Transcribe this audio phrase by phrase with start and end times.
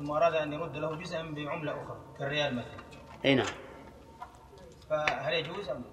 [0.00, 2.76] ثم أراد أن يرد له جزءا بعملة أخرى كالريال مثلا.
[3.24, 3.46] أي نعم.
[4.90, 5.84] فهل يجوز أم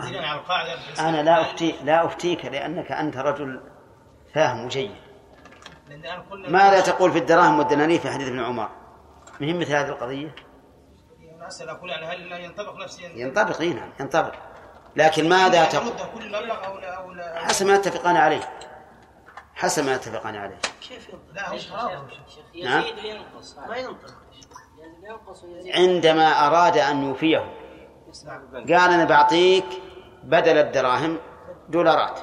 [0.00, 0.74] على القاعدة
[1.08, 3.60] أنا لا أفتي لا أفتيك لأنك أنت رجل
[4.34, 4.90] فاهم وجيد.
[6.30, 8.68] ماذا تقول في الدراهم والدنانير في حديث ابن عمر؟
[9.40, 10.34] مهم مثل هذه القضية؟
[11.40, 14.34] أسأل أقول يعني هل ينطبق نفس ينطبق إي نعم ينطبق.
[14.96, 18.42] لكن ماذا تقول؟ كل مبلغ أو لا أو لا حسب ما اتفقان عليه.
[19.62, 20.58] حسب ما اتفقان عليه.
[20.88, 22.08] كيف هو حرام.
[22.64, 22.82] نعم.
[22.82, 24.14] يزيد وينقص ما ينطق.
[25.02, 25.76] ينقص ويزيد.
[25.76, 27.54] عندما أراد أن يوفيه
[28.54, 29.64] قال أنا بعطيك
[30.24, 31.18] بدل الدراهم
[31.68, 32.20] دولارات.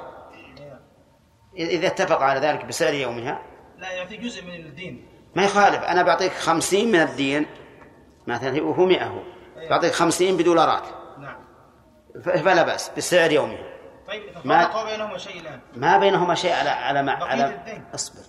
[1.57, 3.41] إذا اتفق على ذلك بسعر يومها
[3.77, 5.07] لا يعطي جزء من الدين.
[5.35, 5.83] ما يخالف.
[5.83, 7.45] أنا بعطيك خمسين من الدين
[8.27, 9.19] مثلا وهو مئة هو.
[9.69, 10.83] بعطيك خمسين بدولارات.
[11.19, 11.37] نعم.
[12.23, 13.68] فلا بأس بسعر يومها.
[14.09, 15.59] طيب ما- بينهما شيء الآن.
[15.75, 17.85] ما بينهما شيء على على ما على الدين.
[17.93, 18.21] اصبر.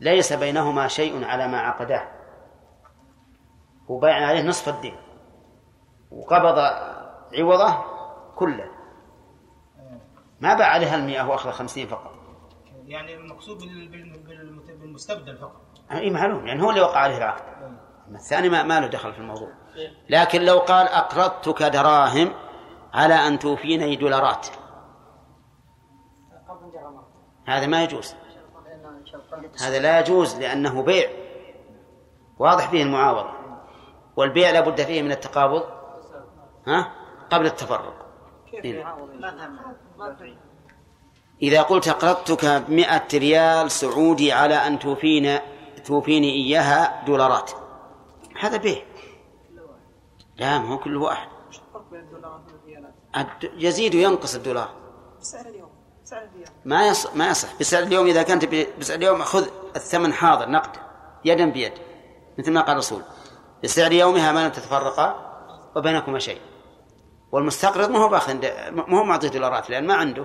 [0.00, 2.08] ليس بينهما شيء على ما عقداه.
[3.90, 4.96] هو بايع عليه نصف الدين.
[6.10, 6.58] وقبض
[7.38, 7.84] عوضه
[8.36, 8.70] كله.
[10.40, 12.12] ما باع عليها المئة وأخذ خمسين فقط.
[12.86, 15.60] يعني المقصود بال- بال- بال- بالمستبدل فقط.
[15.92, 17.42] أي معلوم يعني هو اللي وقع عليه العقد.
[18.14, 19.48] الثاني ما, ما له دخل في الموضوع.
[20.10, 22.32] لكن لو قال أقرضتك دراهم
[22.94, 24.46] على أن توفيني دولارات
[27.46, 28.14] هذا ما يجوز.
[29.60, 31.10] هذا لا يجوز لأنه بيع.
[32.38, 33.30] واضح فيه المعاوضة.
[34.16, 35.64] والبيع لا بد فيه من التقابض.
[36.66, 36.92] ها؟
[37.30, 38.06] قبل التفرق.
[38.54, 38.96] إيه.
[41.42, 45.42] إذا قلت أقرضتك مئة ريال سعودي على أن توفينا
[45.84, 47.50] توفيني إياها دولارات.
[48.40, 48.82] هذا بيع.
[50.36, 51.28] لا ما هو كل واحد.
[53.42, 54.68] يزيد وينقص الدولار.
[55.20, 55.69] سعر اليوم.
[56.64, 57.06] ما يص...
[57.14, 57.48] ما يصح.
[57.60, 58.44] بسعر اليوم إذا كانت
[58.78, 60.76] بسعر اليوم خذ الثمن حاضر نقد
[61.24, 61.72] يدا بيد
[62.38, 63.02] مثل ما قال الرسول.
[63.64, 65.36] بسعر يومها ما لم تتفرقا
[65.76, 66.40] وبينكما شيء.
[67.32, 68.34] والمستقرض ما هو باخذ
[68.70, 70.24] ما هو معطيه دولارات لأن ما عنده.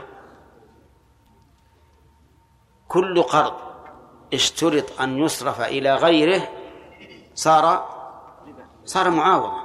[2.87, 3.53] كل قرض
[4.33, 6.49] اشترط أن يصرف إلى غيره
[7.33, 7.95] صار
[8.85, 9.61] صار معاوضة.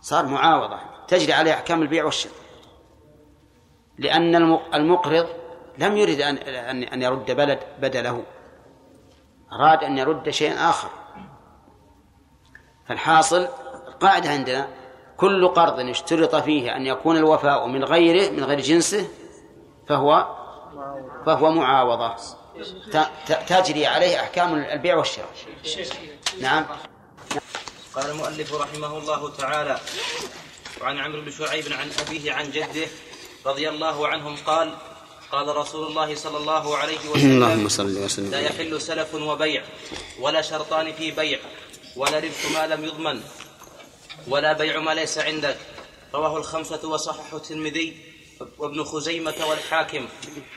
[0.00, 0.78] صار معاوضة.
[1.08, 2.41] تجري عليه أحكام البيع والشراء.
[3.98, 5.26] لأن المق- المقرض
[5.78, 6.38] لم يرد أن
[6.82, 8.22] أن يرد بلد بدله.
[9.52, 10.88] أراد أن يرد شيئا آخر.
[12.88, 13.48] فالحاصل
[13.88, 14.68] القاعدة عندنا
[15.16, 19.08] كل قرض اشترط فيه أن يكون الوفاء من غيره من غير جنسه
[19.88, 20.36] فهو
[21.26, 22.14] فهو معاوضة.
[23.48, 25.28] تجري عليه أحكام البيع والشراء.
[26.40, 26.64] نعم.
[27.94, 29.78] قال المؤلف رحمه الله تعالى
[30.82, 32.86] وعن عمرو بن شعيب عن أبيه عن جده
[33.46, 34.74] رضي الله عنهم قال
[35.32, 38.30] قال رسول الله صلى الله عليه وسلم صل وسلم.
[38.30, 39.64] لا يحل سلف وبيع
[40.20, 41.38] ولا شرطان في بيع
[41.96, 43.20] ولا ربح ما لم يضمن
[44.28, 45.56] ولا بيع ما ليس عندك.
[46.14, 47.96] رواه الخمسة وصححه الترمذي
[48.58, 50.06] وابن خزيمة والحاكم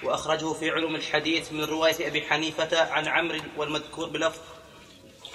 [0.03, 4.40] وأخرجه في علوم الحديث من رواية أبي حنيفة عن عمرو والمذكور بلفظ.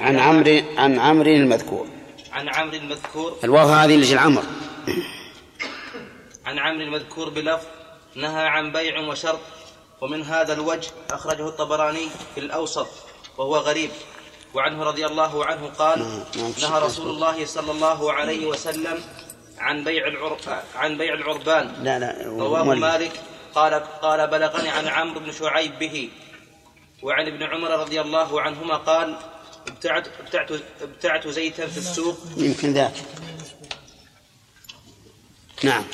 [0.00, 1.86] عن عمرو عن عمرو المذكور.
[2.32, 3.38] عن عمرو المذكور.
[3.44, 4.44] الواو هذه لجل عمر
[6.50, 7.66] عن عمرو المذكور بلفظ
[8.14, 9.40] نهى عن بيع وشرط
[10.00, 12.88] ومن هذا الوجه أخرجه الطبراني في الأوسط
[13.38, 13.90] وهو غريب
[14.54, 18.98] وعنه رضي الله عنه قال نهى رسول الله صلى الله عليه وسلم
[19.58, 20.04] عن بيع.
[20.74, 21.74] عن بيع العربان.
[21.82, 22.64] لا لا رواه.
[22.64, 23.12] مالك.
[23.54, 26.10] قال قال بلغني عن عمرو بن شعيب به
[27.02, 29.16] وعن ابن عمر رضي الله عنهما قال
[29.68, 30.50] ابتعت ابتعت
[30.82, 32.18] ابتعت زيتا في السوق.
[32.36, 32.94] يمكن ذاك.
[35.62, 35.84] نعم.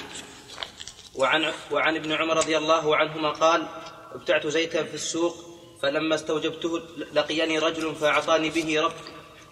[1.19, 3.67] وعن وعن ابن عمر رضي الله عنهما قال
[4.15, 5.37] ابتعت زيتا في السوق
[5.83, 6.81] فلما استوجبته
[7.13, 8.93] لقيني رجل فأعطاني به رب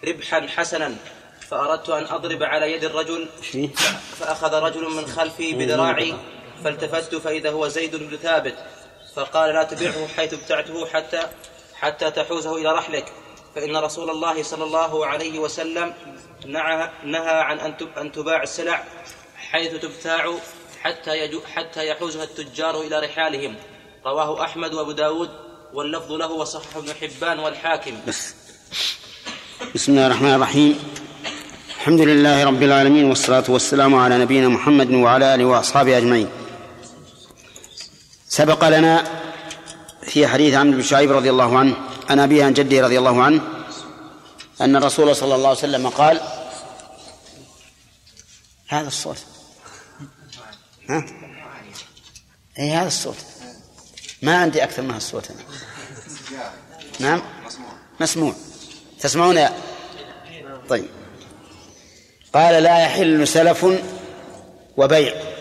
[0.07, 0.95] ربحا حسنا
[1.49, 3.27] فأردت أن أضرب على يد الرجل؟
[4.19, 6.13] فأخذ رجل من خلفي بذراعي
[6.63, 8.55] فالتفت فإذا هو زيد بن ثابت
[9.15, 11.19] فقال لا تبعه حيث ابتعته حتى
[11.73, 13.05] حتى تحوزه إلى رحلك
[13.55, 15.93] فإن رسول الله صلى الله عليه وسلم
[17.03, 17.59] نهى عن
[17.97, 18.83] أن تباع السلع
[19.37, 20.33] حيث تبتاع
[20.85, 23.55] حتى يجو حتى يحوزها التجار إلى رحالهم.
[24.05, 25.29] رواه أحمد وأبو داود
[25.73, 27.97] واللفظ له وصححه ابن حبان والحاكم.
[29.75, 30.79] بسم الله الرحمن الرحيم.
[31.77, 36.29] الحمد لله رب العالمين والصلاة والسلام على نبينا محمد وعلى آله وأصحابه أجمعين.
[38.27, 39.03] سبق لنا
[40.03, 41.75] في حديث عمرو بن شعيب رضي الله عنه
[42.09, 43.41] عن أبيه عن جده رضي الله عنه
[44.61, 46.21] أن الرسول صلى الله عليه وسلم قال
[48.67, 49.17] هذا الصوت.
[50.89, 51.05] ها؟
[52.59, 53.15] أي هذا الصوت.
[54.21, 55.43] ما عندي أكثر من الصوت أنا.
[56.99, 57.21] نعم؟
[57.99, 58.35] مسموع.
[58.99, 59.61] تسمعون يا
[60.69, 60.89] طيب.
[62.33, 63.65] قال لا يحل سلف
[64.77, 65.35] وبيع.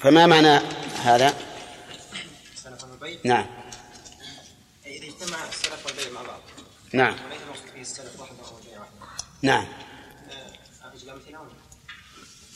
[0.00, 0.60] فما معنى
[1.02, 1.34] هذا؟
[2.54, 3.46] سلف وبيع؟ نعم.
[4.86, 6.40] إذا اجتمع السلف والبيع مع بعض.
[6.92, 7.14] نعم.
[7.14, 9.24] وليس المقصود فيه السلف وحده أو البيع وحده.
[9.42, 11.50] نعم آه، أخرج له مثلا ولا؟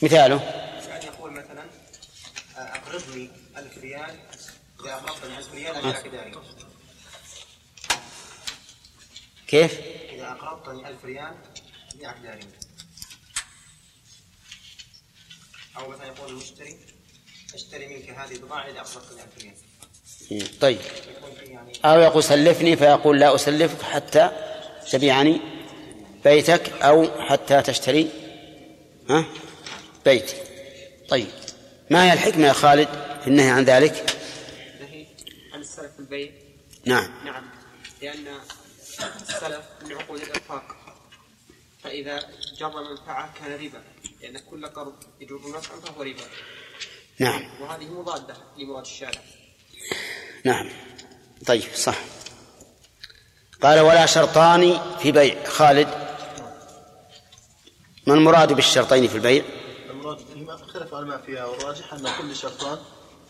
[0.01, 0.41] مثاله.
[0.89, 1.63] يعني يقول مثلا
[2.57, 4.19] آه، أقرضني ألف ريال
[4.83, 6.31] إذا أقرضتني ألف ريال أبيعك داري
[9.47, 9.79] كيف؟
[10.11, 11.35] إذا أقرضتني ألف ريال
[11.95, 12.41] أبيعك داري
[15.77, 16.77] أو مثلا يقول المشتري
[17.53, 20.59] أشتري منك هذه البضاعة إذا أقرضتني ألف ريال.
[20.59, 20.79] طيب.
[21.43, 24.31] يعني أو يقول سلفني فيقول لا أسلفك حتى
[24.91, 25.41] تبيعني
[26.23, 28.09] بيتك أو حتى تشتري.
[29.09, 29.25] ها؟
[30.05, 30.35] بيتي.
[31.09, 31.27] طيب
[31.89, 32.87] ما هي الحكمة يا خالد؟
[33.21, 34.17] في النهي عن ذلك؟
[34.81, 35.05] نهي
[35.53, 36.31] عن السلف في البيع
[36.85, 37.25] نعم.
[37.25, 37.43] نعم
[38.01, 38.27] لأن
[39.29, 40.63] السلف من عقود الإرفاق
[41.83, 42.19] فإذا
[42.59, 43.83] جر منفعة كان ربا
[44.21, 46.23] لأن كل قرض يجر نفعا فهو ربا.
[47.19, 47.61] نعم.
[47.61, 49.21] وهذه مضادة لمراد الشارع.
[50.45, 50.69] نعم.
[51.45, 51.97] طيب صح.
[53.61, 55.43] قال ولا شرطان في بيع.
[55.43, 55.87] خالد
[58.07, 59.43] ما المراد بالشرطين في البيع؟
[60.49, 62.79] اختلف العلماء فيها والراجح أن كل شرطان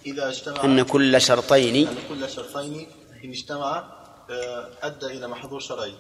[0.06, 2.88] اذا اجتمعا أن كل شرطين أن كل شرطين
[3.24, 5.96] إن اجتمعا آه، أدى إلى محظور شرعي.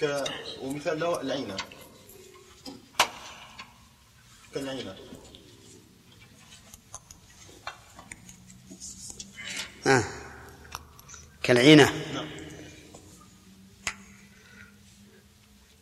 [0.00, 0.24] ك...
[0.62, 1.56] ومثال له العينة.
[4.54, 4.96] كالعينة.
[9.86, 10.04] آه.
[11.42, 11.92] كالعينة.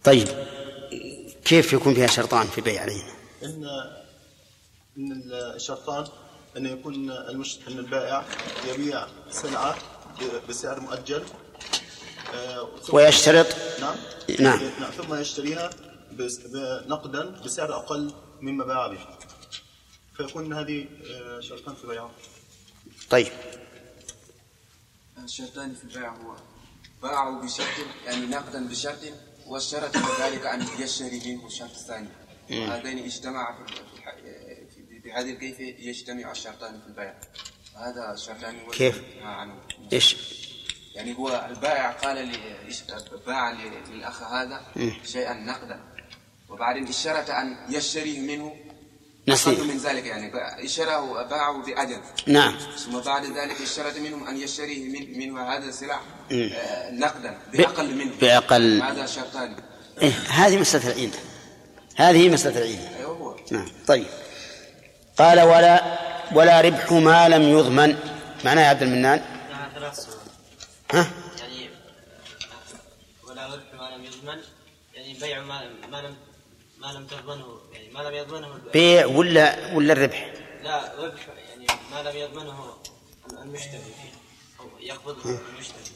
[0.04, 0.28] طيب
[1.44, 3.12] كيف يكون فيها شرطان في بيع العينة؟
[3.42, 3.66] إن
[5.00, 6.06] ان الشرطان
[6.56, 7.58] أن يكون المش...
[7.68, 8.24] ان البائع
[8.68, 9.78] يبيع سلعة
[10.20, 11.24] ب- بسعر مؤجل.
[12.34, 13.46] آه، ثم- ويشترط؟
[13.80, 13.96] نعم.
[14.40, 14.60] نعم.
[14.80, 15.70] نعم ثم يشتريها
[16.12, 16.40] بس-
[16.86, 18.98] نقدا بسعر أقل مما باع به.
[20.16, 22.10] فيكون هذه آه، شرطان في بيعه
[23.10, 23.28] طيب.
[25.24, 26.36] الشرطان في البيع هو
[27.02, 27.66] باعوا بشرط
[28.06, 28.98] يعني نقدا بشرط
[29.46, 32.08] والشرط كذلك أن يشتري منه الشرط الثاني.
[32.50, 33.99] هذين اجتمعا في في-
[35.04, 37.14] بهذه الكيفية يجتمع الشرطان في البيع.
[37.76, 39.54] هذا الشرطان هو كيف؟ عنه.
[39.92, 40.16] إيش؟
[40.94, 42.38] يعني هو البائع قال لي
[43.26, 43.52] باع
[43.90, 44.62] للأخ هذا
[45.04, 45.80] شيئا نقدا.
[46.48, 48.56] وبعدين اشترط أن يشتريه منه.
[49.28, 50.32] أقل من ذلك يعني
[50.64, 52.58] اشتراه باعه بأجل نعم.
[52.58, 56.00] ثم بعد ذلك اشترط منهم أن يشتريه من منه هذا السلع
[56.30, 56.50] مم.
[56.54, 58.12] آه، نقدا بأقل منه.
[58.20, 58.82] بأقل.
[58.82, 59.56] هذا شرطان
[60.02, 61.18] إيه هذه مسألة العينة.
[61.96, 62.96] هذه مسألة العينة.
[62.98, 63.36] أيوه هو.
[63.50, 64.06] نعم طيب.
[65.20, 65.98] قال ولا
[66.32, 67.96] ولا ربح ما لم يضمن.
[68.44, 69.20] معناه يا عبد المنان؟
[70.92, 71.06] ها؟
[71.38, 71.70] يعني
[73.28, 74.38] ولا ربح ما لم يضمن
[74.94, 76.16] يعني بيع ما ما لم
[76.78, 80.32] ما لم تضمنه يعني ما لم يضمنه بيع ولا ولا الربح
[80.62, 82.74] لا ربح يعني ما لم يضمنه
[83.42, 83.94] المشتري
[84.60, 85.94] أو يقبضه المشتري.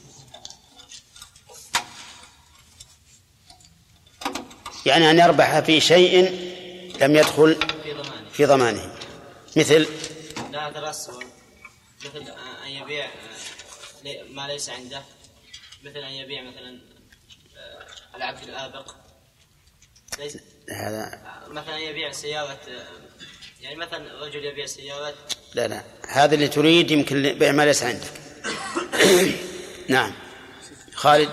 [4.85, 6.29] يعني أن يربح في شيء
[7.01, 8.29] لم يدخل في ضمانه.
[8.31, 8.94] في ضمانه.
[9.55, 9.87] مثل؟
[10.51, 10.69] لا
[12.05, 12.31] مثل
[12.65, 13.09] أن يبيع آه،
[14.03, 15.01] لي- ما ليس عنده.
[15.83, 16.79] مثل أن يبيع مثلا
[17.57, 18.95] آه، العبد الآبق.
[20.19, 20.37] ليس
[20.71, 22.85] هذا مثلا يبيع سيارة آه،
[23.61, 25.15] يعني مثلا رجل يبيع سيارات
[25.53, 25.83] لا لا.
[26.09, 28.11] هذا اللي تريد يمكن بيع ما ليس عندك.
[29.89, 30.13] نعم.
[30.93, 31.29] خالد؟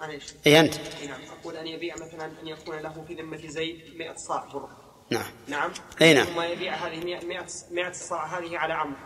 [0.00, 0.74] أنا؟ اي أنت.
[1.00, 1.20] إي نعم.
[1.24, 4.68] أقول أن يبيع مثلا أن يكون له في ذمة زيد 100 صاع بر
[5.10, 5.30] نعم.
[5.48, 5.70] نعم.
[6.02, 6.26] أي نعم.
[6.26, 8.96] ثم يبيع هذه 100 100 صاع هذه على عمرو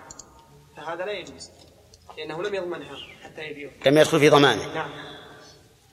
[0.77, 1.51] فهذا لا يجوز
[2.19, 3.71] لأنه لم يضمنها حتى يبيعه.
[3.87, 4.75] لم يدخل في ضمانه.
[4.75, 4.91] نعم.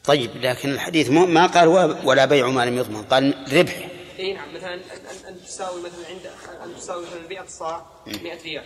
[0.03, 1.67] طيب لكن الحديث مو ما قال
[2.03, 3.87] ولا بيع ما لم يضمن قال ربح.
[4.19, 4.73] إي نعم مثلا
[5.29, 6.31] ان تساوي مثلا عند
[6.63, 8.65] أن تساوي مثلا 100 صاع 100 ريال.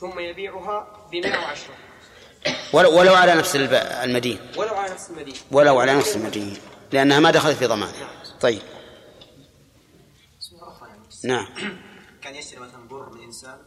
[0.00, 1.74] ثم يبيعها ب 110
[2.72, 4.38] ولو, ولو على نفس المدين.
[4.56, 6.56] ولو على نفس المدينة ولو على نفس المدين
[6.92, 7.92] لأنها ما دخلت في ضمانه.
[8.40, 8.62] طيب.
[11.24, 11.46] نعم.
[12.22, 13.58] كان يشتري مثلا بر من إنسان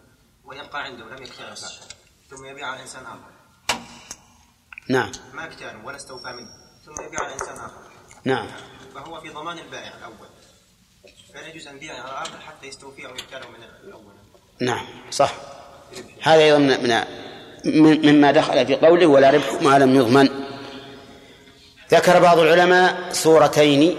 [0.46, 1.56] ويبقى عنده لم يكتاله
[2.30, 3.32] ثم يبيع على إنسان آخر.
[4.90, 5.12] نعم.
[5.34, 6.50] ما اكتاله ولا استوفى منه.
[6.86, 7.82] ثم يبيع على إنسان آخر.
[8.24, 8.48] نعم.
[8.96, 10.28] فهو في ضمان البائع الأول.
[11.34, 14.14] فلا يجوز أن يبيع على الآخر حتى يستوفيه أو يكتاله من الأول.
[14.62, 15.34] نعم صح.
[16.22, 17.04] هذا أيضا من
[17.66, 20.30] من- مما دخل في قوله ولا ربح ما لم يضمن.
[21.92, 23.98] ذكر بعض العلماء صورتين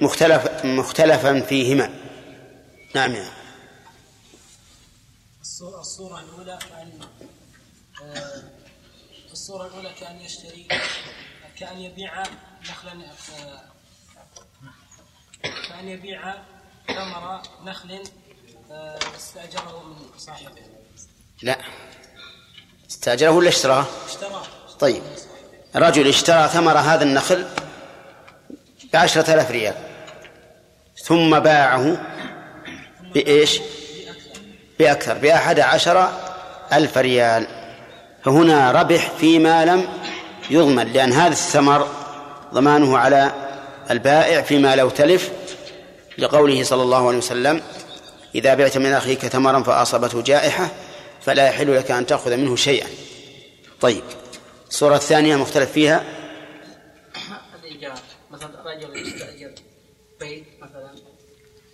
[0.00, 2.03] مختلف مختلفا فيهما.
[2.94, 3.30] نعم يا.
[5.40, 7.00] الصورة, الصورة الأولى أن
[8.02, 8.42] آه،
[9.32, 10.68] الصورة الأولى كأن يشتري
[11.58, 12.22] كأن يبيع
[12.70, 12.92] نخلا
[13.40, 13.60] آه،
[15.68, 16.34] كأن يبيع
[16.86, 18.02] ثمر نخل
[18.70, 20.62] آه، استأجره من صاحبه.
[21.42, 21.58] لا.
[22.90, 24.46] استأجره ولا اشتراه؟ اشتراه.
[24.80, 25.02] طيب.
[25.76, 27.46] رجل اشترى ثمر هذا النخل
[28.92, 29.74] بعشرة آلاف ريال
[31.04, 32.14] ثم باعه
[33.14, 33.60] بإيش؟
[34.78, 36.08] بأكثر بأحد عشر
[36.72, 37.46] ألف ريال.
[38.24, 39.88] فهنا ربح فيما لم
[40.50, 41.88] يضمن لأن هذا الثمر
[42.54, 43.32] ضمانه على
[43.90, 45.30] البائع فيما لو تلف
[46.18, 47.62] لقوله صلى الله عليه وسلم
[48.34, 50.70] إذا بعت من أخيك ثمرا فأصابته جائحة
[51.20, 52.86] فلا يحل لك أن تأخذ منه شيئا.
[53.80, 54.02] طيب
[54.68, 56.04] الصورة الثانية مختلف فيها.
[57.64, 57.98] الإيجار
[58.30, 59.50] مثلا رجل يستأجر
[60.20, 60.90] بيت مثلا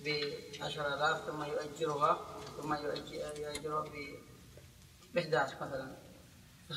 [0.05, 0.09] ب
[0.81, 2.19] 10000 ثم يؤجرها
[2.63, 3.85] ثم يؤجر- يؤجرها
[5.15, 5.91] ب 11 مثلا.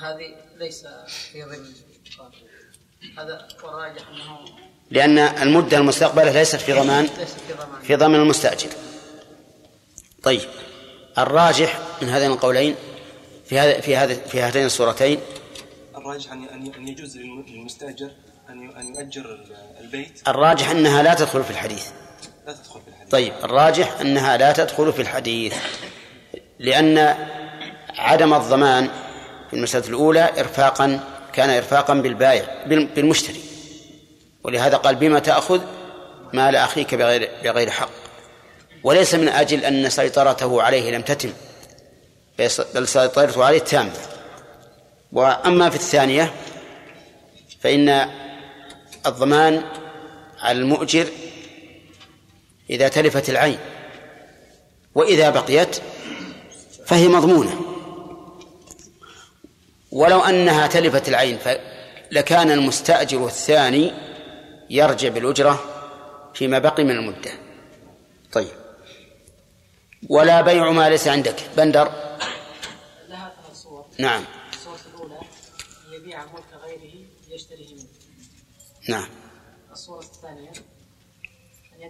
[0.02, 0.88] هذه ليس
[1.32, 1.74] في ضمن
[3.18, 4.40] هذا والراجح أنه
[4.92, 7.82] لأن المدة المستقبلة ليست في ضمان في ضمان.
[7.82, 8.70] في ضمان المستأجر.
[10.24, 10.42] طيب.
[11.18, 12.76] الراجح من هذين القولين
[13.46, 15.20] في هذا في هذا في هاتين الصورتين.
[15.98, 18.12] الراجح ان يجوز للم- للمستأجر
[18.50, 19.40] أن أن يؤجر
[19.80, 20.28] البيت.
[20.28, 21.88] الراجح أنها لا تدخل في الحديث.
[22.48, 23.10] لا تدخل في الحديث.
[23.12, 25.54] طيب الراجح أنها لا تدخل في الحديث
[26.60, 27.16] لأن
[27.98, 28.90] عدم الضمان
[29.50, 31.00] في المسألة الأولى إرفاقا
[31.34, 33.42] كان إرفاقا بالبائع بال- بالمشتري.
[34.44, 35.62] ولهذا قال بما تأخذ
[36.34, 37.90] مال أخيك بغير بغير حق.
[38.84, 41.34] وليس من أجل أن سيطرته عليه لم تتم
[42.76, 43.92] بل سيطرته عليه تامة
[45.12, 46.34] وأما في الثانية
[47.62, 48.10] فإن
[49.06, 49.64] الضمان
[50.42, 51.08] على المؤجر
[52.70, 53.60] إذا تلفت العين
[54.96, 55.82] وإذا بقيت
[56.86, 57.62] فهي مضمونة.
[59.91, 61.39] ولو أنها تلفت العين
[62.12, 63.93] لكان المستأجر الثاني
[64.70, 65.63] يرجع بالأجرة
[66.34, 67.32] فيما بقي من المدة.
[68.32, 68.48] طيب.
[70.10, 71.36] ولا بيع ما ليس عندك.
[71.58, 71.91] بندر.
[73.10, 74.24] لها ثلاث صور نعم.
[74.53, 75.20] الصورة الأولى
[75.91, 77.88] يبيع ملك غيره ليشتريه منه.
[78.89, 79.23] نعم.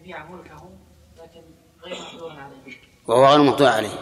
[0.04, 0.70] يبيع ملكه
[1.18, 1.42] لكن
[1.84, 2.78] غير مقدور عليه.
[3.08, 4.00] وهو غير مقطوع عليه.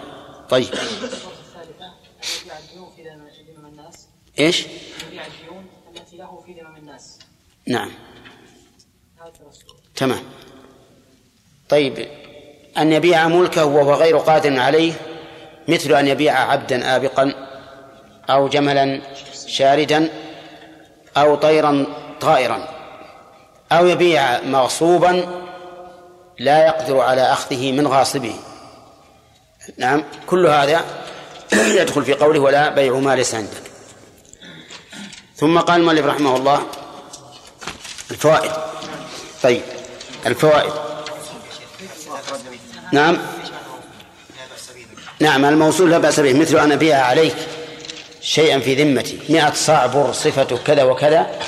[0.50, 0.74] طيب.
[0.74, 1.94] الصورة الثالثة
[2.42, 4.08] يبيع الديون في ذم ذمم الناس.
[4.40, 4.66] إيش؟
[5.08, 5.66] يبيع الديون
[5.96, 7.20] التي له في ذمم الناس.
[7.68, 7.92] نعم.
[9.96, 10.24] تمام.
[11.70, 12.08] طيب.
[12.78, 14.94] أن يبيع ملكه وهو غير قادر عليه
[15.68, 17.34] مثل أن يبيع عبدا آبقا
[18.30, 19.02] أو جملا
[19.48, 20.10] شاردا
[21.18, 21.86] أو طيرا
[22.22, 22.68] طائرا
[23.72, 25.51] أو يبيع مغصوبا
[26.42, 28.36] لا يقدر على أخذه من غاصبه.
[29.78, 30.86] نعم كل هذا
[31.82, 33.72] يدخل في قوله ولا بيع ما ليس عندك
[35.36, 36.68] ثم قال المؤلف رحمه الله
[38.12, 38.52] الفوائد.
[39.44, 39.62] طيب
[40.26, 40.74] الفوائد.
[42.94, 43.18] نعم.
[45.20, 47.36] نعم الموصول لا بأس به مثل أن أبيع عليك
[48.22, 49.20] شيئا في ذمتي.
[49.30, 51.40] مئة صاع بر صفته كذا وكذا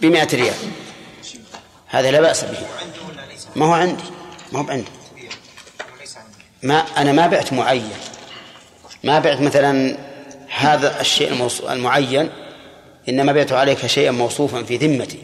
[0.00, 0.56] بمئة ريال.
[1.86, 2.58] هذا لا بأس به.
[3.56, 4.02] ما هو عندي.
[4.52, 4.84] ما هو عندي.
[6.62, 7.90] ما أنا ما بعت معين.
[9.04, 9.96] ما بعت مثلا
[10.56, 12.30] هذا الشيء المعين
[13.08, 15.18] إنما بعت عليك شيئا موصوفا في ذمتي.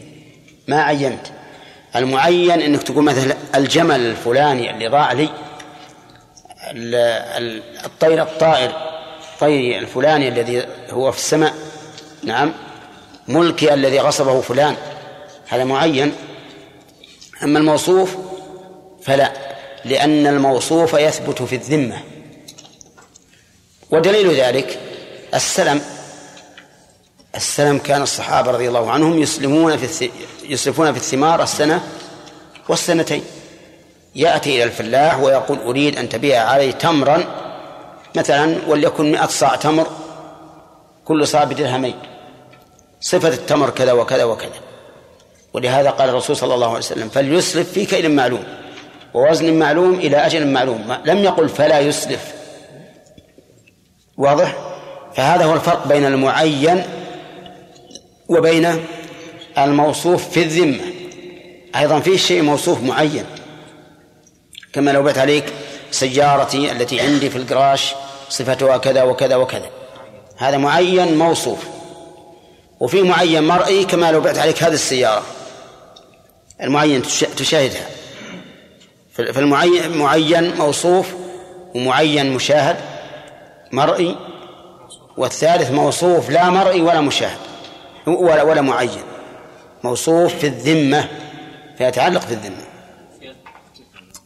[0.67, 1.27] ما عينت.
[1.95, 5.29] المعين إنك تقول مثلا الجمل الفلاني اللي ضاع لي
[6.71, 6.95] ال-
[7.43, 8.71] ال- الطير الطائر
[9.39, 11.53] طيري الفلاني الذي هو في السماء
[12.23, 12.53] نعم
[13.27, 14.75] ملكي الذي غصبه فلان.
[15.49, 16.13] هذا معين.
[17.43, 18.15] أما الموصوف
[19.03, 19.31] فلا
[19.85, 22.01] لأن الموصوف يثبت في الذمة.
[23.91, 24.79] ودليل ذلك
[25.33, 25.81] السلم.
[27.35, 30.11] السلم كان الصحابة رضي الله عنهم يسلمون في.
[30.43, 31.81] يسلفون في الثمار السنة
[32.69, 33.23] والسنتين.
[34.15, 37.23] يأتي إلى الفلاح ويقول أريد أن تبيع علي تمرا
[38.15, 39.87] مثلا وليكن مئة صاع تمر
[41.05, 41.95] كل صاع بدرهمين.
[43.01, 44.70] صفة التمر كذا وكذا وكذا.
[45.53, 48.43] ولهذا قال الرسول صلى الله عليه وسلم فليسلف في كيل معلوم
[49.13, 50.97] ووزن معلوم إلى أجل معلوم.
[51.05, 52.33] لم يقل فلا يسلف
[54.17, 54.55] واضح؟
[55.15, 56.83] فهذا هو الفرق بين المعين
[58.29, 58.85] وبين
[59.57, 60.79] الموصوف في الذمة.
[61.75, 63.25] أيضا فيه شيء موصوف معين
[64.73, 65.45] كما لو بت عليك
[65.91, 67.93] سيارتي التي عندي في الجراش
[68.29, 69.69] صفتها كذا وكذا وكذا.
[70.37, 71.59] هذا معين موصوف.
[72.79, 75.23] وفي معين مرئي كما لو بعت عليك هذه السيارة.
[76.61, 77.87] المعين تش- تشاهدها.
[79.13, 81.13] فالمعين معين موصوف
[81.75, 82.77] ومعين مشاهد
[83.71, 84.15] مرئي
[85.17, 87.37] والثالث موصوف لا مرئي ولا مشاهد
[88.07, 89.03] ولا ولا معين.
[89.83, 91.07] موصوف في الذمة
[91.77, 92.63] فيتعلق في الذمة.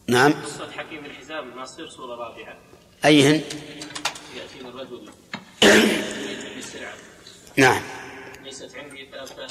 [0.07, 0.33] نعم.
[0.33, 2.57] قصة حكيم الحزام ما تصير صورة رابعة.
[3.05, 3.41] أيهن؟
[4.65, 5.09] الرجل.
[7.57, 7.81] نعم.
[8.43, 9.47] ليست عندي فأبتاع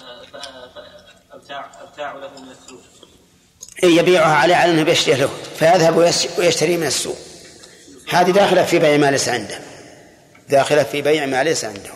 [1.51, 2.81] أبتاع له من السوق
[3.83, 5.31] إيه يبيعها عليه على أنه بيشتري له.
[5.59, 7.17] فيذهب ويش- ويشتري من السوق
[8.09, 9.59] هذه داخلة في بيع ما ليس عنده
[10.49, 11.91] داخلة في بيع ما ليس عنده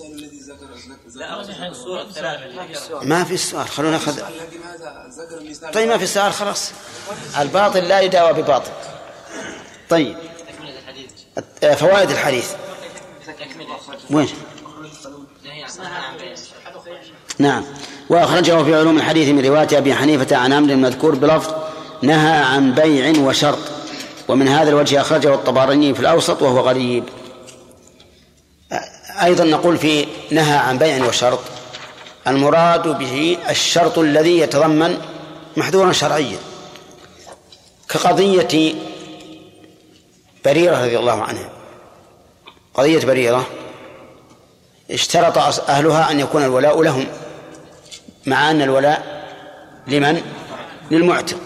[0.00, 0.66] الذي ذكر
[1.14, 4.20] لا ما في السؤال خلونا ناخذ
[5.72, 6.70] طيب ما في سؤال خلاص.
[7.40, 8.70] الباطل لا يداوى بباطل.
[9.90, 10.16] طيب.
[11.62, 12.52] آه، فوائد الحديث.
[14.10, 14.28] وين
[15.44, 16.34] نهي عن نهي عن بيع
[17.38, 17.64] نعم.
[18.08, 21.54] وأخرجه في علوم الحديث من رواية أبي حنيفة عن عمرو المذكور بلفظ
[22.02, 23.58] نهى عن بيع وشرط.
[24.28, 27.04] ومن هذا الوجه أخرجه الطبراني في الأوسط وهو غريب.
[29.22, 31.38] أيضا نقول في نهى عن بيع وشرط.
[32.26, 34.98] المراد به الشرط الذي يتضمن
[35.56, 36.38] محذورا شرعيا.
[37.88, 38.74] كقضية
[40.44, 41.50] بريرة رضي الله عنها.
[42.74, 43.46] قضية بريرة.
[44.90, 47.06] اشترط أهلها أن يكون الولاء لهم.
[48.26, 49.24] مع أن الولاء
[49.86, 50.22] لمن؟
[50.90, 51.38] للمعتق.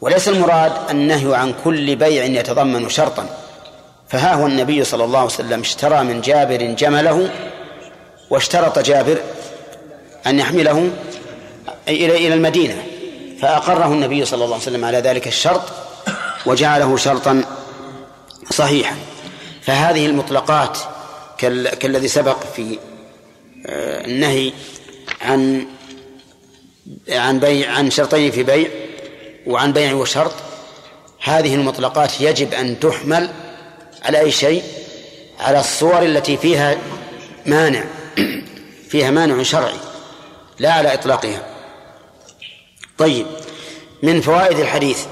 [0.00, 3.26] وليس المراد النهي عن كل بيع يتضمن شرطا.
[4.08, 7.30] فها هو النبي صلى الله عليه وسلم اشترى من جابر جمله
[8.30, 9.18] واشترط جابر
[10.26, 10.90] أن يحمله
[11.88, 12.82] إلى إلى المدينة.
[13.42, 15.62] فأقره النبي صلى الله عليه وسلم على ذلك الشرط
[16.46, 17.44] وجعله شرطا
[18.50, 18.96] صحيحا.
[19.62, 20.78] فهذه المطلقات
[21.38, 22.78] كال- كالذي سبق في
[23.66, 24.52] آه، النهي
[25.20, 25.66] عن
[27.08, 28.68] عن بيع عن شرطين في بيع
[29.46, 30.32] وعن بيع وشرط.
[31.22, 33.30] هذه المطلقات يجب أن تحمل
[34.02, 34.62] على أي شيء؟
[35.40, 36.78] على الصور التي فيها
[37.46, 37.84] مانع
[38.88, 39.78] فيها مانع شرعي
[40.58, 41.46] لا على إطلاقها.
[42.98, 43.26] طيب
[44.02, 45.04] من فوائد الحديث.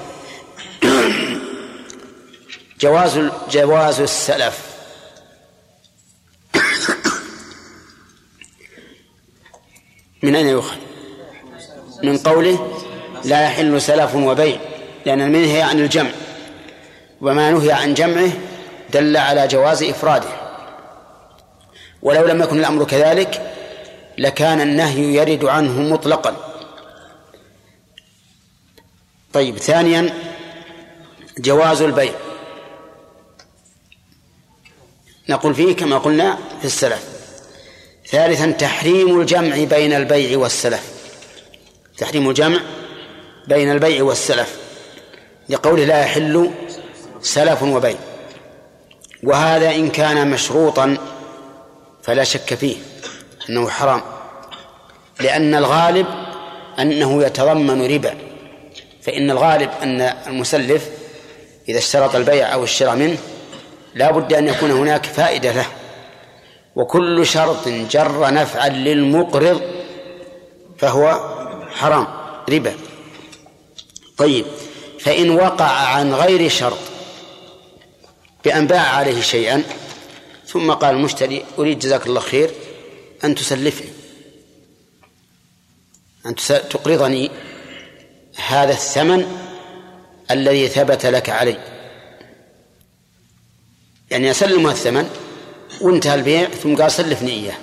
[2.81, 3.19] جواز
[3.51, 4.68] جواز السلف.
[10.23, 10.77] من أين يؤخذ؟
[12.03, 12.81] من قوله
[13.25, 14.59] لا يحل سلف وبيع
[15.05, 16.11] لأن المنهي عن الجمع
[17.21, 18.31] وما نهي عن جمعه
[18.89, 20.29] دل على جواز إفراده.
[22.01, 23.55] ولو لم يكن الأمر كذلك
[24.17, 26.35] لكان النهي يرد عنه مطلقا.
[29.33, 30.13] طيب ثانيا
[31.37, 32.13] جواز البيع.
[35.29, 37.08] نقول فيه كما قلنا في السلف.
[38.11, 40.83] ثالثا تحريم الجمع بين البيع والسلف.
[41.97, 42.59] تحريم الجمع
[43.47, 44.57] بين البيع والسلف.
[45.49, 46.51] لقوله لا يحل
[47.21, 47.97] سلف وبيع.
[49.23, 50.97] وهذا إن كان مشروطا
[52.03, 52.75] فلا شك فيه
[53.49, 54.01] أنه حرام.
[55.19, 56.07] لأن الغالب
[56.79, 58.17] أنه يتضمن ربا.
[59.01, 60.89] فإن الغالب أن المسلف
[61.69, 63.17] إذا اشترط البيع أو الشراء منه
[63.95, 65.65] لا بد أن يكون هناك فائدة له.
[66.75, 69.61] وكل شرط جر نفعا للمقرض
[70.77, 71.19] فهو
[71.71, 72.07] حرام
[72.49, 72.73] ربا.
[74.17, 74.45] طيب
[74.99, 76.79] فإن وقع عن غير شرط
[78.43, 79.63] بأن باع عليه شيئا
[80.45, 82.49] ثم قال المشتري أريد جزاك الله خير
[83.23, 83.89] أن تسلفني
[86.25, 86.35] أن
[86.69, 87.31] تقرضني
[88.47, 89.47] هذا الثمن
[90.31, 91.57] الذي ثبت لك علي.
[94.11, 95.09] يعني أسلمه الثمن
[95.81, 97.57] وانتهى البيع ثم قال سلفني إياه.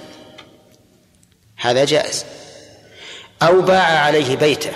[1.57, 2.25] هذا جائز.
[3.43, 4.73] أو باع عليه بيته.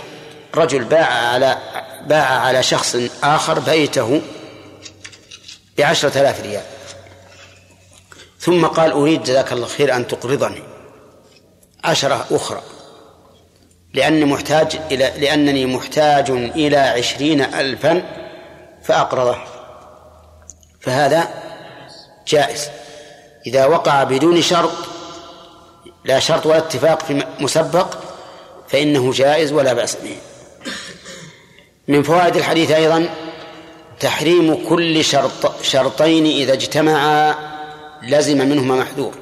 [0.54, 1.58] رجل باع على
[2.06, 4.22] باع على شخص آخر بيته
[5.78, 6.62] بعشرة آلاف ريال.
[8.38, 10.62] ثم قال أريد جزاك الله خير أن تقرضني.
[11.84, 12.62] عشرة أخرى.
[13.94, 18.02] لأني محتاج إلى لأنني محتاج إلى عشرين ألفا
[18.82, 19.38] فأقرضه.
[20.80, 21.28] فهذا
[22.28, 22.70] جائز.
[23.46, 24.72] إذا وقع بدون شرط
[26.04, 27.94] لا شرط ولا اتفاق في مسبق
[28.68, 30.16] فإنه جائز ولا بأس به.
[31.88, 33.08] من فوائد الحديث أيضا
[34.00, 37.34] تحريم كل شرط شرطين إذا اجتمعا
[38.02, 39.14] لزم منهما محذور.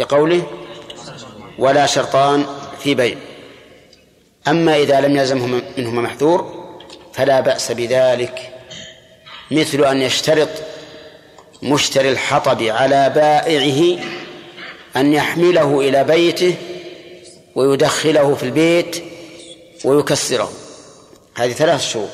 [0.00, 0.46] لقوله
[1.58, 2.46] ولا شرطان
[2.80, 3.16] في بيع.
[4.48, 6.64] أما إذا لم يلزمهما منهما محذور
[7.12, 8.52] فلا بأس بذلك
[9.50, 10.48] مثل أن يشترط
[11.64, 14.04] مشتري الحطب على بائعه
[14.96, 16.54] أن يحمله إلى بيته
[17.54, 19.04] ويدخله في البيت
[19.84, 20.52] ويكسره.
[21.34, 22.10] هذه ثلاث شروط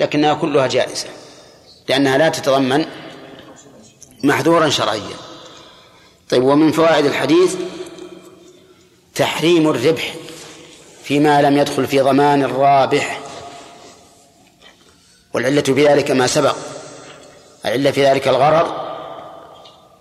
[0.00, 1.08] لكنها كلها جائزة
[1.88, 2.86] لأنها لا تتضمن
[4.22, 5.16] محذورا شرعيا.
[6.30, 7.54] طيب ومن فوائد الحديث
[9.14, 10.14] تحريم الربح
[11.04, 13.20] فيما لم يدخل في ضمان الرابح
[15.34, 16.56] والعلة في ذلك ما سبق.
[17.66, 18.86] العلة في ذلك الغرر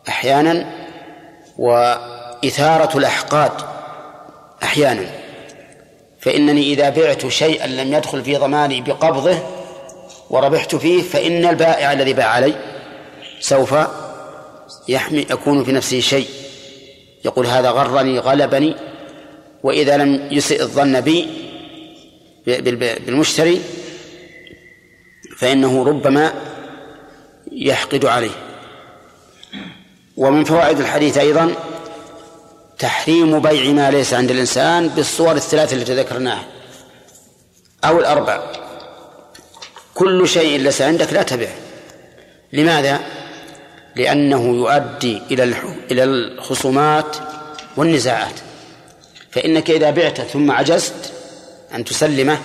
[0.08, 0.71] أحيانا
[1.58, 3.51] وإثارة الأحقاد
[4.63, 5.10] أحيانا.
[6.19, 9.38] فإنني إذا بعت شيئا لم يدخل في ضماني بقبضه
[10.30, 12.54] وربحت فيه فإن البائع الذي باع علي
[13.39, 13.75] سوف
[14.88, 16.28] يحمي يكون في نفسه شيء.
[17.25, 18.75] يقول هذا غرني غلبني
[19.63, 21.28] وإذا لم يسئ الظن بي
[22.47, 23.62] بالمشتري
[25.38, 26.34] فإنه ربما
[27.55, 28.31] يحقد عليه.
[30.17, 31.55] ومن فوائد الحديث أيضا
[32.79, 36.45] تحريم بيع ما ليس عند الإنسان بالصور الثلاث التي ذكرناها.
[37.85, 38.43] أو الأربع.
[39.93, 41.55] كل شيء ليس عندك لا تبعه
[42.53, 42.99] لماذا؟
[43.95, 45.43] لأنه يؤدي إلى
[45.91, 47.17] إلى الخصومات
[47.77, 48.39] والنزاعات.
[49.31, 51.13] فإنك إذا بعت ثم عجزت
[51.73, 52.37] أن تسلمه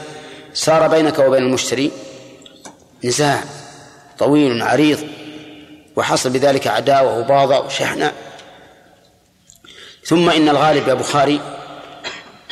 [0.55, 1.91] صار بينك وبين المشتري
[3.05, 3.45] نزاع.
[4.21, 4.99] طويل عريض
[5.97, 8.13] وحصل بذلك عداوة وباضة وشحنة.
[10.05, 11.41] ثم إن الغالب يا بخاري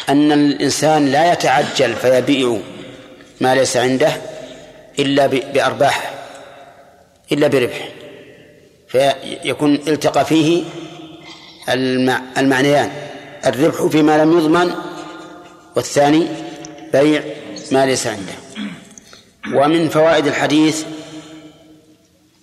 [0.08, 2.58] أن الإنسان لا يتعجل فيبيع
[3.40, 4.12] ما ليس عنده
[4.98, 6.14] إلا بأرباح
[7.32, 7.88] إلا بربح
[8.88, 10.64] فيكون التقى فيه
[12.38, 12.90] المعنيان
[13.46, 14.74] الربح فيما لم يضمن
[15.76, 16.26] والثاني
[16.92, 17.22] بيع
[17.72, 18.34] ما ليس عنده.
[19.54, 20.84] ومن فوائد الحديث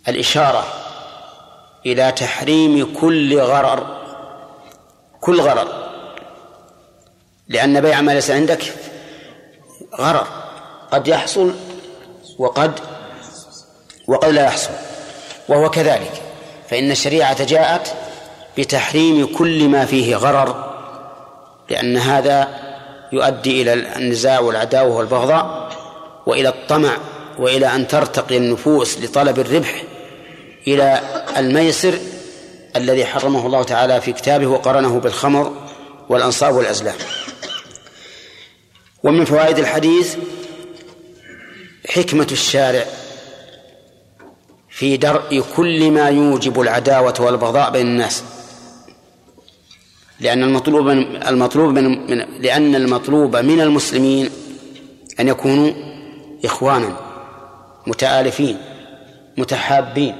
[0.08, 0.66] الإشارة
[1.86, 3.98] إلى تحريم كل غرر
[5.22, 5.68] كل غرر.
[7.48, 8.74] لأن بيع ما ليس عندك
[10.00, 10.28] غرر.
[10.92, 11.54] قد يحصل
[12.38, 12.80] وقد
[14.08, 14.72] وقد لا يحصل.
[15.50, 16.22] وهو كذلك.
[16.70, 17.94] فإن الشريعة جاءت
[18.58, 20.74] بتحريم كل ما فيه غرر
[21.70, 22.48] لأن هذا
[23.12, 25.72] يؤدي إلى النزاع والعداوة والبغضاء
[26.26, 26.98] وإلى الطمع
[27.40, 29.84] وإلى أن ترتقي النفوس لطلب الربح
[30.68, 31.02] إلى
[31.38, 32.00] الميسر
[32.76, 35.54] الذي حرمه الله تعالى في كتابه وقرنه بالخمر
[36.10, 36.96] والأنصاب والأزلام.
[39.04, 40.16] ومن فوائد الحديث
[41.90, 42.86] حكمة الشارع
[44.70, 48.24] في درء كل ما يوجب العداوة والبغضاء بين الناس.
[50.20, 54.30] لأن المطلوب من المطلوب من, من لأن المطلوب من المسلمين
[55.20, 55.72] أن يكونوا
[56.46, 56.98] إخوانا
[57.88, 58.58] متآلفين
[59.38, 60.16] متحابين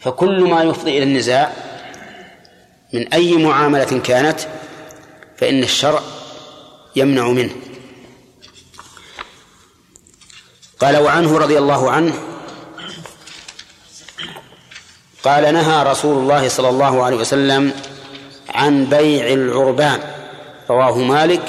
[0.00, 1.52] فكل ما يفضي إلى النزاع
[2.92, 4.40] من أي معاملة كانت
[5.38, 6.00] فإن الشرع
[6.96, 7.50] يمنع منه.
[10.80, 12.14] قال وعنه رضي الله عنه
[15.22, 17.72] قال نهى رسول الله صلى الله عليه وسلم
[18.48, 20.00] عن بيع العربان.
[20.70, 21.42] رواه مالك.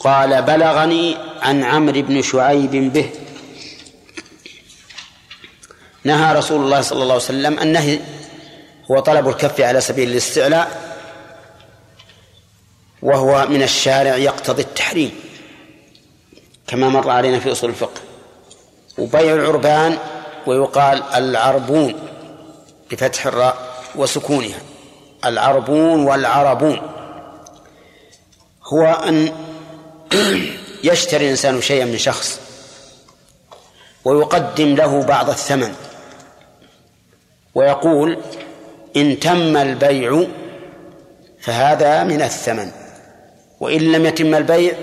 [0.00, 3.10] قال بلغني عن عمرو بن شعيب به.
[6.06, 8.00] نهى رسول الله صلى الله عليه وسلم النهي
[8.90, 10.96] هو طلب الكف على سبيل الاستعلاء
[13.02, 15.20] وهو من الشارع يقتضي التحريم
[16.66, 18.00] كما مر علينا في أصول الفقه.
[18.98, 19.98] وبيع العربان
[20.46, 21.94] ويقال العربون
[22.90, 23.56] بفتح الراء
[23.96, 24.58] وسكونها
[25.24, 26.80] العربون والعربون.
[28.72, 29.32] هو أن
[30.84, 32.40] يشتري الإنسان شيئا من شخص
[34.04, 35.74] ويقدم له بعض الثمن.
[37.56, 38.18] ويقول
[38.96, 40.26] إن تم البيع
[41.40, 42.72] فهذا من الثمن
[43.60, 44.74] وإن لم يتم البيع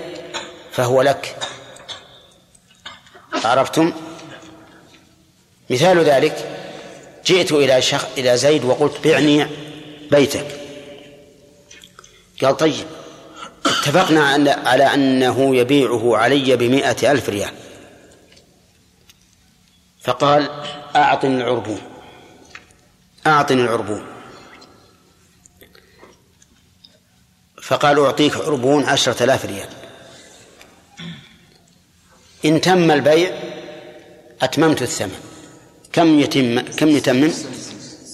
[0.72, 1.36] فهو لك.
[3.44, 3.92] عرفتم؟
[5.70, 6.60] مثال ذلك
[7.26, 8.06] جئت إلى شخ...
[8.18, 9.46] إلى زيد وقلت بعني
[10.10, 10.46] بيتك.
[12.42, 12.86] قال طيب
[13.66, 14.24] اتفقنا
[14.66, 17.52] على أنه يبيعه علي بمائة ألف ريال.
[20.02, 20.48] فقال
[20.96, 21.80] أعطني العربون.
[23.26, 24.06] أعطني العربون.
[27.62, 29.68] فقال أعطيك عربون عشرة آلاف ريال.
[32.44, 33.38] إن تم البيع
[34.42, 35.20] أتممت الثمن.
[35.92, 37.32] كم يتم كم يتمم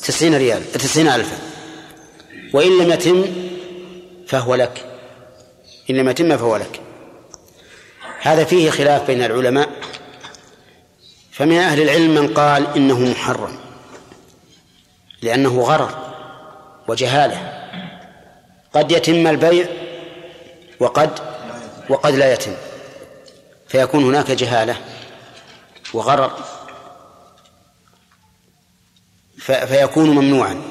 [0.02, 1.38] تسعين ريال تسعين ألفا.
[2.52, 3.24] وإن لم يتم
[4.28, 4.98] فهو لك.
[5.90, 6.80] إن لم يتم فهو لك.
[8.20, 9.70] هذا فيه خلاف بين العلماء.
[11.32, 13.69] فمن أهل العلم من قال إنه محرم.
[15.22, 15.98] لأنه غرر
[16.88, 17.66] وجهالة.
[18.74, 19.66] قد يتم البيع
[20.80, 21.10] وقد
[21.88, 22.52] وقد لا يتم.
[23.68, 24.76] فيكون هناك جهالة
[25.94, 26.32] وغرر.
[29.38, 30.62] فيكون ممنوعا.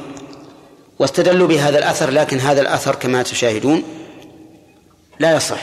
[0.99, 3.83] واستدلوا بهذا الأثر لكن هذا الأثر كما تشاهدون
[5.19, 5.62] لا يصح.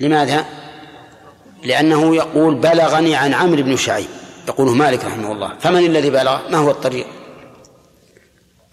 [0.00, 0.44] لماذا؟
[1.62, 4.19] لأنه يقول بلغني عن عمرو بن شعيب.
[4.50, 7.06] يقوله مالك رحمه الله فمن الذي بلغ؟ ما هو الطريق؟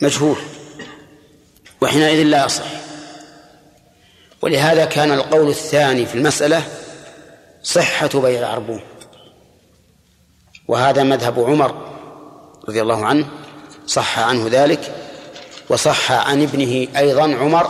[0.02, 0.38] مجهول
[1.82, 2.66] وحينئذ لا يصح.
[4.42, 6.64] ولهذا كان القول الثاني في المسألة
[7.64, 8.82] صحة بيع العربون
[10.68, 11.88] وهذا مذهب عمر
[12.70, 13.26] رضي الله عنه
[13.88, 14.96] صح عنه ذلك
[15.70, 17.68] وصح عن ابنه أيضا عمر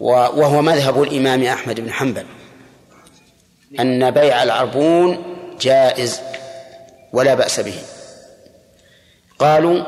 [0.00, 2.26] وهو مذهب الإمام أحمد بن حنبل.
[3.80, 5.24] أن بيع العربون
[5.60, 6.20] جائز.
[7.12, 7.78] ولا بأس به.
[9.38, 9.84] قالوا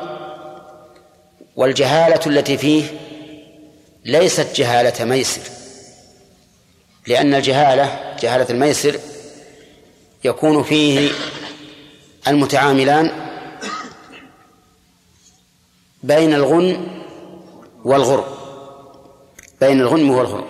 [1.56, 2.84] والجهالة التي فيه
[4.04, 5.40] ليست جهالة ميسر
[7.06, 8.98] لأن الجهالة جهالة الميسر
[10.24, 11.10] يكون فيه
[12.28, 13.10] المتعاملان
[16.02, 16.86] بين الغن
[17.84, 18.36] والغر.
[19.60, 20.44] بين الغنم والغر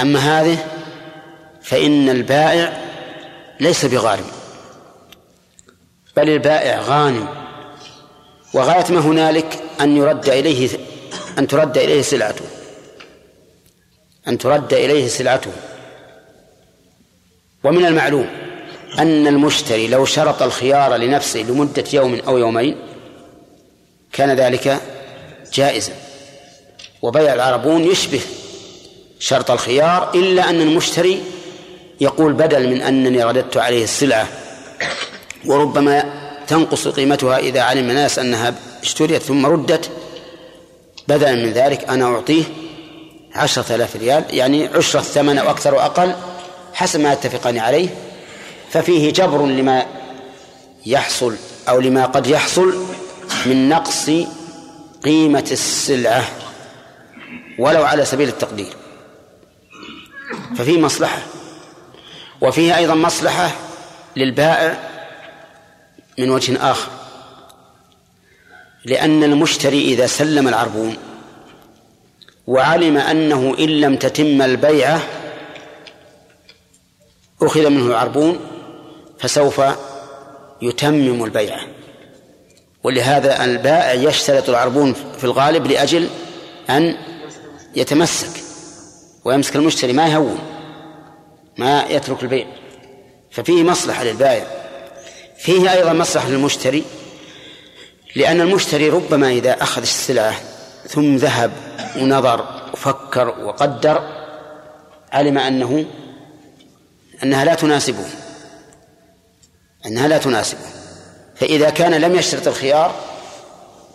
[0.00, 0.66] أما هذه
[1.62, 2.82] فإن البائع
[3.60, 4.37] ليس بغارم.
[6.18, 7.28] بل البائع غانم.
[8.54, 10.68] وغاية ما هنالك أن يرد إليه
[11.38, 12.44] أن ترد إليه سلعته.
[14.28, 15.50] أن ترد إليه سلعته.
[17.64, 18.26] ومن المعلوم
[18.98, 22.76] أن المشتري لو شرط الخيار لنفسه لمدة يوم أو يومين
[24.12, 24.80] كان ذلك
[25.54, 25.92] جائزا.
[27.02, 28.20] وبيع العربون يشبه
[29.18, 31.22] شرط الخيار إلا أن المشتري
[32.00, 34.28] يقول بدل من أنني رددت عليه السلعة
[35.46, 36.04] وربما
[36.46, 39.90] تنقص قيمتها إذا علم الناس أنها اشتريت ثم ردت.
[41.08, 42.44] بدلا من ذلك أنا أعطيه
[43.34, 46.14] عشرة آلاف ريال يعني عشر الثمن أو أكثر وأقل
[46.74, 47.88] حسب ما يتفقان عليه.
[48.70, 49.86] ففيه جبر لما
[50.86, 51.36] يحصل
[51.68, 52.84] أو لما قد يحصل
[53.46, 54.10] من نقص
[55.04, 56.24] قيمة السلعة
[57.58, 58.72] ولو على سبيل التقدير.
[60.56, 61.18] ففيه مصلحة
[62.40, 63.50] وفيه أيضا مصلحة
[64.16, 64.97] للبائع
[66.18, 66.90] من وجه آخر.
[68.84, 70.96] لأن المشتري إذا سلم العربون
[72.46, 75.00] وعلم أنه إن لم تتم البيعة
[77.42, 78.40] أخذ منه العربون
[79.18, 79.62] فسوف
[80.62, 81.60] يتمم البيعة.
[82.84, 86.08] ولهذا البائع يشترط العربون في الغالب لأجل
[86.70, 86.96] أن
[87.76, 88.42] يتمسك
[89.24, 90.38] ويمسك المشتري ما يهون
[91.58, 92.46] ما يترك البيع.
[93.30, 94.57] ففيه مصلحة للبائع.
[95.38, 96.84] فيه أيضا مصلحة للمشتري
[98.16, 100.34] لأن المشتري ربما إذا أخذ السلعة
[100.88, 101.52] ثم ذهب
[101.96, 104.02] ونظر وفكر وقدر
[105.12, 105.86] علم أنه
[107.22, 108.04] أنها لا تناسبه.
[109.86, 110.60] أنها لا تناسبه.
[111.36, 112.94] فإذا كان لم يشترط الخيار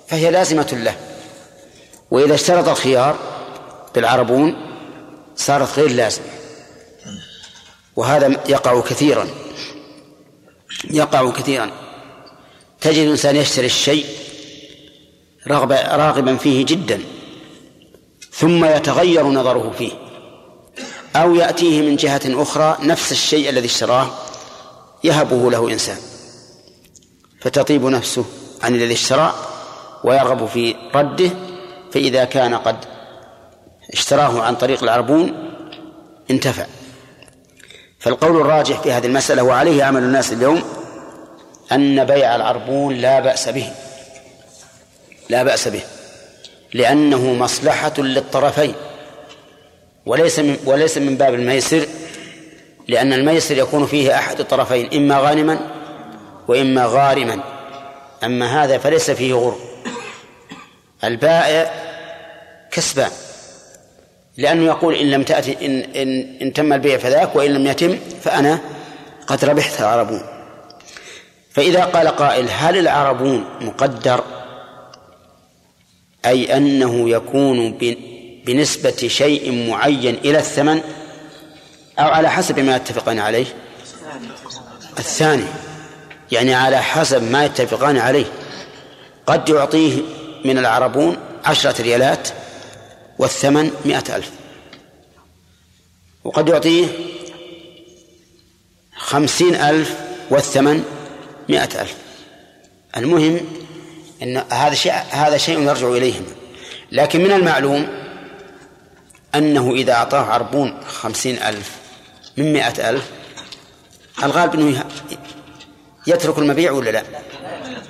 [0.08, 0.96] فهي لازمة له.
[2.12, 3.16] وإذا اشترط الخيار
[3.96, 4.56] بالعربون
[5.36, 6.26] صارت غير لازمة.
[7.96, 9.28] وهذا يقع كثيرا.
[10.92, 11.72] يقع كثيرا.
[12.82, 14.06] تجد الإنسان يشتري الشيء
[15.48, 17.02] رغبة راغبا فيه جدا
[18.32, 19.92] ثم يتغير نظره فيه
[21.16, 24.10] أو يأتيه من جهة أخرى نفس الشيء الذي اشتراه
[25.04, 25.98] يهبه له إنسان.
[27.42, 28.26] فتطيب نفسه
[28.64, 29.34] عن الذي اشترى
[30.04, 31.30] ويرغب في رده
[31.92, 32.78] فإذا كان قد
[33.94, 35.34] اشتراه عن طريق العربون
[36.32, 36.66] انتفع.
[38.04, 40.64] فالقول الراجح في هذه المسألة وعليه عمل الناس اليوم
[41.72, 43.70] أن بيع العربون لا بأس به.
[45.30, 45.82] لا بأس به.
[46.74, 48.76] لأنه مصلحة للطرفين.
[50.06, 51.86] وليس من وليس من باب الميسر
[52.88, 55.60] لأن الميسر يكون فيه أحد الطرفين إما غانما
[56.48, 57.40] وإما غارما.
[58.24, 59.56] أما هذا فليس فيه غر.
[61.04, 61.72] البائع
[62.72, 63.12] كسبان.
[64.38, 68.60] لأنه يقول إن لم تأتي إن, إن, إن تم البيع فذاك وإن لم يتم فأنا
[69.28, 70.22] قد ربحت العربون.
[71.52, 74.24] فإذا قال قائل هل العربون مقدر؟
[76.26, 77.78] أي أنه يكون
[78.46, 80.82] بنسبة شيء معين إلى الثمن؟
[82.00, 83.46] أو على حسب ما يتفقان عليه؟
[85.00, 85.46] الثاني.
[86.32, 88.26] يعني على حسب ما يتفقان عليه.
[89.26, 90.02] قد يعطيه
[90.46, 92.30] من العربون عشرة ريالات
[93.20, 94.32] والثمن مئة ألف.
[96.24, 96.88] وقد يعطيه
[98.98, 99.96] خمسين ألف
[100.30, 100.84] والثمن
[101.50, 101.96] مئة ألف.
[102.98, 103.40] المهم
[104.24, 106.28] أن هذا شيء هذا شيء يرجع إليهما
[106.92, 107.88] لكن من المعلوم
[109.36, 111.72] أنه إذا أعطاه عربون خمسين ألف
[112.38, 113.12] من مئة ألف
[114.24, 114.86] الغالب أنه
[116.08, 117.04] يترك المبيع ولا لا؟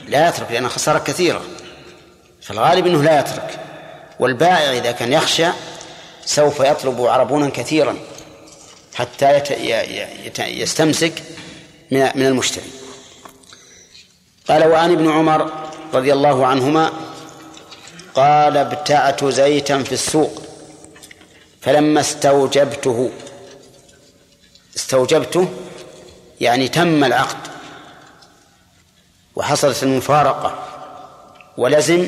[0.07, 1.41] لا يترك لأنها خسارة كثيرة.
[2.41, 3.59] فالغالب أنه لا يترك.
[4.19, 5.47] والبائع إذا كان يخشى
[6.25, 7.97] سوف يطلب عربونا كثيرا
[8.95, 9.41] حتى.
[10.39, 11.13] يستمسك
[11.91, 12.65] من من المشتري
[14.49, 15.51] قال وعن ابن عمر
[15.93, 16.91] رضي الله عنهما
[18.15, 20.41] قال ابتعت زيتا في السوق
[21.61, 23.11] فلما استوجبته
[24.75, 25.49] استوجبته
[26.41, 27.37] يعني تم العقد
[29.35, 30.63] وحصلت المفارقة
[31.57, 32.07] ولزم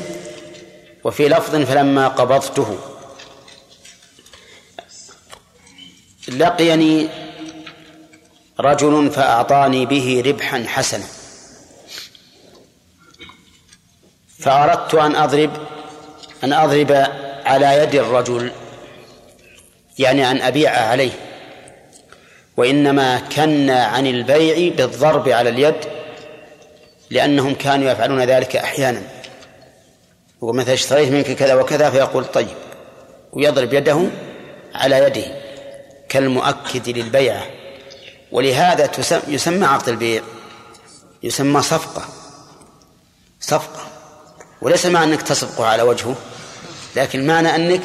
[1.06, 2.78] وفي لفظ فلما قبضته.
[6.28, 7.08] لقيني
[8.60, 11.04] رجل فأعطاني به ربحا حسنا.
[14.38, 15.50] فأردت أن أضرب
[16.44, 16.92] أن أضرب
[17.44, 18.52] على يد الرجل
[19.98, 21.12] يعني أن أبيع عليه.
[22.56, 25.80] وإنما كنا عن البيع بالضرب على اليد
[27.10, 29.15] لأنهم كانوا يفعلون ذلك أحيانا.
[30.40, 32.56] ومثلا اشتريت منك كذا وكذا فيقول طيب.
[33.32, 34.10] ويضرب يده
[34.74, 35.24] على يده
[36.08, 37.46] كالمؤكد للبيعة.
[38.32, 38.90] ولهذا
[39.28, 40.22] يسمى عقد البيع.
[41.22, 42.04] يسمى صفقة.
[43.40, 43.86] صفقة.
[44.62, 46.14] وليس معنى أنك تصفقه على وجهه
[46.96, 47.82] لكن معنى أنك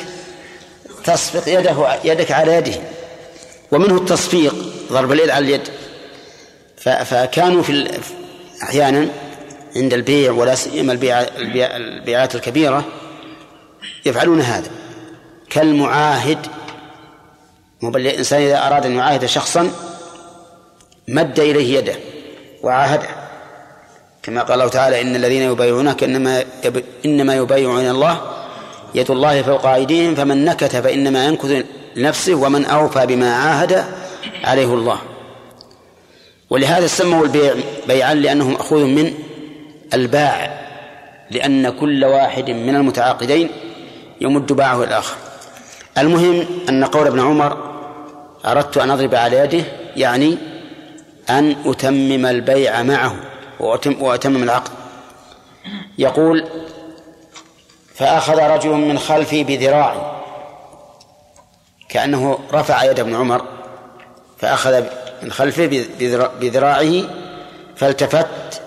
[1.03, 2.81] تصفق يده يدك على يده.
[3.71, 4.55] ومنه التصفيق
[4.91, 5.69] ضرب اليد على اليد.
[7.05, 7.99] فكانوا في
[8.63, 9.07] أحيانا
[9.75, 11.21] عند البيع ولا سيما البيع
[11.75, 12.85] البيعات الكبيرة
[14.05, 14.69] يفعلون هذا.
[15.49, 16.47] كالمعاهد
[17.83, 19.71] الإنسان إذا أراد أن يعاهد شخصا
[21.07, 21.95] مد إليه يده
[22.63, 23.07] وعاهده.
[24.23, 26.43] كما قال الله تعالى إن الذين يبايعونك إنما
[27.05, 28.21] إنما يبايعون الله
[28.95, 33.85] يد الله فوق أيديهم فمن نكث فإنما ينكث لنفسه ومن أوفى بما عاهد
[34.43, 35.01] عليه الله.
[36.49, 37.53] ولهذا سموا البيع
[37.87, 39.13] بيعا لأنه مأخوذ من
[39.93, 40.61] الباع
[41.31, 43.49] لأن كل واحد من المتعاقدين
[44.21, 45.15] يمد باعه الآخر.
[45.97, 47.57] المهم أن قول ابن عمر
[48.45, 49.63] أردت أن أضرب على يده
[49.97, 50.37] يعني
[51.29, 53.15] أن أتمم البيع معه
[53.59, 54.71] وأتم وأتمم العقد.
[55.97, 56.45] يقول
[57.95, 59.99] فأخذ رجل من خلفي بذراعي
[61.89, 63.41] كأنه رفع يد ابن عمر
[64.37, 64.83] فأخذ
[65.23, 65.85] من خلفه
[66.41, 66.91] بذراعه
[67.75, 68.61] فالتفت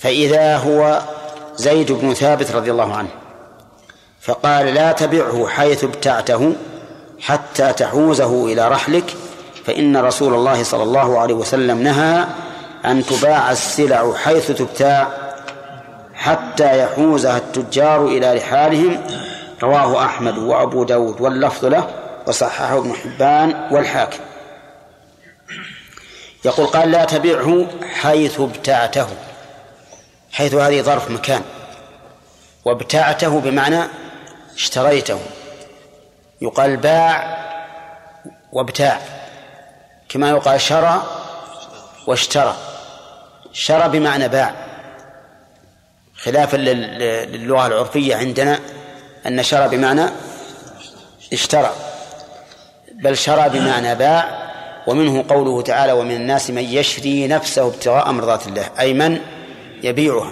[0.00, 1.00] فإذا هو
[1.56, 3.08] زيد بن ثابت رضي الله عنه
[4.20, 6.52] فقال لا تبعه حيث ابتعته
[7.20, 9.14] حتى تحوزه إلى رحلك
[9.66, 12.26] فإن رسول الله صلى الله عليه وسلم نهى
[12.84, 15.08] أن تباع السلع حيث تبتاع
[16.14, 19.00] حتى يحوزها التجار إلى رحالهم.
[19.62, 21.88] رواه أحمد وأبو داود واللفظ له
[22.26, 24.18] وصححه ابن حبان والحاكم.
[26.44, 29.06] يقول قال لا تبعه حيث ابتعته.
[30.32, 31.42] حيث هذه ظرف مكان.
[32.64, 33.80] وابتعته بمعنى
[34.54, 35.18] اشتريته.
[36.40, 37.38] يقال باع
[38.52, 39.00] وابتاع.
[40.08, 41.02] كما يقال شرى
[42.06, 42.56] واشترى.
[43.52, 44.54] شرى بمعنى باع.
[46.16, 48.60] خلافا للغة العرفية عندنا
[49.26, 50.06] أن شرى بمعنى
[51.32, 51.72] اشترى.
[52.92, 54.50] بل شرى بمعنى باع
[54.86, 58.70] ومنه قوله تعالى ومن الناس من يشري نفسه ابتغاء مرضات الله.
[58.80, 59.20] أي من
[59.82, 60.30] يبيعها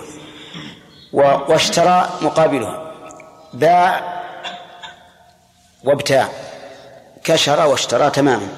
[1.12, 2.92] واشترى مقابلها
[3.54, 4.18] باع
[5.84, 6.28] وابتاع
[7.24, 8.48] كشرى واشترى تماما.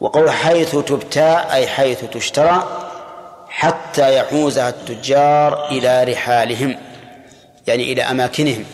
[0.00, 2.80] وقول حيث تبتاع أي حيث تشترى
[3.48, 6.76] حتى يحوزها التجار إلى رحالهم
[7.66, 8.64] يعني إلى أماكنهم.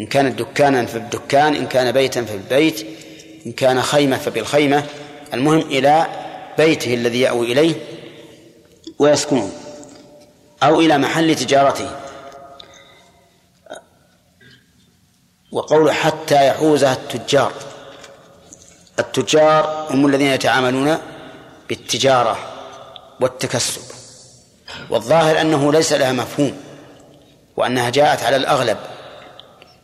[0.00, 2.86] إن كانت دكانا فبالدكان إن كان بيتا فبالبيت
[3.46, 4.84] إن كان خيمة فبالخيمة
[5.34, 6.06] المهم إلى
[6.58, 7.74] بيته الذي يأوي إليه
[8.98, 9.50] ويسكنه.
[10.64, 11.90] أو إلى محل تجارته.
[15.52, 17.52] وقول حتى يحوزها التجار.
[18.98, 20.98] التجار هم الذين يتعاملون
[21.68, 22.38] بالتجارة
[23.20, 23.94] والتكسب.
[24.90, 26.56] والظاهر أنه ليس لها مفهوم
[27.56, 28.78] وأنها جاءت على الأغلب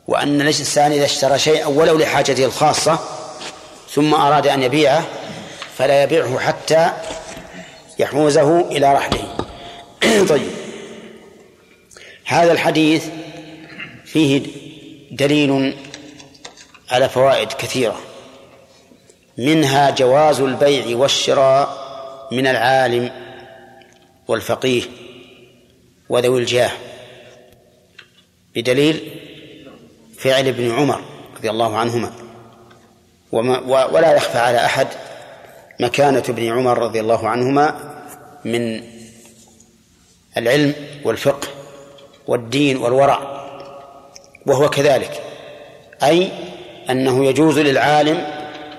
[0.07, 2.99] وأن الإنسان إذا اشترى شيئا ولو لحاجته الخاصة
[3.91, 5.05] ثم أراد أن يبيعه
[5.77, 6.93] فلا يبيعه حتى
[7.99, 9.37] يحوزه إلى رحله.
[10.29, 10.60] طيب.
[12.31, 13.07] هذا الحديث
[14.05, 14.43] فيه
[15.11, 15.75] دليل
[16.91, 18.01] على فوائد كثيرة.
[19.39, 21.69] منها جواز البيع والشراء
[22.33, 23.11] من العالم
[24.29, 24.83] والفقيه
[26.09, 26.71] وذوي الجاه
[28.55, 29.11] بدليل
[30.19, 31.01] فعل ابن عمر
[31.37, 32.13] رضي الله عنهما.
[33.33, 34.89] وما ولا يخفى على أحد
[35.81, 37.95] مكانة ابن عمر رضي الله عنهما
[38.45, 38.83] من
[40.37, 40.75] العلم
[41.05, 41.60] والفقه.
[42.31, 43.21] والدين والورع
[44.47, 45.23] وهو كذلك
[46.03, 46.29] أي
[46.91, 48.27] أنه يجوز للعالم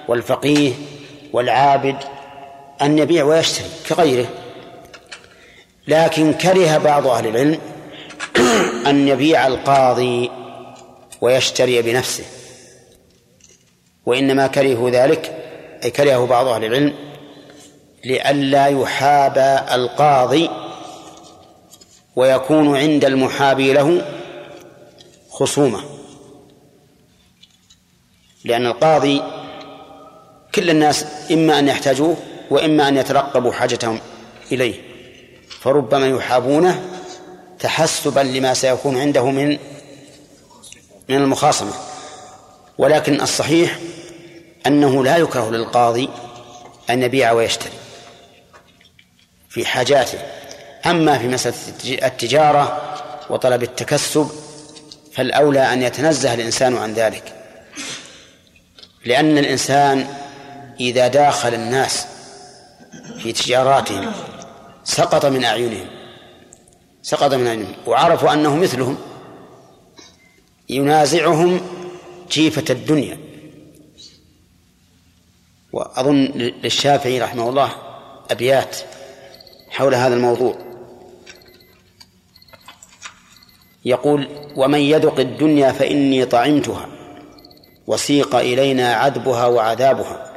[0.08, 0.74] والفقيه
[1.34, 1.96] والعابد
[2.82, 4.30] أن يبيع ويشتري كغيره
[5.88, 7.60] لكن كره بعض أهل العلم
[8.90, 10.32] أن يبيع القاضي
[11.22, 12.24] ويشتري بنفسه
[14.06, 15.36] وإنما كرهوا ذلك
[15.84, 16.94] أي كرهه بعض أهل العلم
[18.06, 20.50] لئلا يحاب القاضي
[22.16, 24.06] ويكون عند المحابي له
[25.30, 25.84] خصومة.
[28.44, 29.22] لأن القاضي
[30.56, 32.18] كل الناس إما أن يحتاجوه
[32.50, 34.00] وإما أن يترقبوا حاجتهم
[34.52, 34.76] إليه.
[35.50, 36.86] فربما يحابونه
[37.60, 39.58] تحسبا لما سيكون عنده من
[41.10, 41.74] من المخاصمة.
[42.78, 43.80] ولكن الصحيح
[44.68, 46.10] أنه لا يكره للقاضي
[46.90, 47.74] أن يبيع ويشتري
[49.50, 50.41] في حاجاته.
[50.86, 51.56] أما في مسألة
[52.08, 52.82] التجارة
[53.30, 54.30] وطلب التكسب
[55.14, 57.34] فالأولى أن يتنزه الإنسان عن ذلك.
[59.06, 60.08] لأن الإنسان
[60.80, 62.08] إذا داخل الناس
[63.20, 64.12] في تجاراتهم
[64.84, 65.88] سقط من أعينهم
[67.02, 68.98] سقط من أعينهم وعرفوا أنه مثلهم
[70.70, 71.62] ينازعهم
[72.32, 73.18] جيفة الدنيا.
[75.74, 76.26] وأظن
[76.64, 77.72] للشافعي رحمه الله
[78.32, 78.78] أبيات
[79.70, 80.71] حول هذا الموضوع.
[83.86, 86.88] يقول ومن يذق الدنيا فإني طعمتها
[87.88, 90.32] وسيق إلينا عذبها وعذابها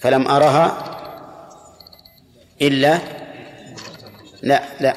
[0.00, 0.76] فلم أرها
[2.62, 2.98] إلا
[4.42, 4.96] لا لا.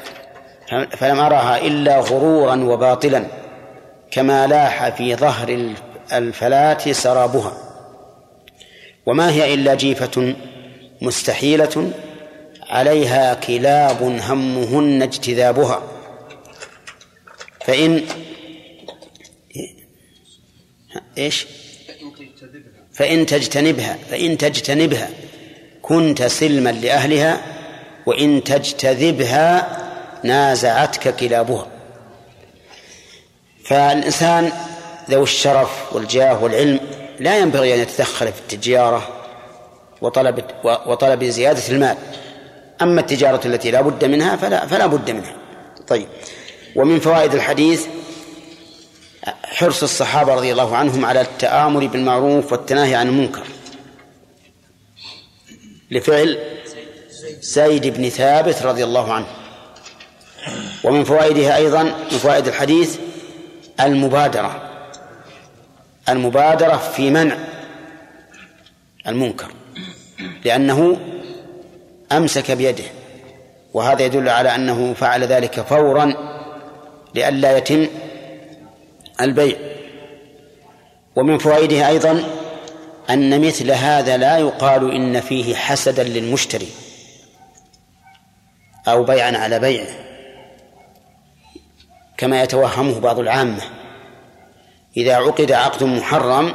[0.96, 3.24] فلم أرها إلا غرورا وباطلا
[4.10, 5.72] كما لاح في ظهر
[6.12, 7.52] الفلاة سرابها
[9.06, 10.34] وما هي إلا جيفة
[11.02, 11.90] مستحيلة
[12.70, 15.82] عليها كلاب همهن اجتذابها
[17.66, 18.02] فإن
[21.18, 21.46] إيش؟
[22.92, 25.10] فإن تجتنبها فإن تجتنبها
[25.82, 27.40] كنت سلما لأهلها
[28.06, 29.78] وإن تجتذبها
[30.22, 31.66] نازعتك كلابها.
[33.64, 34.52] فالإنسان
[35.10, 36.80] ذو الشرف والجاه والعلم
[37.20, 39.08] لا ينبغي أن يتدخل في التجارة
[40.00, 41.96] وطلب وطلب زيادة المال.
[42.82, 45.36] أما التجارة التي لا بد منها فلا فلا بد منها.
[45.88, 46.06] طيب.
[46.76, 47.86] ومن فوائد الحديث
[49.44, 53.42] حرص الصحابة رضي الله عنهم على التآمر بالمعروف والتناهي عن المنكر.
[55.90, 56.38] لفعل
[57.40, 59.26] زيد بن ثابت رضي الله عنه.
[60.84, 62.98] ومن فوائدها أيضا من فوائد الحديث
[63.80, 64.70] المبادرة.
[66.08, 67.36] المبادرة في منع
[69.06, 69.52] المنكر
[70.44, 70.96] لأنه
[72.12, 72.84] أمسك بيده
[73.74, 76.33] وهذا يدل على أنه فعل ذلك فورا
[77.14, 77.86] لئلا يتم
[79.20, 79.56] البيع.
[81.16, 82.24] ومن فوائدها أيضا
[83.10, 86.68] أن مثل هذا لا يقال إن فيه حسدا للمشتري
[88.88, 89.86] أو بيعا على بيعه
[92.16, 93.62] كما يتوهمه بعض العامة.
[94.96, 96.54] إذا عقد عقد محرم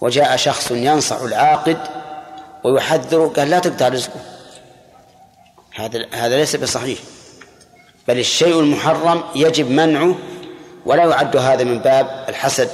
[0.00, 1.78] وجاء شخص ينصح العاقد
[2.64, 4.20] ويحذره قال لا تقطع رزقه.
[5.74, 6.98] هذا هذا ليس بصحيح.
[8.08, 10.18] بل الشيء المحرم يجب منعه
[10.86, 12.70] ولا يعد هذا من باب الحسد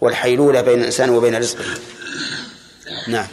[0.00, 1.64] والحيلولة بين الإنسان وبين رزقه
[3.08, 3.26] نعم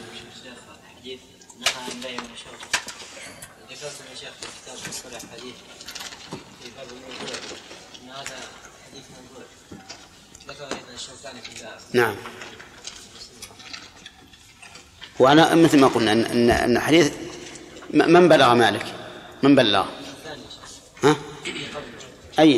[11.94, 12.16] نعم
[15.20, 17.12] وأنا مثل ما قلنا أن أن أن حديث
[17.94, 18.86] م- من بلغ مالك؟
[19.44, 19.86] من بلغ؟
[22.42, 22.58] أي.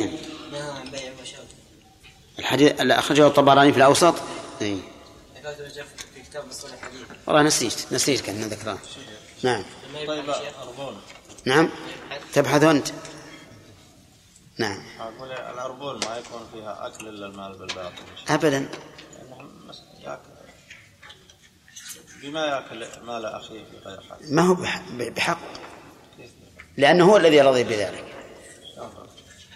[0.51, 1.01] نهى عن بيع
[2.39, 4.15] الحديث اللي أخرجه الطبراني في الأوسط؟
[4.61, 4.77] أي.
[6.15, 6.43] في كتاب
[7.27, 8.77] والله نسيت نسيت كان ذكراه
[9.43, 9.65] نعم.
[9.95, 10.55] الشيخ
[11.45, 11.69] نعم.
[12.33, 12.87] تبحث أنت.
[14.57, 14.83] نعم.
[14.99, 18.03] أقول الأربول ما يكون فيها أكل إلا المال بالباطل.
[18.29, 18.69] أبدا.
[22.21, 24.17] بما يأكل مال أخيه في غير حق.
[24.29, 25.39] ما هو بح- بحق.
[26.77, 28.12] لأنه هو الذي رضي بذلك.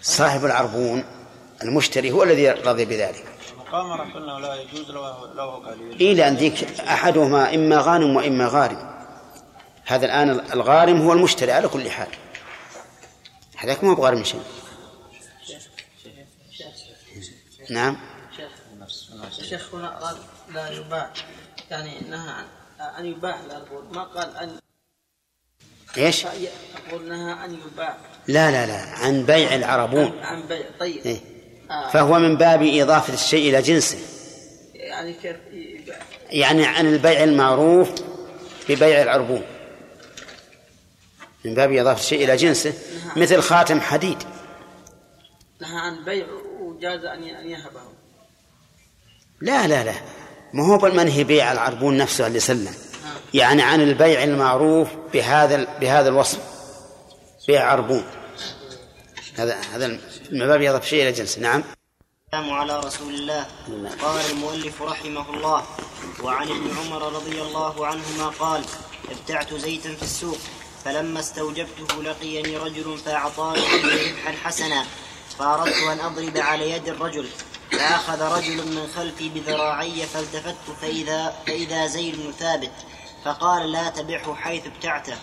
[0.02, 1.04] صاحب العربون
[1.62, 3.24] المشتري هو الذي رضي بذلك.
[3.52, 5.02] المقامرة قلنا لا يجوز لو
[5.34, 8.90] لو هو قليل إيه لأن ذيك أحدهما إما غانم وإما غارم.
[9.86, 12.08] هذا الآن الغارم هو المشتري على كل حال.
[13.56, 14.42] هذاك ما هو بغارم شيء
[17.70, 17.96] نعم.
[19.38, 20.16] الشيخ هنا قال
[20.54, 21.10] لا يباع
[21.70, 22.44] يعني نهى عن
[22.98, 24.58] أن يباع الأربون ما قال أن
[25.96, 31.20] إيش؟ أقول نهى أن يباع لا لا لا عن بيع العربون عن بيع طيب إيه؟
[31.70, 31.90] آه.
[31.90, 33.98] فهو من باب إضافة الشيء إلى جنسه
[34.74, 35.36] يعني كيف
[36.30, 37.90] يعني عن البيع المعروف
[38.68, 39.42] ببيع العربون
[41.44, 42.72] من باب إضافة الشيء إلى جنسه
[43.16, 44.18] مثل خاتم حديد
[45.60, 46.26] نهى عن بيع
[46.60, 47.80] وجاز أن يهبه
[49.40, 49.94] لا لا لا
[50.52, 52.74] ما هو بالمنهي بيع العربون نفسه اللي سلم
[53.34, 56.38] يعني عن البيع المعروف بهذا بهذا الوصف.
[57.48, 58.04] بيع عربون
[59.38, 59.86] هذا هذا
[60.30, 61.64] من باب إضافة الشيء إلى جنسه نعم.
[62.26, 63.46] السلام على رسول الله.
[64.02, 65.64] قال المؤلف رحمه الله
[66.22, 68.64] وعن ابن عمر رضي الله عنهما قال
[69.10, 70.38] ابتعت زيتا في السوق
[70.84, 74.84] فلما استوجبته لقيني رجل فأعطاني ربحا حسنا
[75.38, 77.28] فأردت أن أضرب على يد الرجل
[77.72, 82.72] فأخذ رجل من خلفي بذراعي فالتفت فإذا, فإذا زيد ثابت
[83.24, 85.16] فقال لا تبعه حيث ابتعته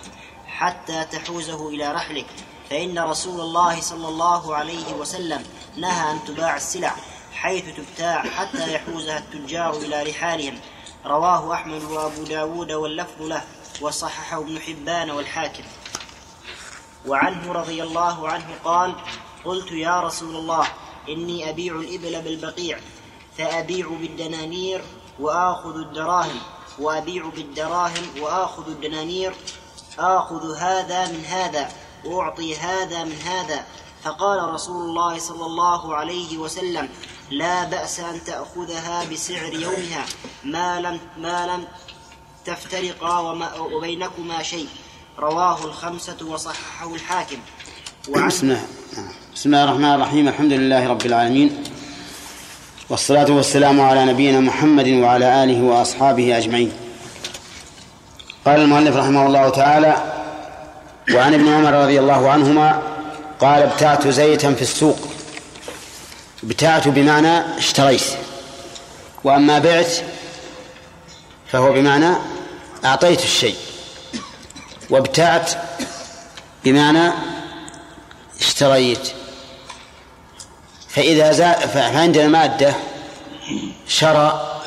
[0.47, 2.27] حتى تحوزه إلى رحلك
[2.69, 5.43] فإن رسول الله صلى الله عليه وسلم
[5.77, 6.95] نهى أن تباع السلع
[7.33, 10.59] حيث تبتاع حتى يحوزها التجار إلى رحالهم.
[11.05, 13.43] رواه أحمد وأبو داود واللفظ له
[13.81, 15.63] وصححه ابن حبان والحاكم.
[17.07, 18.95] وعنه رضي الله عنه قال
[19.45, 20.67] قلت يا رسول الله
[21.09, 22.79] إني أبيع الإبل بالبقيع
[23.37, 24.83] فأبيع بالدنانير
[25.19, 26.39] وآخذ الدراهم.
[26.79, 29.33] وأبيع بالدراهم وآخذ الدنانير
[29.99, 31.69] آخذ هذا من هذا
[32.05, 33.63] وأعطي هذا من هذا.
[34.03, 36.89] فقال رسول الله صلى الله عليه وسلم
[37.31, 40.05] لا بأس أن تأخذها بسعر يومها
[40.43, 41.67] ما لم ما لم
[42.45, 44.67] تفترقا وما وبينكما شيء.
[45.19, 47.37] رواه الخمسة وصححه الحاكم.
[48.27, 48.63] بسم الله
[49.35, 51.63] بسم الله الرحمن الرحيم الحمد لله رب العالمين.
[52.89, 56.71] والصلاة والسلام على نبينا محمد وعلى آله وأصحابه أجمعين.
[58.45, 59.95] قال المؤلف رحمه الله تعالى
[61.13, 62.81] وعن ابن عمر رضي الله عنهما
[63.39, 64.97] قال ابتعت زيتا في السوق.
[66.43, 68.03] ابتعت بمعنى اشتريت.
[69.23, 69.91] وأما بعت
[71.51, 72.15] فهو بمعنى
[72.85, 73.55] أعطيت الشيء.
[74.89, 75.51] وابتعت
[76.65, 77.11] بمعنى
[78.41, 79.11] اشتريت.
[80.95, 82.73] فإذا زاد فعندنا مادة
[83.87, 84.57] شرى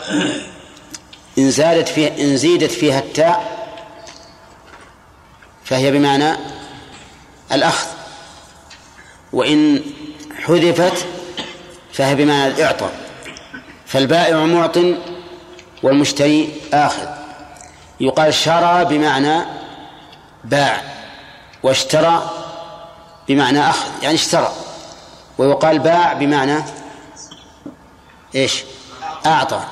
[1.38, 3.58] إن زادت فيها إن زيدت فيها التاء
[5.64, 6.36] فهي بمعنى
[7.52, 7.86] الأخذ.
[9.32, 9.82] وإن
[10.44, 11.06] حذفت
[11.92, 12.92] فهي بمعنى الإعطاء
[13.86, 14.78] فالبائع معط
[15.82, 17.08] والمشتري آخذ.
[18.00, 19.44] يقال شرى بمعنى
[20.44, 20.82] باع
[21.62, 22.30] واشترى
[23.28, 24.52] بمعنى أخذ يعني اشترى.
[25.38, 26.62] ويقال باع بمعنى
[28.34, 28.64] إيش؟
[29.26, 29.64] أعطى.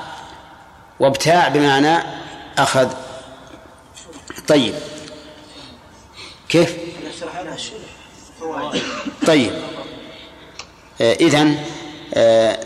[1.01, 1.99] وابتاع بمعنى
[2.59, 2.93] أخذ.
[4.49, 4.75] طيب.
[6.49, 6.77] كيف؟
[9.27, 9.53] طيب.
[11.01, 11.65] آه إذن
[12.15, 12.59] آه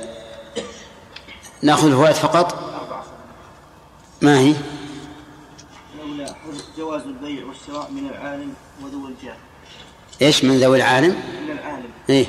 [1.63, 2.71] نأخذ الفوائد فقط؟
[4.23, 4.55] ما هي؟
[6.77, 9.37] جواز البيع والشراء من العالم وذوي الجاه.
[10.23, 11.91] إيش من ذوي العالم؟ من العالم.
[12.11, 12.27] إيه.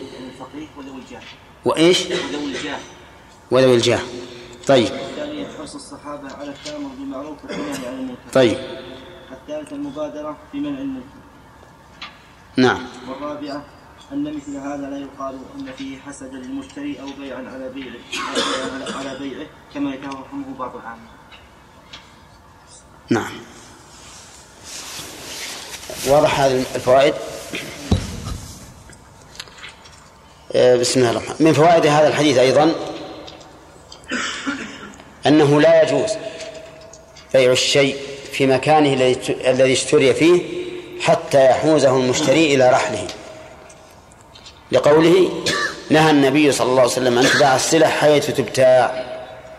[0.56, 1.02] الفقيه وذوي
[2.52, 2.80] الجاه.
[3.52, 4.00] وذوي الجاه.
[4.68, 4.94] طيب.
[4.94, 8.22] الثانية حرص الصحابة على التأمر بالمعروف والنهي عن المنكر.
[8.34, 8.58] طيب.
[9.32, 11.22] الثالثة المبادرة بمنع المنكر.
[12.58, 12.86] نعم.
[13.08, 13.66] والرابعة
[14.12, 17.96] أن مثل هذا لا يقال أن فيه حسدا للمشتري أو بيعا على بيعه
[18.98, 21.08] على بيعه كما يتوهمه بعض العامة.
[23.10, 23.34] نعم.
[26.08, 27.14] واضح هذه الفوائد؟
[30.56, 32.72] بسم الله الرحمن من فوائد هذا الحديث أيضا
[35.28, 36.10] أنه لا يجوز
[37.34, 37.98] بيع الشيء
[38.32, 40.42] في مكانه الذي الذي اشتري فيه
[41.02, 43.08] حتى يحوزه المشتري إلى رحله.
[44.72, 45.44] لقوله
[45.90, 49.06] نهى النبي صلى الله عليه وسلم أن تباع السلع حيث تبتاع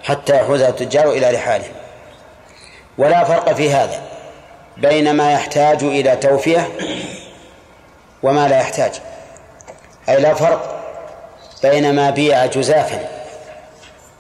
[0.02, 1.72] حتى يحوزها التجار إلى رحالهم
[2.98, 4.02] ولا فرق في هذا
[4.76, 6.68] بين ما يحتاج إلى توفية
[8.22, 8.92] وما لا يحتاج.
[10.08, 10.81] أي لا فرق
[11.62, 13.08] بين ما بيع جزافا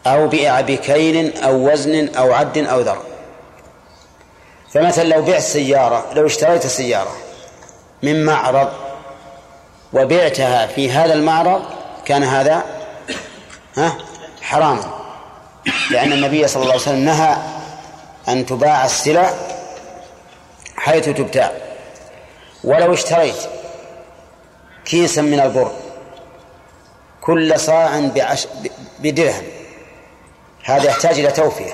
[0.06, 3.02] أو بيع بكيل أو وزن أو عد أو ذر.
[4.74, 7.16] فمثلا لو بعت سيارة لو اشتريت سيارة
[8.02, 8.68] من معرض
[9.92, 11.62] وبعتها في هذا المعرض
[12.04, 12.62] كان هذا
[13.76, 13.98] ها
[14.42, 14.84] حراما
[15.90, 17.36] لأن النبي صلى الله عليه وسلم نهى
[18.28, 19.30] أن تباع السلع
[20.76, 21.52] حيث تبتاع.
[22.64, 23.36] ولو اشتريت
[24.84, 25.70] كيسا من البر
[27.22, 28.48] كل صاع بعش
[28.98, 29.44] بدرهم.
[30.64, 31.72] هذا يحتاج إلى توفية.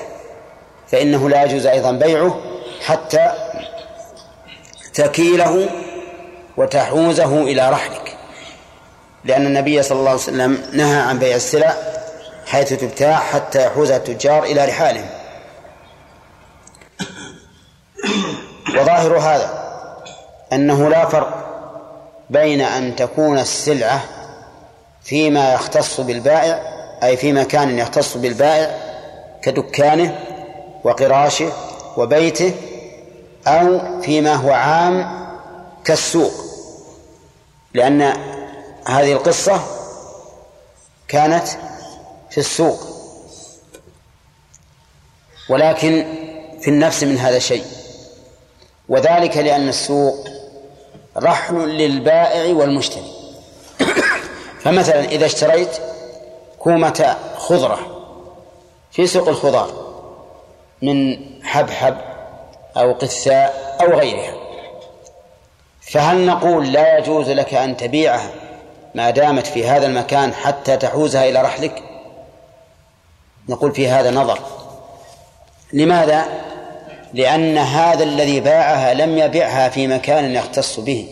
[0.91, 2.41] فإنه لا يجوز أيضا بيعه
[2.85, 3.31] حتى
[4.93, 5.69] تكيله
[6.57, 8.17] وتحوزه إلى رحلك.
[9.23, 11.73] لأن النبي صلى الله عليه وسلم نهى عن بيع السلع
[12.45, 15.09] حيث تبتاع حتى يحوزها التجار إلى رحالهم.
[18.69, 19.59] وظاهر هذا
[20.53, 21.45] أنه لا فرق
[22.29, 24.18] بين أن تكون السلعة
[25.03, 28.77] فيما يختص بالبائع أي في مكان يختص بالبائع
[29.41, 30.19] كدكانه
[30.83, 31.51] وقراشه
[31.97, 32.53] وبيته
[33.47, 35.19] أو فيما هو عام
[35.85, 36.33] كالسوق.
[37.73, 38.01] لأن
[38.87, 39.61] هذه القصة
[41.07, 41.47] كانت
[42.29, 42.79] في السوق.
[45.49, 46.05] ولكن
[46.61, 47.65] في النفس من هذا شيء.
[48.89, 50.27] وذلك لأن السوق
[51.17, 53.18] رحل للبائع والمشتري
[54.59, 55.69] فمثلا إذا اشتريت
[56.59, 57.79] كومة خضرة
[58.91, 59.89] في سوق الخضار
[60.81, 61.97] من حبحب
[62.77, 64.33] أو قثاء أو غيرها
[65.81, 68.29] فهل نقول لا يجوز لك أن تبيعها
[68.95, 71.83] ما دامت في هذا المكان حتى تحوزها إلى رحلك
[73.49, 74.39] نقول في هذا نظر
[75.73, 76.25] لماذا؟
[77.13, 81.07] لأن هذا الذي باعها لم يبعها في مكان يختص به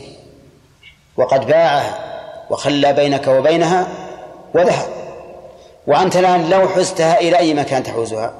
[1.17, 2.06] وقد باعها
[2.49, 3.87] وخلى بينك وبينها
[4.53, 4.87] وذهب.
[5.87, 8.33] وأنت الآن لو حزتها إلى أي مكان تحوزها.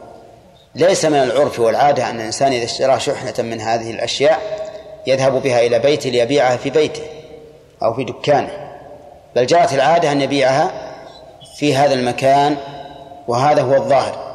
[0.75, 4.39] ليس من العرف والعادة أن الإنسان إذا اشترى شحنة من هذه الأشياء
[5.07, 7.03] يذهب بها إلى بيته ليبيعها في بيته
[7.83, 8.49] أو في دكانه.
[9.35, 10.71] بل جاءت العادة أن يبيعها
[11.57, 12.57] في هذا المكان
[13.27, 14.27] وهذا هو الظاهر.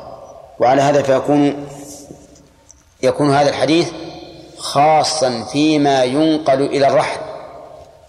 [0.61, 1.67] وعلى هذا فيكون
[3.03, 3.91] يكون هذا الحديث
[4.59, 7.21] خاصا فيما ينقل إلى الرحل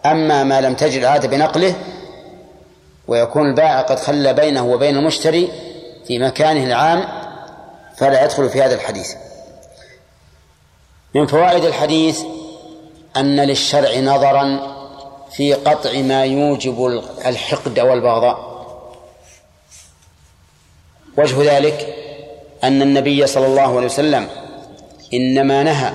[0.06, 1.76] أما ما لم تجد العادة بنقله
[3.08, 5.52] ويكون البائع قد خلى بينه وبين المشتري
[6.08, 7.04] في مكانه العام
[7.98, 9.14] فلا يدخل في هذا الحديث.
[11.16, 12.22] من فوائد الحديث
[13.18, 14.60] أن للشرع نظرا
[15.32, 18.54] في قطع ما يوجب الحقد والبغضاء.
[21.18, 21.96] وجه ذلك
[22.64, 24.28] أن النبي صلى الله عليه وسلم
[25.14, 25.94] إنما نهى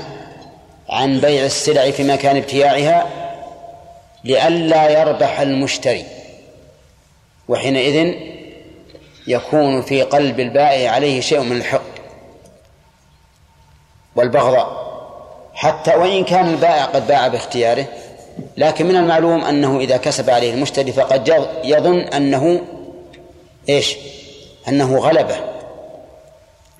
[0.88, 3.27] عن بيع السلع في مكان ابتياعها
[4.28, 6.04] لئلا يربح المشتري.
[7.48, 8.14] وحينئذ
[9.26, 11.98] يكون في قلب البائع عليه شيء من الحقد
[14.16, 14.88] والبغضاء.
[15.54, 17.86] حتى وإن كان البائع قد باع باختياره
[18.56, 21.28] لكن من المعلوم أنه إذا كسب عليه المشتري فقد
[21.64, 22.60] يظن أنه
[23.68, 23.96] إيش؟
[24.68, 25.36] أنه غلبه.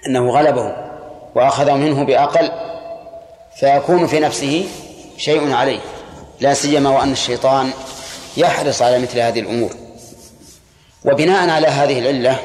[0.06, 0.76] أنه غلبه
[1.34, 2.50] وأخذ منه بأقل
[3.56, 4.66] فيكون في نفسه
[5.16, 5.80] شيء عليه.
[6.40, 7.70] لا سيما وأن الشيطان
[8.36, 9.74] يحرص على مثل هذه الأمور.
[11.04, 12.38] وبناء على هذه العلة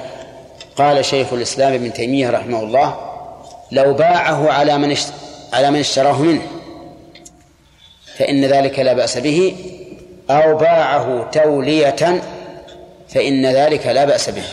[0.75, 3.13] قال شيخ الإسلام ابن تيمية رحمه الله
[3.71, 4.97] لو باعه على من
[5.53, 6.41] على من اشتراه منه
[8.17, 9.55] فإن ذلك لا بأس به
[10.29, 12.21] أو باعه تولية
[13.09, 14.43] فإن ذلك لا بأس به.